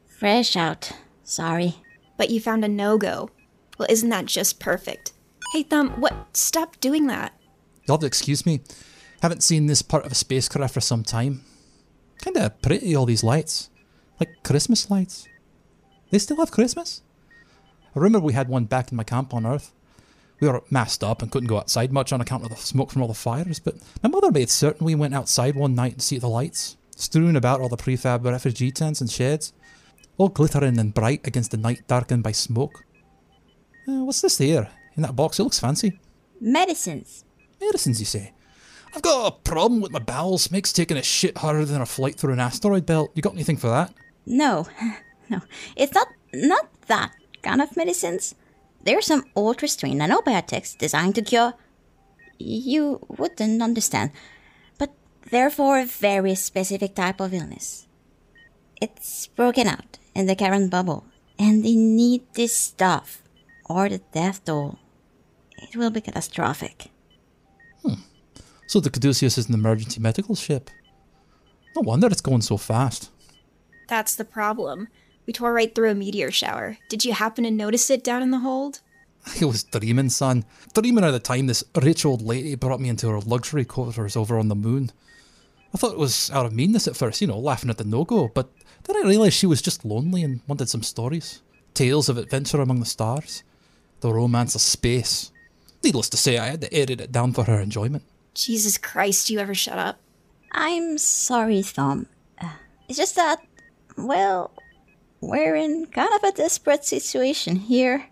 Fresh 0.07 0.55
out. 0.55 0.93
Sorry. 1.23 1.75
But 2.17 2.31
you 2.31 2.39
found 2.39 2.65
a 2.65 2.67
no 2.67 2.97
go. 2.97 3.29
Well, 3.77 3.87
isn't 3.91 4.09
that 4.09 4.25
just 4.25 4.59
perfect? 4.59 5.13
Hey, 5.51 5.61
Thumb, 5.61 5.89
what? 6.01 6.35
Stop 6.35 6.79
doing 6.79 7.07
that. 7.07 7.33
You'll 7.87 7.95
have 7.95 8.01
to 8.01 8.07
excuse 8.07 8.45
me. 8.45 8.61
Haven't 9.21 9.43
seen 9.43 9.67
this 9.67 9.81
part 9.81 10.05
of 10.05 10.11
a 10.11 10.15
spacecraft 10.15 10.73
for 10.73 10.81
some 10.81 11.03
time. 11.03 11.43
Kinda 12.19 12.55
pretty, 12.61 12.95
all 12.95 13.05
these 13.05 13.23
lights. 13.23 13.69
Like 14.19 14.43
Christmas 14.43 14.89
lights. 14.89 15.27
They 16.09 16.17
still 16.17 16.37
have 16.37 16.51
Christmas? 16.51 17.01
I 17.95 17.99
remember 17.99 18.25
we 18.25 18.33
had 18.33 18.47
one 18.47 18.65
back 18.65 18.91
in 18.91 18.95
my 18.95 19.03
camp 19.03 19.33
on 19.33 19.45
Earth. 19.45 19.73
We 20.39 20.47
were 20.47 20.63
masked 20.69 21.03
up 21.03 21.21
and 21.21 21.31
couldn't 21.31 21.47
go 21.47 21.57
outside 21.57 21.91
much 21.91 22.13
on 22.13 22.21
account 22.21 22.43
of 22.43 22.49
the 22.49 22.55
smoke 22.55 22.91
from 22.91 23.01
all 23.01 23.07
the 23.07 23.13
fires, 23.13 23.59
but 23.59 23.75
my 24.03 24.09
mother 24.09 24.31
made 24.31 24.49
certain 24.49 24.85
we 24.85 24.95
went 24.95 25.15
outside 25.15 25.55
one 25.55 25.75
night 25.75 25.97
to 25.97 26.05
see 26.05 26.19
the 26.19 26.29
lights, 26.29 26.76
strewn 26.97 27.35
about 27.35 27.61
all 27.61 27.69
the 27.69 27.77
prefab 27.77 28.25
refugee 28.25 28.71
tents 28.71 29.01
and 29.01 29.09
sheds, 29.09 29.53
all 30.17 30.29
glittering 30.29 30.79
and 30.79 30.93
bright 30.93 31.25
against 31.25 31.51
the 31.51 31.57
night 31.57 31.87
darkened 31.87 32.23
by 32.23 32.31
smoke. 32.31 32.85
Uh, 33.87 34.03
what's 34.03 34.21
this 34.21 34.37
here? 34.37 34.69
In 34.95 35.03
that 35.03 35.15
box, 35.15 35.39
it 35.39 35.43
looks 35.43 35.59
fancy. 35.59 35.99
Medicines. 36.41 37.23
Medicines, 37.61 37.99
you 37.99 38.05
say? 38.05 38.33
I've 38.95 39.01
got 39.01 39.27
a 39.27 39.31
problem 39.49 39.81
with 39.81 39.91
my 39.91 39.99
bowels. 39.99 40.51
Makes 40.51 40.73
taking 40.73 40.97
a 40.97 41.03
shit 41.03 41.37
harder 41.37 41.65
than 41.65 41.81
a 41.81 41.85
flight 41.85 42.15
through 42.15 42.33
an 42.33 42.39
asteroid 42.39 42.85
belt. 42.85 43.11
You 43.13 43.21
got 43.21 43.33
anything 43.33 43.57
for 43.57 43.67
that? 43.67 43.93
No, 44.25 44.67
no. 45.29 45.41
It's 45.75 45.93
not 45.93 46.07
not 46.33 46.67
that 46.87 47.11
kind 47.43 47.61
of 47.61 47.77
medicines. 47.77 48.35
There's 48.83 49.05
some 49.05 49.25
ultra 49.35 49.67
strain 49.67 49.99
nanobiotics 49.99 50.77
designed 50.77 51.15
to 51.15 51.21
cure. 51.21 51.53
You 52.39 52.99
wouldn't 53.07 53.61
understand, 53.61 54.11
but 55.29 55.59
a 55.59 55.85
very 55.85 56.35
specific 56.35 56.95
type 56.95 57.19
of 57.19 57.33
illness. 57.33 57.87
It's 58.81 59.27
broken 59.27 59.67
out 59.67 59.97
in 60.15 60.25
the 60.25 60.35
Karen 60.35 60.69
bubble, 60.69 61.05
and 61.39 61.63
they 61.63 61.75
need 61.75 62.21
this 62.33 62.55
stuff, 62.55 63.23
or 63.65 63.89
the 63.89 64.01
death 64.13 64.43
toll. 64.45 64.79
It 65.57 65.75
will 65.75 65.89
be 65.89 66.01
catastrophic. 66.01 66.91
Hmm. 67.83 68.01
So 68.67 68.79
the 68.79 68.89
Caduceus 68.89 69.37
is 69.37 69.47
an 69.47 69.55
emergency 69.55 69.99
medical 69.99 70.35
ship. 70.35 70.69
No 71.75 71.81
wonder 71.81 72.07
it's 72.07 72.21
going 72.21 72.41
so 72.41 72.57
fast. 72.57 73.09
That's 73.87 74.15
the 74.15 74.25
problem. 74.25 74.87
We 75.25 75.33
tore 75.33 75.53
right 75.53 75.73
through 75.73 75.91
a 75.91 75.95
meteor 75.95 76.31
shower. 76.31 76.77
Did 76.89 77.03
you 77.03 77.13
happen 77.13 77.43
to 77.43 77.51
notice 77.51 77.89
it 77.89 78.03
down 78.03 78.21
in 78.21 78.31
the 78.31 78.39
hold? 78.39 78.81
I 79.41 79.45
was 79.45 79.63
dreaming, 79.63 80.09
son. 80.09 80.45
Dreaming 80.73 81.03
at 81.03 81.11
the 81.11 81.19
time 81.19 81.47
this 81.47 81.63
rich 81.81 82.05
old 82.05 82.21
lady 82.21 82.55
brought 82.55 82.79
me 82.79 82.89
into 82.89 83.09
her 83.09 83.19
luxury 83.19 83.65
quarters 83.65 84.15
over 84.15 84.37
on 84.37 84.47
the 84.47 84.55
moon. 84.55 84.91
I 85.73 85.77
thought 85.77 85.93
it 85.93 85.99
was 85.99 86.31
out 86.31 86.45
of 86.45 86.53
meanness 86.53 86.87
at 86.87 86.95
first, 86.95 87.21
you 87.21 87.27
know, 87.27 87.37
laughing 87.39 87.69
at 87.69 87.77
the 87.77 87.83
no-go, 87.83 88.29
but 88.33 88.49
then 88.83 88.95
I 88.95 89.07
realised 89.07 89.35
she 89.35 89.45
was 89.45 89.61
just 89.61 89.83
lonely 89.85 90.23
and 90.23 90.41
wanted 90.47 90.69
some 90.69 90.83
stories. 90.83 91.41
Tales 91.73 92.09
of 92.09 92.17
adventure 92.17 92.61
among 92.61 92.79
the 92.79 92.85
stars. 92.85 93.43
The 93.99 94.13
romance 94.13 94.55
of 94.55 94.61
space. 94.61 95.31
Needless 95.83 96.09
to 96.09 96.17
say, 96.17 96.37
I 96.37 96.47
had 96.47 96.61
to 96.61 96.73
edit 96.73 97.01
it 97.01 97.11
down 97.11 97.33
for 97.33 97.43
her 97.43 97.59
enjoyment. 97.59 98.03
Jesus 98.33 98.77
Christ, 98.77 99.29
you 99.29 99.39
ever 99.39 99.53
shut 99.55 99.77
up? 99.77 99.99
I'm 100.51 100.97
sorry, 100.97 101.61
Thumb. 101.61 102.07
Uh, 102.39 102.49
It's 102.87 102.97
just 102.97 103.15
that, 103.15 103.39
well, 103.97 104.51
we're 105.21 105.55
in 105.55 105.87
kind 105.87 106.09
of 106.15 106.23
a 106.23 106.31
desperate 106.31 106.85
situation 106.85 107.55
here. 107.57 108.05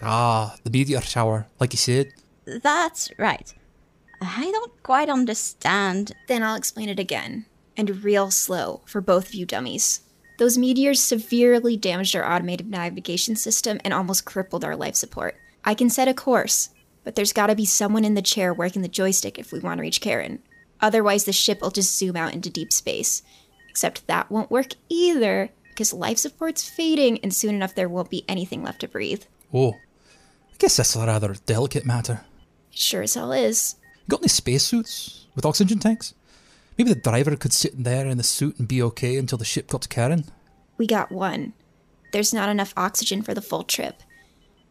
Ah, 0.00 0.56
the 0.64 0.70
meteor 0.70 1.00
shower, 1.00 1.46
like 1.60 1.72
you 1.72 1.78
said. 1.78 2.12
That's 2.46 3.10
right. 3.18 3.52
I 4.20 4.50
don't 4.50 4.82
quite 4.82 5.08
understand. 5.08 6.12
Then 6.26 6.42
I'll 6.42 6.56
explain 6.56 6.88
it 6.88 6.98
again. 6.98 7.46
And 7.76 8.02
real 8.02 8.30
slow 8.30 8.82
for 8.86 9.00
both 9.00 9.28
of 9.28 9.34
you 9.34 9.46
dummies. 9.46 10.00
Those 10.38 10.58
meteors 10.58 11.00
severely 11.00 11.76
damaged 11.76 12.14
our 12.14 12.28
automated 12.28 12.70
navigation 12.70 13.36
system 13.36 13.80
and 13.84 13.92
almost 13.92 14.24
crippled 14.24 14.64
our 14.64 14.76
life 14.76 14.94
support. 14.94 15.36
I 15.64 15.74
can 15.74 15.90
set 15.90 16.08
a 16.08 16.14
course, 16.14 16.70
but 17.04 17.14
there's 17.14 17.32
gotta 17.32 17.54
be 17.54 17.64
someone 17.64 18.04
in 18.04 18.14
the 18.14 18.22
chair 18.22 18.54
working 18.54 18.82
the 18.82 18.88
joystick 18.88 19.38
if 19.38 19.52
we 19.52 19.58
want 19.58 19.78
to 19.78 19.82
reach 19.82 20.00
Karen. 20.00 20.42
Otherwise, 20.80 21.24
the 21.24 21.32
ship 21.32 21.60
will 21.60 21.70
just 21.70 21.96
zoom 21.96 22.16
out 22.16 22.34
into 22.34 22.50
deep 22.50 22.72
space. 22.72 23.22
Except 23.68 24.06
that 24.06 24.30
won't 24.30 24.50
work 24.50 24.74
either, 24.88 25.50
because 25.70 25.92
life 25.92 26.18
support's 26.18 26.68
fading, 26.68 27.18
and 27.20 27.34
soon 27.34 27.54
enough 27.54 27.74
there 27.74 27.88
won't 27.88 28.10
be 28.10 28.24
anything 28.28 28.62
left 28.62 28.80
to 28.80 28.88
breathe. 28.88 29.24
Oh, 29.52 29.72
I 29.72 30.56
guess 30.58 30.76
that's 30.76 30.96
a 30.96 31.00
rather 31.00 31.34
delicate 31.46 31.84
matter. 31.86 32.22
Sure 32.70 33.02
as 33.02 33.14
hell 33.14 33.32
is. 33.32 33.76
Got 34.08 34.20
any 34.20 34.28
spacesuits 34.28 35.26
with 35.34 35.44
oxygen 35.44 35.78
tanks? 35.78 36.14
Maybe 36.76 36.92
the 36.92 37.00
driver 37.00 37.36
could 37.36 37.52
sit 37.52 37.74
in 37.74 37.82
there 37.82 38.06
in 38.06 38.16
the 38.16 38.22
suit 38.22 38.58
and 38.58 38.68
be 38.68 38.82
okay 38.82 39.16
until 39.16 39.38
the 39.38 39.44
ship 39.44 39.68
got 39.68 39.82
to 39.82 39.88
Karen. 39.88 40.24
We 40.76 40.86
got 40.86 41.10
one. 41.10 41.52
There's 42.12 42.32
not 42.32 42.48
enough 42.48 42.72
oxygen 42.76 43.22
for 43.22 43.34
the 43.34 43.42
full 43.42 43.64
trip. 43.64 44.02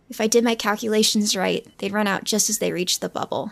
If 0.10 0.22
I 0.22 0.28
did 0.28 0.44
my 0.44 0.56
calculations 0.56 1.36
right, 1.36 1.68
they'd 1.78 1.92
run 1.92 2.08
out 2.08 2.24
just 2.24 2.50
as 2.50 2.60
they 2.60 2.72
reached 2.72 3.02
the 3.02 3.10
bubble. 3.10 3.52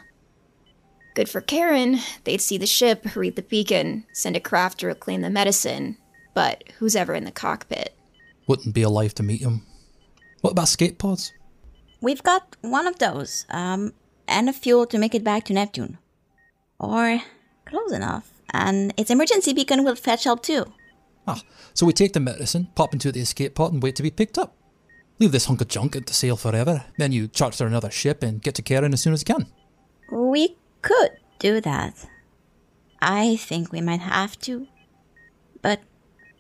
Good 1.14 1.30
for 1.30 1.42
Karen. 1.42 2.00
They'd 2.24 2.42
see 2.42 2.58
the 2.58 2.66
ship, 2.66 3.16
read 3.16 3.36
the 3.36 3.42
beacon, 3.42 4.06
send 4.14 4.36
a 4.36 4.40
craft 4.40 4.80
to 4.80 4.88
reclaim 4.88 5.22
the 5.22 5.30
medicine. 5.30 5.98
But 6.34 6.64
who's 6.80 6.96
ever 6.96 7.14
in 7.14 7.26
the 7.26 7.32
cockpit? 7.32 7.96
Wouldn't 8.48 8.76
be 8.76 8.82
alive 8.84 9.14
to 9.16 9.24
meet 9.24 9.42
him. 9.42 9.64
What 10.42 10.52
about 10.52 10.68
skate 10.68 10.98
pods? 10.98 11.34
We've 12.02 12.24
got 12.24 12.56
one 12.62 12.88
of 12.88 13.00
those, 13.00 13.46
um, 13.50 13.94
and 14.28 14.50
a 14.50 14.54
fuel 14.54 14.86
to 14.88 14.98
make 14.98 15.16
it 15.16 15.24
back 15.24 15.46
to 15.46 15.54
Neptune. 15.54 15.98
Or 16.80 17.22
close 17.66 17.92
enough, 17.92 18.32
and 18.54 18.94
its 18.98 19.10
emergency 19.10 19.54
beacon 19.54 19.84
will 19.84 19.96
fetch 19.96 20.24
help 20.24 20.44
too. 20.44 20.66
Ah, 21.28 21.42
so 21.74 21.86
we 21.86 21.94
take 21.94 22.14
the 22.14 22.20
medicine, 22.20 22.68
pop 22.76 22.94
into 22.94 23.12
the 23.12 23.22
escape 23.22 23.56
pod, 23.56 23.74
and 23.74 23.82
wait 23.82 23.96
to 23.96 24.04
be 24.04 24.12
picked 24.12 24.38
up. 24.38 24.56
Leave 25.20 25.32
this 25.32 25.46
hunk 25.46 25.62
of 25.62 25.68
junk 25.68 25.96
out 25.96 26.06
to 26.06 26.14
sail 26.14 26.36
forever, 26.36 26.86
then 26.98 27.12
you 27.12 27.28
charter 27.28 27.66
another 27.66 27.90
ship 27.90 28.22
and 28.22 28.42
get 28.42 28.56
to 28.56 28.62
Karen 28.62 28.94
as 28.94 29.02
soon 29.02 29.14
as 29.14 29.22
you 29.22 29.34
can. 29.34 29.48
We 30.12 30.58
could 30.82 31.12
do 31.40 31.62
that. 31.62 32.06
I 33.02 33.38
think 33.38 33.72
we 33.72 33.82
might 33.82 34.02
have 34.02 34.38
to. 34.42 34.68
But 35.62 35.82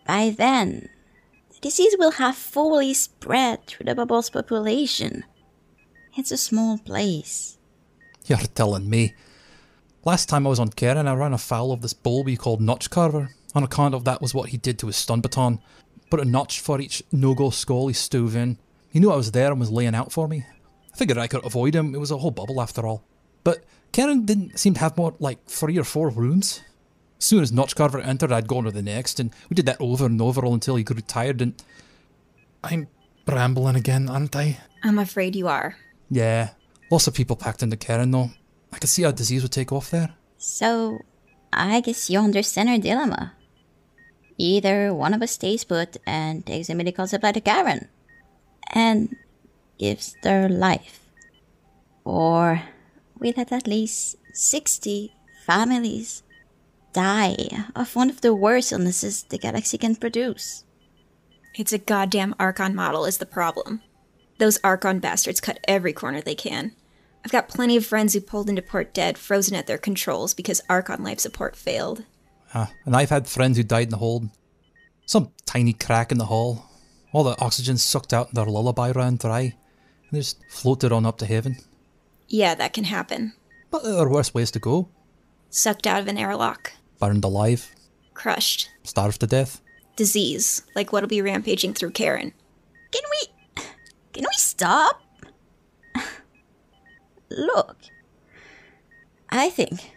by 0.05 0.29
then, 0.29 0.89
the 1.53 1.59
disease 1.61 1.95
will 1.97 2.11
have 2.11 2.36
fully 2.36 2.93
spread 2.93 3.65
through 3.65 3.86
the 3.86 3.95
bubble's 3.95 4.29
population. 4.29 5.23
It's 6.17 6.31
a 6.31 6.38
small 6.38 6.77
place. 6.77 7.57
You're 8.26 8.39
telling 8.39 8.89
me. 8.89 9.13
Last 10.03 10.30
time 10.30 10.45
I 10.45 10.49
was 10.49 10.59
on 10.59 10.69
Karen, 10.69 11.07
I 11.07 11.13
ran 11.13 11.34
afoul 11.34 11.71
of 11.71 11.82
this 11.82 11.93
bull 11.93 12.23
we 12.23 12.36
called 12.36 12.61
Notch 12.61 12.89
Carver. 12.89 13.30
On 13.53 13.63
account 13.63 13.95
of 13.95 14.03
that 14.05 14.21
was 14.21 14.34
what 14.34 14.49
he 14.49 14.57
did 14.57 14.78
to 14.80 14.88
his 14.88 14.95
stun 14.95 15.21
baton. 15.21 15.59
Put 16.09 16.19
a 16.19 16.26
notch 16.26 16.59
for 16.59 16.80
each 16.80 17.03
no-go 17.11 17.49
skull 17.49 17.88
he 17.88 17.93
stove 17.93 18.36
in. 18.36 18.57
He 18.89 18.99
knew 18.99 19.11
I 19.11 19.15
was 19.15 19.32
there 19.32 19.51
and 19.51 19.59
was 19.59 19.71
laying 19.71 19.95
out 19.95 20.11
for 20.11 20.28
me. 20.28 20.45
I 20.93 20.97
figured 20.97 21.17
I 21.17 21.28
could 21.28 21.45
avoid 21.45 21.76
him. 21.76 21.93
It 21.93 21.99
was 21.99 22.11
a 22.11 22.17
whole 22.17 22.32
bubble 22.32 22.61
after 22.61 22.86
all. 22.86 23.03
But 23.43 23.63
Karen 23.91 24.26
didn't 24.26 24.59
seem 24.59 24.73
to 24.76 24.80
have 24.80 24.97
more 24.97 25.15
like 25.19 25.45
three 25.45 25.78
or 25.78 25.84
four 25.84 26.09
rooms. 26.09 26.61
As 27.17 27.26
soon 27.26 27.41
as 27.41 27.51
Notch 27.51 27.76
Carver 27.76 27.99
entered, 27.99 28.32
I'd 28.32 28.47
go 28.47 28.57
on 28.57 28.65
to 28.65 28.71
the 28.71 28.82
next, 28.82 29.19
and 29.19 29.32
we 29.49 29.55
did 29.55 29.65
that 29.67 29.80
over 29.80 30.05
and 30.05 30.21
over 30.21 30.45
until 30.45 30.76
he 30.76 30.84
grew 30.84 31.01
tired 31.01 31.41
and. 31.41 31.61
I'm 32.63 32.88
rambling 33.28 33.76
again, 33.76 34.09
aren't 34.09 34.36
I? 34.36 34.57
I'm 34.84 34.97
afraid 34.99 35.36
you 35.36 35.47
are. 35.47 35.78
Yeah. 36.09 36.49
Lots 36.89 37.07
of 37.07 37.13
people 37.13 37.36
packed 37.36 37.63
into 37.63 37.77
Karen, 37.77 38.11
though. 38.11 38.29
I 38.71 38.77
could 38.77 38.89
see 38.89 39.03
how 39.03 39.11
disease 39.11 39.41
would 39.41 39.51
take 39.51 39.71
off 39.71 39.89
there. 39.89 40.13
So, 40.38 40.99
I 41.51 41.81
guess 41.81 42.09
you 42.09 42.19
understand 42.19 42.69
our 42.69 42.77
dilemma. 42.77 43.33
Either 44.38 44.93
one 44.93 45.13
of 45.13 45.21
us 45.21 45.31
stays 45.31 45.63
put 45.63 45.97
and 46.05 46.45
takes 46.45 46.69
a 46.69 46.75
medical 46.75 47.07
supply 47.07 47.31
to 47.31 47.41
Karen 47.41 47.88
and 48.73 49.15
gives 49.79 50.15
their 50.23 50.49
life, 50.49 50.99
or 52.03 52.61
we 53.17 53.31
let 53.31 53.51
at 53.51 53.67
least 53.67 54.17
60 54.33 55.13
families 55.45 56.23
die 56.91 57.36
of 57.75 57.95
one 57.95 58.09
of 58.09 58.21
the 58.21 58.36
worst 58.36 58.71
illnesses 58.71 59.23
the 59.23 59.38
galaxy 59.38 59.77
can 59.77 59.95
produce. 59.95 60.65
It's 61.53 61.73
a 61.73 61.77
goddamn 61.77 62.36
Archon 62.38 62.75
model 62.75 63.05
is 63.05 63.17
the 63.17 63.25
problem. 63.25 63.81
Those 64.38 64.59
Archon 64.63 64.99
bastards 64.99 65.39
cut 65.39 65.59
every 65.67 65.93
corner 65.93 66.21
they 66.21 66.36
can. 66.36 66.73
I've 67.23 67.31
got 67.31 67.47
plenty 67.47 67.75
of 67.75 67.86
friends 67.86 68.13
who 68.13 68.21
pulled 68.21 68.49
into 68.49 68.61
port 68.61 68.93
dead, 68.93 69.17
frozen 69.17 69.55
at 69.55 69.65
their 69.65 69.77
controls 69.77 70.33
because 70.33 70.61
Archon 70.69 71.03
life 71.03 71.19
support 71.19 71.55
failed. 71.55 72.03
Ah, 72.53 72.71
and 72.86 72.95
I've 72.95 73.09
had 73.09 73.27
friends 73.27 73.57
who 73.57 73.63
died 73.63 73.88
in 73.88 73.89
the 73.89 73.97
hold. 73.97 74.29
Some 75.05 75.31
tiny 75.45 75.73
crack 75.73 76.11
in 76.11 76.17
the 76.17 76.25
hull. 76.25 76.69
All 77.11 77.23
the 77.23 77.39
oxygen 77.39 77.77
sucked 77.77 78.13
out 78.13 78.27
and 78.27 78.38
their 78.38 78.45
lullaby 78.45 78.91
ran 78.91 79.15
dry. 79.15 79.41
And 79.41 79.53
they 80.11 80.19
just 80.19 80.39
floated 80.49 80.91
on 80.91 81.05
up 81.05 81.17
to 81.19 81.25
heaven. 81.25 81.57
Yeah, 82.27 82.55
that 82.55 82.73
can 82.73 82.83
happen. 82.83 83.33
But 83.71 83.83
there 83.83 83.97
are 83.97 84.09
worse 84.09 84.33
ways 84.33 84.51
to 84.51 84.59
go. 84.59 84.89
Sucked 85.49 85.88
out 85.88 86.01
of 86.01 86.07
an 86.07 86.17
airlock. 86.17 86.73
Burned 86.99 87.23
alive. 87.23 87.73
Crushed. 88.13 88.69
Starved 88.83 89.19
to 89.21 89.27
death. 89.27 89.61
Disease, 89.95 90.63
like 90.75 90.91
what'll 90.91 91.09
be 91.09 91.21
rampaging 91.21 91.73
through 91.73 91.91
Karen. 91.91 92.33
Can 94.16 94.24
we. 94.24 94.34
Stop? 94.38 95.01
Look. 97.30 97.78
I 99.30 99.49
think. 99.49 99.91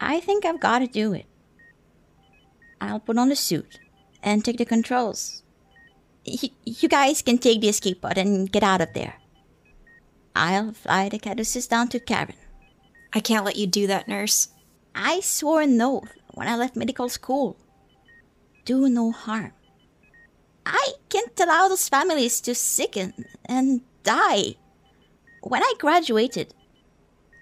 I 0.00 0.20
think 0.20 0.46
I've 0.46 0.58
got 0.58 0.78
to 0.78 0.86
do 0.86 1.12
it. 1.12 1.26
I'll 2.80 2.98
put 2.98 3.18
on 3.18 3.28
the 3.28 3.36
suit 3.36 3.78
and 4.22 4.42
take 4.42 4.56
the 4.56 4.64
controls. 4.64 5.42
Y- 6.26 6.56
you 6.64 6.88
guys 6.88 7.20
can 7.20 7.36
take 7.36 7.60
the 7.60 7.68
escape 7.68 8.00
pod 8.00 8.16
and 8.16 8.50
get 8.50 8.62
out 8.62 8.80
of 8.80 8.94
there. 8.94 9.20
I'll 10.34 10.72
fly 10.72 11.10
the 11.10 11.18
Caduceus 11.18 11.68
down 11.68 11.88
to 11.88 12.00
Karen. 12.00 12.34
I 13.12 13.20
can't 13.20 13.44
let 13.44 13.56
you 13.56 13.66
do 13.66 13.86
that, 13.86 14.08
nurse. 14.08 14.48
I 14.94 15.20
swore 15.20 15.60
an 15.60 15.80
oath 15.80 16.14
when 16.32 16.48
I 16.48 16.56
left 16.56 16.74
medical 16.74 17.10
school. 17.10 17.58
Do 18.64 18.88
no 18.88 19.12
harm. 19.12 19.52
I 20.66 20.92
can't 21.08 21.38
allow 21.40 21.68
those 21.68 21.88
families 21.88 22.40
to 22.42 22.54
sicken 22.54 23.12
and 23.44 23.80
die. 24.04 24.54
When 25.42 25.62
I 25.62 25.74
graduated, 25.78 26.54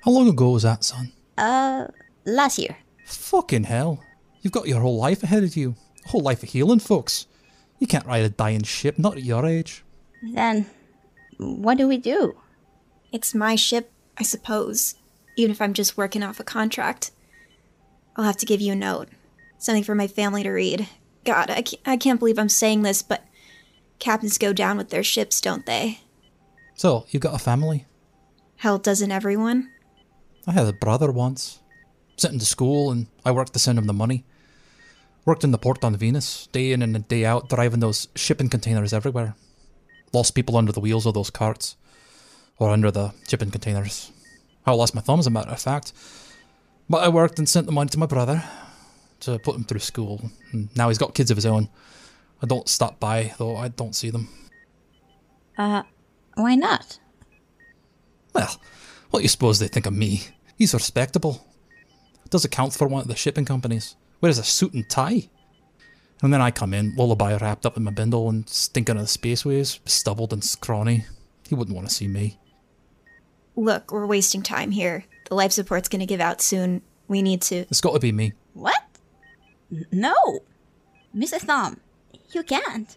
How 0.05 0.11
long 0.13 0.29
ago 0.29 0.51
was 0.51 0.63
that, 0.63 0.85
son? 0.85 1.13
uh, 1.39 1.87
last 2.25 2.59
year, 2.59 2.77
Fucking 3.07 3.65
hell. 3.65 4.03
You've 4.43 4.53
got 4.53 4.69
your 4.69 4.81
whole 4.81 4.97
life 4.97 5.23
ahead 5.23 5.43
of 5.45 5.57
you. 5.57 5.75
A 6.07 6.09
whole 6.11 6.23
life 6.23 6.43
of 6.43 6.49
healing, 6.49 6.79
folks. 6.79 7.27
You 7.79 7.87
can't 7.87 8.07
ride 8.07 8.25
a 8.25 8.29
dying 8.31 8.63
ship, 8.63 8.99
not 8.99 9.17
at 9.17 9.25
your 9.25 9.45
age. 9.47 9.83
then 10.35 10.67
what 11.39 11.77
do 11.79 11.89
we 11.89 11.97
do? 11.99 12.37
It's 13.13 13.35
my 13.35 13.57
ship, 13.57 13.91
I 14.19 14.23
suppose, 14.23 14.95
even 15.37 15.51
if 15.51 15.61
I'm 15.61 15.73
just 15.75 15.97
working 15.97 16.23
off 16.23 16.39
a 16.41 16.45
contract. 16.45 17.11
I'll 18.17 18.25
have 18.25 18.37
to 18.39 18.47
give 18.47 18.61
you 18.61 18.73
a 18.73 18.77
note. 18.77 19.09
Something 19.59 19.85
for 19.85 19.95
my 19.95 20.07
family 20.07 20.43
to 20.43 20.51
read. 20.51 20.89
God, 21.25 21.51
I 21.51 21.63
can't, 21.63 21.83
I 21.87 21.97
can't 21.97 22.19
believe 22.19 22.39
I'm 22.39 22.49
saying 22.49 22.83
this, 22.83 23.03
but 23.03 23.25
captains 23.99 24.39
go 24.39 24.53
down 24.53 24.79
with 24.79 24.91
their 24.91 25.03
ships, 25.03 25.41
don't 25.41 25.67
they? 25.67 26.01
So, 26.75 27.07
you've 27.11 27.23
got 27.23 27.35
a 27.35 27.39
family? 27.39 27.87
Hell, 28.57 28.79
doesn't 28.79 29.13
everyone? 29.13 29.71
I 30.47 30.53
had 30.53 30.67
a 30.67 30.73
brother 30.73 31.11
once. 31.11 31.61
Sent 32.17 32.35
him 32.35 32.41
to 32.41 32.47
school, 32.47 32.91
and 32.91 33.07
I 33.25 33.33
worked 33.33 33.53
to 33.53 33.59
send 33.59 33.79
him 33.79 33.87
the 33.87 33.93
money. 33.93 34.25
Worked 35.27 35.45
in 35.45 35.51
the 35.51 35.59
port 35.59 35.85
on 35.85 35.97
Venus, 35.97 36.47
day 36.49 36.73
in 36.73 36.83
and 36.83 37.07
day 37.07 37.25
out, 37.25 37.49
driving 37.51 37.81
those 37.81 38.09
shipping 38.17 38.49
containers 38.49 38.93
everywhere. 38.93 39.35
Lost 40.13 40.35
people 40.35 40.57
under 40.57 40.73
the 40.73 40.81
wheels 40.81 41.07
of 41.07 41.15
those 41.15 41.31
carts. 41.31 41.77
Or 42.59 42.71
under 42.71 42.91
the 42.91 43.13
shipping 43.29 43.51
containers. 43.51 44.11
I 44.67 44.73
lost 44.73 44.95
my 44.95 45.01
thumb, 45.01 45.21
as 45.21 45.27
a 45.27 45.31
matter 45.31 45.51
of 45.51 45.61
fact. 45.61 45.93
But 46.89 47.05
I 47.05 47.09
worked 47.09 47.39
and 47.39 47.49
sent 47.49 47.67
the 47.67 47.73
money 47.73 47.89
to 47.91 47.99
my 47.99 48.07
brother 48.07 48.45
to 49.21 49.39
put 49.39 49.57
him 49.57 49.65
through 49.65 49.81
school. 49.81 50.31
And 50.53 50.75
now 50.77 50.89
he's 50.89 50.99
got 50.99 51.15
kids 51.15 51.31
of 51.31 51.37
his 51.37 51.47
own. 51.47 51.69
I 52.43 52.47
don't 52.47 52.69
stop 52.69 52.99
by, 53.01 53.35
though 53.39 53.57
I 53.57 53.69
don't 53.69 53.95
see 53.95 54.11
them. 54.11 54.29
Uh, 55.59 55.83
why 56.35 56.55
not? 56.55 56.99
Well, 58.35 58.61
what 59.11 59.21
do 59.21 59.23
you 59.25 59.29
suppose 59.29 59.59
they 59.59 59.69
think 59.69 59.87
of 59.87 59.93
me? 59.93 60.23
He's 60.57 60.75
respectable. 60.75 61.47
Does 62.31 62.45
account 62.45 62.75
for 62.75 62.87
one 62.87 63.03
of 63.03 63.09
the 63.09 63.17
shipping 63.17 63.45
companies. 63.45 63.97
Wears 64.21 64.39
a 64.39 64.45
suit 64.45 64.73
and 64.73 64.89
tie. 64.89 65.29
And 66.23 66.33
then 66.33 66.41
I 66.41 66.51
come 66.51 66.75
in, 66.75 66.95
lullaby 66.97 67.37
wrapped 67.37 67.65
up 67.65 67.77
in 67.77 67.85
my 67.85 67.91
bindle 67.91 68.29
and 68.29 68.49
stinking 68.49 68.97
of 68.97 69.03
the 69.03 69.09
spaceways, 69.09 69.81
stubbled 69.89 70.33
and 70.33 70.45
scrawny. 70.45 71.07
He 71.49 71.55
wouldn't 71.55 71.75
want 71.75 71.89
to 71.89 71.95
see 71.95 72.09
me. 72.09 72.39
Look, 73.57 73.91
we're 73.91 74.07
wasting 74.07 74.43
time 74.43 74.71
here. 74.71 75.05
The 75.29 75.35
life 75.35 75.53
support's 75.53 75.89
gonna 75.89 76.07
give 76.07 76.21
out 76.21 76.41
soon. 76.41 76.83
We 77.09 77.23
need 77.23 77.43
to. 77.43 77.57
It's 77.57 77.81
got 77.81 77.95
to 77.95 77.99
be 77.99 78.13
me. 78.13 78.35
What? 78.55 78.81
No! 79.93 80.41
Mrs. 81.15 81.41
Thumb, 81.43 81.81
you 82.33 82.43
can't. 82.43 82.97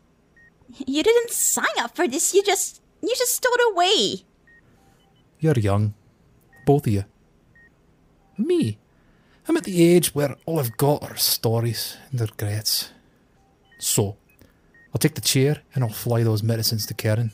You 0.85 1.03
didn't 1.03 1.31
sign 1.31 1.77
up 1.79 1.95
for 1.95 2.07
this, 2.07 2.33
you 2.33 2.43
just. 2.43 2.81
you 3.01 3.13
just 3.15 3.35
stowed 3.35 3.59
away. 3.71 4.23
You're 5.39 5.59
young. 5.59 5.93
Both 6.65 6.87
of 6.87 6.93
you. 6.93 7.05
Me. 8.37 8.77
I'm 9.47 9.57
at 9.57 9.65
the 9.65 9.83
age 9.83 10.15
where 10.15 10.37
all 10.45 10.59
I've 10.59 10.77
got 10.77 11.03
are 11.03 11.17
stories 11.17 11.97
and 12.11 12.21
regrets. 12.21 12.89
So, 13.77 14.15
I'll 14.93 14.99
take 14.99 15.15
the 15.15 15.21
chair 15.21 15.61
and 15.75 15.83
I'll 15.83 15.89
fly 15.89 16.23
those 16.23 16.41
medicines 16.41 16.85
to 16.85 16.93
Karen. 16.93 17.31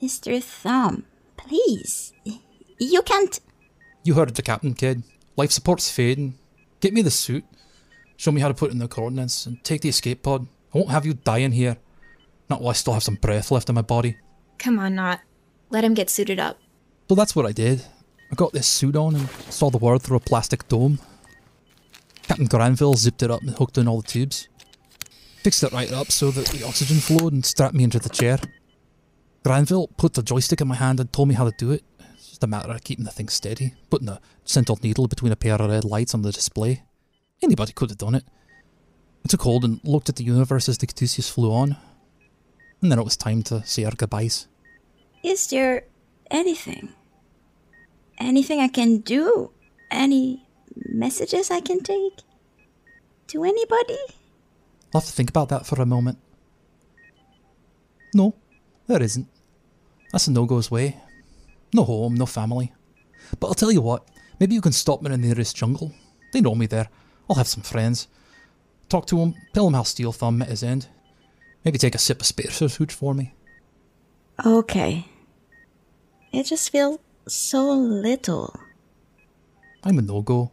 Mr. 0.00 0.40
Thumb, 0.42 1.04
please. 1.36 2.12
You 2.78 3.02
can't. 3.02 3.40
You 4.04 4.14
heard 4.14 4.34
the 4.34 4.42
captain, 4.42 4.74
kid. 4.74 5.02
Life 5.36 5.50
support's 5.50 5.90
fading. 5.90 6.38
Get 6.80 6.92
me 6.92 7.02
the 7.02 7.10
suit. 7.10 7.44
Show 8.24 8.32
me 8.32 8.40
how 8.40 8.48
to 8.48 8.54
put 8.54 8.70
in 8.70 8.78
the 8.78 8.88
coordinates 8.88 9.44
and 9.44 9.62
take 9.64 9.82
the 9.82 9.90
escape 9.90 10.22
pod. 10.22 10.46
I 10.74 10.78
won't 10.78 10.88
have 10.88 11.04
you 11.04 11.12
dying 11.12 11.52
here. 11.52 11.76
Not 12.48 12.62
while 12.62 12.70
I 12.70 12.72
still 12.72 12.94
have 12.94 13.02
some 13.02 13.16
breath 13.16 13.50
left 13.50 13.68
in 13.68 13.74
my 13.74 13.82
body. 13.82 14.16
Come 14.58 14.78
on, 14.78 14.94
Knot. 14.94 15.20
Let 15.68 15.84
him 15.84 15.92
get 15.92 16.08
suited 16.08 16.40
up. 16.40 16.58
So 17.06 17.16
that's 17.16 17.36
what 17.36 17.44
I 17.44 17.52
did. 17.52 17.84
I 18.32 18.34
got 18.34 18.54
this 18.54 18.66
suit 18.66 18.96
on 18.96 19.14
and 19.14 19.28
saw 19.50 19.68
the 19.68 19.76
world 19.76 20.02
through 20.02 20.16
a 20.16 20.20
plastic 20.20 20.66
dome. 20.68 21.00
Captain 22.22 22.46
Granville 22.46 22.94
zipped 22.94 23.22
it 23.22 23.30
up 23.30 23.42
and 23.42 23.50
hooked 23.50 23.76
in 23.76 23.86
all 23.86 24.00
the 24.00 24.08
tubes. 24.08 24.48
Fixed 25.42 25.62
it 25.62 25.72
right 25.72 25.92
up 25.92 26.10
so 26.10 26.30
that 26.30 26.46
the 26.46 26.66
oxygen 26.66 27.00
flowed 27.00 27.34
and 27.34 27.44
strapped 27.44 27.74
me 27.74 27.84
into 27.84 27.98
the 27.98 28.08
chair. 28.08 28.38
Granville 29.44 29.88
put 29.98 30.14
the 30.14 30.22
joystick 30.22 30.62
in 30.62 30.68
my 30.68 30.76
hand 30.76 30.98
and 30.98 31.12
told 31.12 31.28
me 31.28 31.34
how 31.34 31.44
to 31.44 31.54
do 31.58 31.72
it. 31.72 31.84
It's 32.14 32.28
just 32.28 32.44
a 32.44 32.46
matter 32.46 32.72
of 32.72 32.84
keeping 32.84 33.04
the 33.04 33.10
thing 33.10 33.28
steady, 33.28 33.74
putting 33.90 34.08
a 34.08 34.22
central 34.44 34.78
needle 34.82 35.08
between 35.08 35.32
a 35.32 35.36
pair 35.36 35.56
of 35.56 35.68
red 35.68 35.84
lights 35.84 36.14
on 36.14 36.22
the 36.22 36.32
display. 36.32 36.84
Anybody 37.44 37.72
could 37.72 37.90
have 37.90 37.98
done 37.98 38.14
it. 38.14 38.24
I 39.24 39.28
took 39.28 39.42
hold 39.42 39.64
and 39.64 39.78
looked 39.84 40.08
at 40.08 40.16
the 40.16 40.24
universe 40.24 40.66
as 40.66 40.78
the 40.78 40.86
Caduceus 40.86 41.28
flew 41.28 41.52
on. 41.52 41.76
And 42.80 42.90
then 42.90 42.98
it 42.98 43.04
was 43.04 43.18
time 43.18 43.42
to 43.44 43.62
say 43.66 43.84
our 43.84 43.92
goodbyes. 43.92 44.48
Is 45.22 45.46
there 45.48 45.84
anything? 46.30 46.88
Anything 48.18 48.60
I 48.60 48.68
can 48.68 48.98
do? 48.98 49.50
Any 49.90 50.46
messages 50.88 51.50
I 51.50 51.60
can 51.60 51.80
take? 51.80 52.20
To 53.28 53.44
anybody? 53.44 53.98
I'll 54.94 55.00
have 55.00 55.04
to 55.04 55.12
think 55.12 55.28
about 55.28 55.50
that 55.50 55.66
for 55.66 55.80
a 55.82 55.86
moment. 55.86 56.18
No, 58.14 58.34
There 58.86 59.02
isn't. 59.02 59.28
That's 60.12 60.28
a 60.28 60.32
no-go's 60.32 60.70
way. 60.70 60.96
No 61.74 61.84
home, 61.84 62.14
no 62.14 62.26
family. 62.26 62.72
But 63.38 63.48
I'll 63.48 63.54
tell 63.54 63.72
you 63.72 63.80
what, 63.82 64.08
maybe 64.40 64.54
you 64.54 64.60
can 64.60 64.72
stop 64.72 65.02
me 65.02 65.12
in 65.12 65.20
the 65.20 65.26
nearest 65.26 65.56
jungle. 65.56 65.92
They 66.32 66.40
know 66.40 66.54
me 66.54 66.66
there. 66.66 66.88
I'll 67.28 67.36
have 67.36 67.48
some 67.48 67.62
friends. 67.62 68.08
Talk 68.88 69.06
to 69.06 69.18
him, 69.18 69.34
tell 69.52 69.66
him 69.66 69.74
how 69.74 69.82
Steel 69.82 70.12
Thumb 70.12 70.38
met 70.38 70.48
his 70.48 70.62
end. 70.62 70.88
Maybe 71.64 71.78
take 71.78 71.94
a 71.94 71.98
sip 71.98 72.20
of 72.20 72.26
Spacer's 72.26 72.76
hooch 72.76 72.92
for 72.92 73.14
me. 73.14 73.34
Okay. 74.44 75.06
It 76.32 76.44
just 76.44 76.70
feels 76.70 76.98
so 77.26 77.70
little. 77.70 78.54
I'm 79.82 79.98
a 79.98 80.02
no-go. 80.02 80.50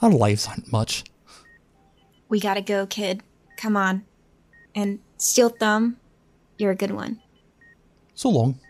Our 0.00 0.10
lives 0.10 0.46
aren't 0.46 0.70
much. 0.70 1.04
We 2.28 2.38
gotta 2.38 2.60
go, 2.60 2.86
kid. 2.86 3.22
Come 3.56 3.76
on. 3.76 4.04
And 4.74 5.00
Steel 5.16 5.48
Thumb, 5.48 5.96
you're 6.58 6.70
a 6.70 6.76
good 6.76 6.92
one. 6.92 7.20
So 8.14 8.28
long. 8.28 8.60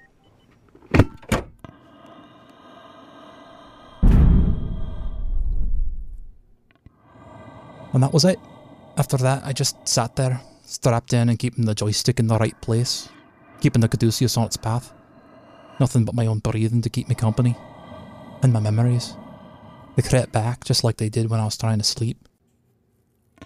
And 7.99 8.05
that 8.05 8.12
was 8.12 8.24
it. 8.24 8.38
After 8.96 9.16
that, 9.16 9.42
I 9.44 9.53
just 9.53 9.76
sat 9.88 10.14
there, 10.14 10.40
strapped 10.62 11.12
in 11.12 11.28
and 11.28 11.36
keeping 11.36 11.64
the 11.64 11.74
joystick 11.74 12.20
in 12.20 12.28
the 12.28 12.38
right 12.38 12.55
place, 12.61 13.09
keeping 13.61 13.80
the 13.80 13.88
Caduceus 13.88 14.36
on 14.36 14.46
its 14.46 14.57
path. 14.57 14.92
Nothing 15.80 16.05
but 16.05 16.14
my 16.14 16.26
own 16.26 16.38
breathing 16.38 16.80
to 16.82 16.90
keep 16.90 17.09
me 17.09 17.16
company. 17.16 17.57
And 18.40 18.53
my 18.53 18.61
memories. 18.61 19.16
They 19.96 20.03
crept 20.03 20.30
back 20.30 20.62
just 20.62 20.84
like 20.84 20.99
they 20.99 21.09
did 21.09 21.28
when 21.28 21.40
I 21.40 21.44
was 21.44 21.59
trying 21.59 21.78
to 21.78 21.84
sleep. 21.84 22.28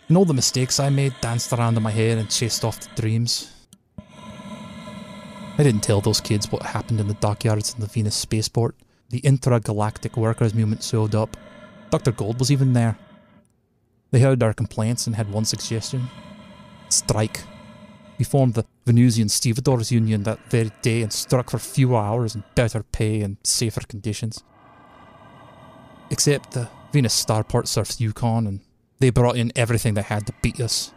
And 0.08 0.18
all 0.18 0.26
the 0.26 0.34
mistakes 0.34 0.78
I 0.78 0.90
made 0.90 1.14
danced 1.22 1.54
around 1.54 1.78
in 1.78 1.82
my 1.82 1.90
head 1.90 2.18
and 2.18 2.28
chased 2.28 2.62
off 2.62 2.78
the 2.78 3.00
dreams. 3.00 3.50
I 5.56 5.62
didn't 5.62 5.82
tell 5.82 6.02
those 6.02 6.20
kids 6.20 6.52
what 6.52 6.60
happened 6.60 7.00
in 7.00 7.08
the 7.08 7.14
dockyards 7.14 7.72
in 7.72 7.80
the 7.80 7.86
Venus 7.86 8.16
spaceport. 8.16 8.74
The 9.08 9.20
intergalactic 9.20 10.18
workers' 10.18 10.52
movement 10.52 10.82
showed 10.82 11.14
up. 11.14 11.38
Dr. 11.88 12.12
Gold 12.12 12.38
was 12.38 12.52
even 12.52 12.74
there. 12.74 12.98
They 14.12 14.20
heard 14.20 14.42
our 14.42 14.52
complaints 14.52 15.06
and 15.06 15.16
had 15.16 15.32
one 15.32 15.46
suggestion. 15.46 16.08
Strike. 16.90 17.42
We 18.18 18.24
formed 18.24 18.54
the 18.54 18.66
Venusian 18.84 19.28
Stevedores 19.28 19.90
Union 19.90 20.22
that 20.24 20.50
very 20.50 20.70
day 20.82 21.02
and 21.02 21.12
struck 21.12 21.50
for 21.50 21.58
fewer 21.58 21.96
hours 21.96 22.34
and 22.34 22.44
better 22.54 22.82
pay 22.82 23.22
and 23.22 23.38
safer 23.42 23.80
conditions. 23.80 24.44
Except 26.10 26.52
the 26.52 26.68
Venus 26.92 27.24
Starport 27.24 27.66
surfs 27.66 28.00
Yukon 28.00 28.46
and 28.46 28.60
they 29.00 29.10
brought 29.10 29.36
in 29.36 29.50
everything 29.56 29.94
they 29.94 30.02
had 30.02 30.26
to 30.26 30.34
beat 30.42 30.60
us. 30.60 30.92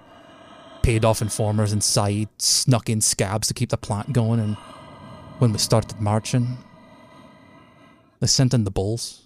Paid 0.84 1.06
off 1.06 1.22
informers 1.22 1.74
inside, 1.74 2.28
snuck 2.38 2.90
in 2.90 3.02
scabs 3.02 3.48
to 3.48 3.54
keep 3.56 3.70
the 3.70 3.78
plant 3.78 4.14
going, 4.14 4.40
and 4.40 4.56
when 5.40 5.52
we 5.52 5.58
started 5.58 6.00
marching, 6.00 6.60
they 8.20 8.28
sent 8.28 8.54
in 8.54 8.64
the 8.64 8.70
bulls. 8.70 9.25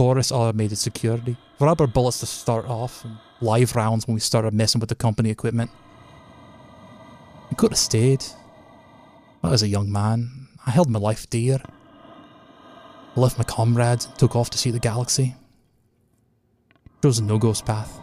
Taurus 0.00 0.32
automated 0.32 0.78
oh, 0.78 0.86
security, 0.88 1.36
rubber 1.58 1.86
bullets 1.86 2.20
to 2.20 2.26
start 2.26 2.64
off, 2.64 3.04
and 3.04 3.18
live 3.42 3.76
rounds 3.76 4.06
when 4.06 4.14
we 4.14 4.20
started 4.20 4.54
messing 4.54 4.80
with 4.80 4.88
the 4.88 4.94
company 4.94 5.28
equipment. 5.28 5.70
I 7.50 7.54
could 7.54 7.72
have 7.72 7.78
stayed. 7.78 8.24
But 9.42 9.52
as 9.52 9.62
a 9.62 9.68
young 9.68 9.92
man, 9.92 10.48
I 10.64 10.70
held 10.70 10.88
my 10.88 10.98
life 10.98 11.28
dear. 11.28 11.60
I 13.14 13.20
left 13.20 13.36
my 13.36 13.44
comrades 13.44 14.06
and 14.06 14.18
took 14.18 14.34
off 14.34 14.48
to 14.48 14.56
see 14.56 14.70
the 14.70 14.78
galaxy. 14.78 15.34
Chose 17.02 17.18
a 17.18 17.22
no-go's 17.22 17.60
path. 17.60 18.00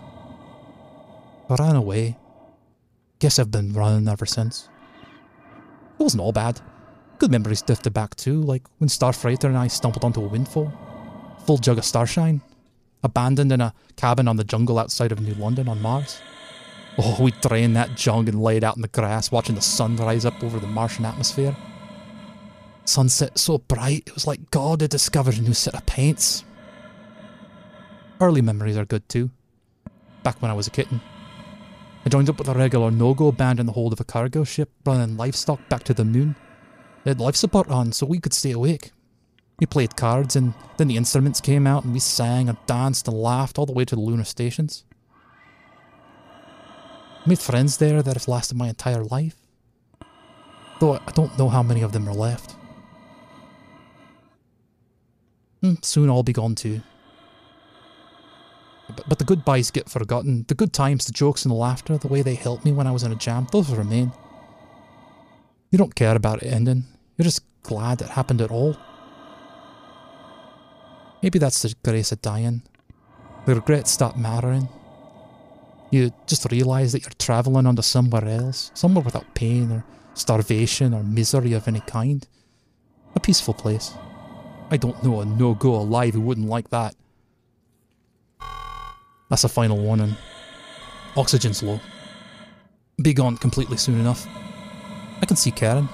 I 1.49 1.55
ran 1.55 1.75
away. 1.75 2.15
Guess 3.17 3.39
I've 3.39 3.49
been 3.49 3.73
running 3.73 4.07
ever 4.07 4.27
since. 4.27 4.69
It 5.99 6.03
wasn't 6.03 6.21
all 6.21 6.31
bad. 6.31 6.61
Good 7.17 7.31
memories 7.31 7.63
drifted 7.63 7.95
back 7.95 8.15
too, 8.15 8.39
like 8.39 8.61
when 8.77 8.87
Star 8.87 9.13
Freighter 9.13 9.47
and 9.47 9.57
I 9.57 9.65
stumbled 9.65 10.05
onto 10.05 10.23
a 10.23 10.27
windfall. 10.27 10.71
Full 11.47 11.57
jug 11.57 11.77
of 11.77 11.85
starshine. 11.85 12.41
Abandoned 13.03 13.53
in 13.53 13.61
a 13.61 13.73
cabin 13.95 14.27
on 14.27 14.35
the 14.35 14.43
jungle 14.43 14.77
outside 14.77 15.13
of 15.13 15.21
New 15.21 15.33
London 15.35 15.69
on 15.69 15.81
Mars. 15.81 16.19
Oh, 16.97 17.23
we 17.23 17.31
drained 17.31 17.75
that 17.75 17.95
jug 17.95 18.27
and 18.27 18.41
laid 18.41 18.65
out 18.65 18.75
in 18.75 18.81
the 18.81 18.89
grass 18.89 19.31
watching 19.31 19.55
the 19.55 19.61
sun 19.61 19.95
rise 19.95 20.25
up 20.25 20.43
over 20.43 20.59
the 20.59 20.67
Martian 20.67 21.05
atmosphere. 21.05 21.55
Sunset 22.83 23.37
so 23.37 23.59
bright, 23.59 24.03
it 24.07 24.13
was 24.13 24.27
like 24.27 24.51
God 24.51 24.81
had 24.81 24.89
discovered 24.89 25.37
a 25.37 25.41
new 25.41 25.53
set 25.53 25.75
of 25.75 25.85
paints. 25.85 26.43
Early 28.19 28.41
memories 28.41 28.77
are 28.77 28.85
good 28.85 29.07
too. 29.07 29.29
Back 30.23 30.41
when 30.41 30.51
I 30.51 30.55
was 30.55 30.67
a 30.67 30.71
kitten. 30.71 30.99
I 32.05 32.09
joined 32.09 32.29
up 32.29 32.39
with 32.39 32.49
a 32.49 32.53
regular 32.53 32.91
no-go 32.91 33.31
band 33.31 33.59
in 33.59 33.67
the 33.67 33.73
hold 33.73 33.93
of 33.93 33.99
a 33.99 34.05
cargo 34.05 34.43
ship, 34.43 34.69
running 34.85 35.15
livestock 35.15 35.59
back 35.69 35.83
to 35.83 35.93
the 35.93 36.03
moon. 36.03 36.35
They 37.03 37.11
had 37.11 37.19
life 37.19 37.35
support 37.35 37.69
on, 37.69 37.93
so 37.93 38.05
we 38.05 38.19
could 38.19 38.33
stay 38.33 38.51
awake. 38.51 38.91
We 39.59 39.65
played 39.65 39.95
cards, 39.95 40.35
and 40.35 40.53
then 40.77 40.87
the 40.87 40.97
instruments 40.97 41.41
came 41.41 41.65
out, 41.65 41.83
and 41.83 41.93
we 41.93 41.99
sang 41.99 42.47
and 42.47 42.57
danced 42.67 43.07
and 43.07 43.17
laughed 43.17 43.57
all 43.57 43.65
the 43.65 43.73
way 43.73 43.85
to 43.85 43.95
the 43.95 44.01
lunar 44.01 44.23
stations. 44.23 44.83
Made 47.25 47.39
friends 47.39 47.77
there 47.77 48.03
that 48.03 48.13
have 48.13 48.27
lasted 48.27 48.55
my 48.55 48.69
entire 48.69 49.03
life. 49.03 49.35
Though 50.79 50.93
I 50.93 51.11
don't 51.13 51.37
know 51.39 51.49
how 51.49 51.63
many 51.63 51.81
of 51.81 51.91
them 51.91 52.07
are 52.07 52.13
left. 52.13 52.55
And 55.63 55.83
soon 55.83 56.09
I'll 56.09 56.23
be 56.23 56.33
gone 56.33 56.53
too. 56.53 56.81
But, 58.95 59.09
but 59.09 59.19
the 59.19 59.25
goodbyes 59.25 59.71
get 59.71 59.89
forgotten. 59.89 60.45
The 60.47 60.53
good 60.53 60.71
times, 60.71 61.05
the 61.05 61.11
jokes 61.11 61.43
and 61.43 61.51
the 61.51 61.55
laughter, 61.55 61.97
the 61.97 62.07
way 62.07 62.21
they 62.21 62.35
helped 62.35 62.63
me 62.63 62.71
when 62.71 62.87
I 62.87 62.91
was 62.91 63.03
in 63.03 63.11
a 63.11 63.15
jam, 63.15 63.47
those 63.51 63.69
remain. 63.71 64.11
You 65.71 65.77
don't 65.77 65.95
care 65.95 66.15
about 66.15 66.43
it 66.43 66.47
ending. 66.53 66.85
You're 67.17 67.25
just 67.25 67.41
glad 67.63 68.01
it 68.01 68.09
happened 68.09 68.41
at 68.41 68.51
all. 68.51 68.77
Maybe 71.21 71.39
that's 71.39 71.61
the 71.61 71.73
grace 71.83 72.11
of 72.11 72.21
dying. 72.21 72.63
The 73.45 73.55
regrets 73.55 73.91
stop 73.91 74.17
mattering. 74.17 74.69
You 75.89 76.11
just 76.27 76.51
realise 76.51 76.91
that 76.91 77.03
you're 77.03 77.11
travelling 77.17 77.65
onto 77.65 77.81
somewhere 77.81 78.25
else, 78.25 78.71
somewhere 78.73 79.03
without 79.03 79.33
pain 79.33 79.71
or 79.71 79.85
starvation 80.13 80.93
or 80.93 81.03
misery 81.03 81.53
of 81.53 81.67
any 81.67 81.79
kind. 81.81 82.27
A 83.15 83.19
peaceful 83.19 83.53
place. 83.53 83.93
I 84.69 84.77
don't 84.77 85.01
know 85.03 85.21
a 85.21 85.25
no-go 85.25 85.75
alive 85.75 86.13
who 86.13 86.21
wouldn't 86.21 86.49
like 86.49 86.69
that. 86.69 86.93
That's 89.29 89.43
a 89.43 89.49
final 89.49 89.77
warning. 89.77 90.15
Oxygen's 91.15 91.63
low. 91.63 91.79
Be 93.01 93.13
gone 93.13 93.37
completely 93.37 93.77
soon 93.77 93.99
enough. 93.99 94.27
I 95.21 95.25
can 95.25 95.37
see 95.37 95.51
Karen. 95.51 95.89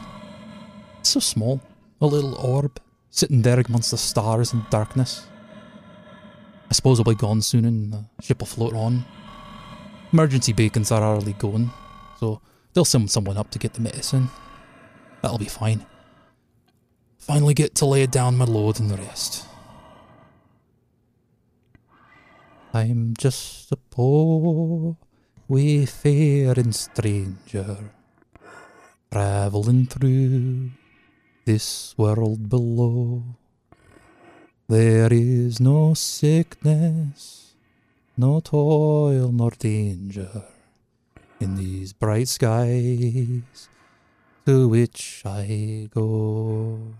It's 0.99 1.09
So 1.09 1.19
small. 1.19 1.61
A 2.01 2.05
little 2.05 2.35
orb, 2.35 2.79
sitting 3.13 3.43
there 3.43 3.59
amongst 3.59 3.91
the 3.91 3.97
stars 3.97 4.53
and 4.53 4.67
darkness. 4.71 5.27
I 6.67 6.73
suppose 6.73 6.99
I'll 6.99 7.05
be 7.05 7.13
gone 7.13 7.43
soon 7.43 7.63
and 7.63 7.93
the 7.93 8.05
ship 8.23 8.39
will 8.39 8.47
float 8.47 8.73
on. 8.73 9.05
Emergency 10.11 10.51
beacons 10.51 10.91
are 10.91 11.03
already 11.03 11.33
going, 11.33 11.69
so 12.19 12.41
they'll 12.73 12.83
send 12.83 13.11
someone 13.11 13.37
up 13.37 13.51
to 13.51 13.59
get 13.59 13.73
the 13.73 13.81
medicine. 13.81 14.29
That'll 15.21 15.37
be 15.37 15.45
fine. 15.45 15.85
Finally 17.19 17.53
get 17.53 17.75
to 17.75 17.85
lay 17.85 18.07
down 18.07 18.35
my 18.35 18.45
load 18.45 18.79
and 18.79 18.97
rest. 18.97 19.45
I'm 22.73 23.13
just 23.15 23.71
a 23.71 23.75
poor 23.75 24.97
wayfaring 25.47 26.71
stranger, 26.71 27.77
travelling 29.11 29.85
through 29.85 30.71
this 31.45 31.93
world 31.97 32.49
below. 32.49 33.23
There 34.69 35.11
is 35.11 35.59
no 35.59 35.93
sickness, 35.93 37.53
no 38.17 38.39
toil 38.39 39.31
nor 39.31 39.51
danger 39.51 40.43
in 41.39 41.55
these 41.55 41.91
bright 41.91 42.29
skies 42.29 43.67
to 44.45 44.67
which 44.67 45.23
I 45.25 45.89
go. 45.93 46.95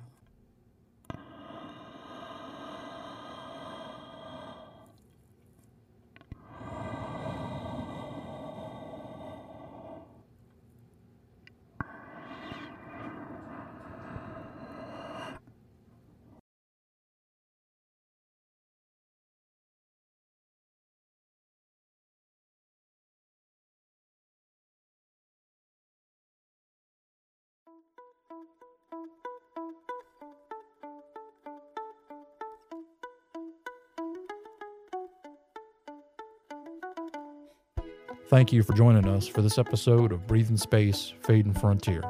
Thank 38.33 38.51
you 38.51 38.63
for 38.63 38.73
joining 38.73 39.07
us 39.07 39.27
for 39.27 39.43
this 39.43 39.59
episode 39.59 40.11
of 40.11 40.25
Breathing 40.25 40.57
Space, 40.57 41.13
Fading 41.21 41.53
Frontier. 41.53 42.03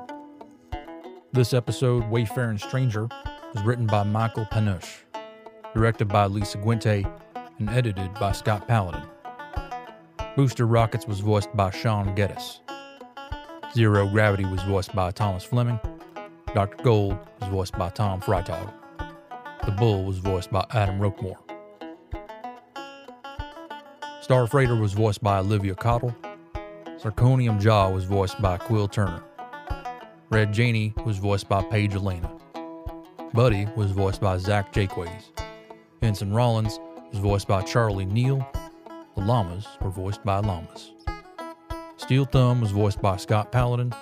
This 1.33 1.53
episode, 1.53 2.09
Wayfaring 2.09 2.59
Stranger, 2.59 3.09
was 3.53 3.61
written 3.65 3.85
by 3.85 4.03
Michael 4.03 4.45
Panush, 4.45 4.99
directed 5.73 6.07
by 6.07 6.27
Lisa 6.27 6.59
Guente, 6.59 7.03
and 7.59 7.69
edited 7.69 8.13
by 8.13 8.31
Scott 8.31 8.69
Paladin. 8.69 9.03
Booster 10.37 10.65
Rockets 10.65 11.05
was 11.05 11.19
voiced 11.19 11.53
by 11.57 11.71
Sean 11.71 12.15
Geddes. 12.15 12.61
Zero 13.73 14.07
Gravity 14.07 14.45
was 14.45 14.63
voiced 14.63 14.95
by 14.95 15.11
Thomas 15.11 15.43
Fleming. 15.43 15.77
Dr. 16.55 16.81
Gold 16.83 17.17
was 17.41 17.49
voiced 17.49 17.73
by 17.73 17.89
Tom 17.89 18.21
Freitag. 18.21 18.71
The 19.65 19.71
Bull 19.71 20.05
was 20.05 20.19
voiced 20.19 20.51
by 20.51 20.65
Adam 20.71 21.01
Roquemore. 21.01 21.42
Star 24.23 24.47
Freighter 24.47 24.77
was 24.77 24.93
voiced 24.93 25.21
by 25.21 25.39
Olivia 25.39 25.75
Cottle. 25.75 26.15
Zirconium 26.97 27.59
Jowl 27.59 27.91
was 27.91 28.05
voiced 28.05 28.41
by 28.41 28.55
Quill 28.55 28.87
Turner. 28.87 29.21
Red 30.29 30.53
Janey 30.53 30.93
was 31.05 31.17
voiced 31.17 31.49
by 31.49 31.61
Paige 31.61 31.95
Elena. 31.95 32.31
Buddy 33.33 33.67
was 33.75 33.91
voiced 33.91 34.21
by 34.21 34.37
Zach 34.37 34.71
Jaquays. 34.71 35.25
Ensign 36.01 36.31
Rollins 36.31 36.79
was 37.11 37.19
voiced 37.19 37.49
by 37.49 37.63
Charlie 37.63 38.05
Neal. 38.05 38.47
The 39.17 39.23
Llamas 39.23 39.67
were 39.81 39.89
voiced 39.89 40.23
by 40.23 40.39
Llamas. 40.39 40.93
Steel 41.97 42.23
Thumb 42.23 42.61
was 42.61 42.71
voiced 42.71 43.01
by 43.01 43.17
Scott 43.17 43.51
Paladin. 43.51 43.93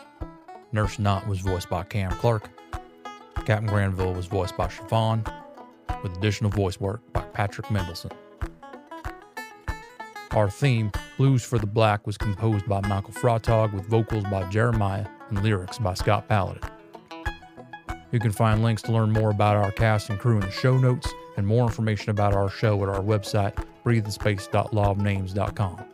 Nurse 0.71 0.99
Knot 0.99 1.27
was 1.27 1.39
voiced 1.39 1.67
by 1.67 1.81
Cam 1.81 2.11
Clark. 2.11 2.47
Captain 3.47 3.65
Granville 3.65 4.13
was 4.13 4.27
voiced 4.27 4.55
by 4.55 4.67
Siobhan, 4.67 5.25
with 6.03 6.15
additional 6.15 6.51
voice 6.51 6.79
work 6.79 7.01
by 7.11 7.21
Patrick 7.21 7.65
Mendelson. 7.69 8.11
Our 10.33 10.49
theme, 10.49 10.91
Blues 11.17 11.43
for 11.43 11.59
the 11.59 11.67
Black, 11.67 12.07
was 12.07 12.17
composed 12.17 12.67
by 12.67 12.79
Michael 12.87 13.13
Freitag 13.13 13.73
with 13.73 13.85
vocals 13.85 14.23
by 14.25 14.49
Jeremiah 14.49 15.05
and 15.29 15.43
lyrics 15.43 15.77
by 15.77 15.93
Scott 15.93 16.27
Paladin. 16.29 16.63
You 18.11 18.19
can 18.19 18.31
find 18.31 18.63
links 18.63 18.81
to 18.83 18.93
learn 18.93 19.11
more 19.11 19.31
about 19.31 19.57
our 19.57 19.71
cast 19.71 20.09
and 20.09 20.17
crew 20.17 20.35
in 20.35 20.41
the 20.41 20.51
show 20.51 20.77
notes 20.77 21.09
and 21.35 21.45
more 21.45 21.65
information 21.65 22.11
about 22.11 22.33
our 22.33 22.49
show 22.49 22.81
at 22.83 22.89
our 22.89 23.01
website, 23.01 23.53
breatheinspace.lawofnames.com. 23.83 25.85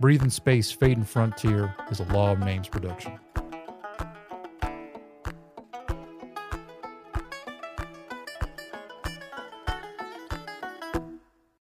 Breathing 0.00 0.30
Space 0.30 0.70
Fading 0.70 1.04
Frontier 1.04 1.74
is 1.90 2.00
a 2.00 2.04
Law 2.04 2.32
of 2.32 2.40
Names 2.40 2.68
production. 2.68 3.18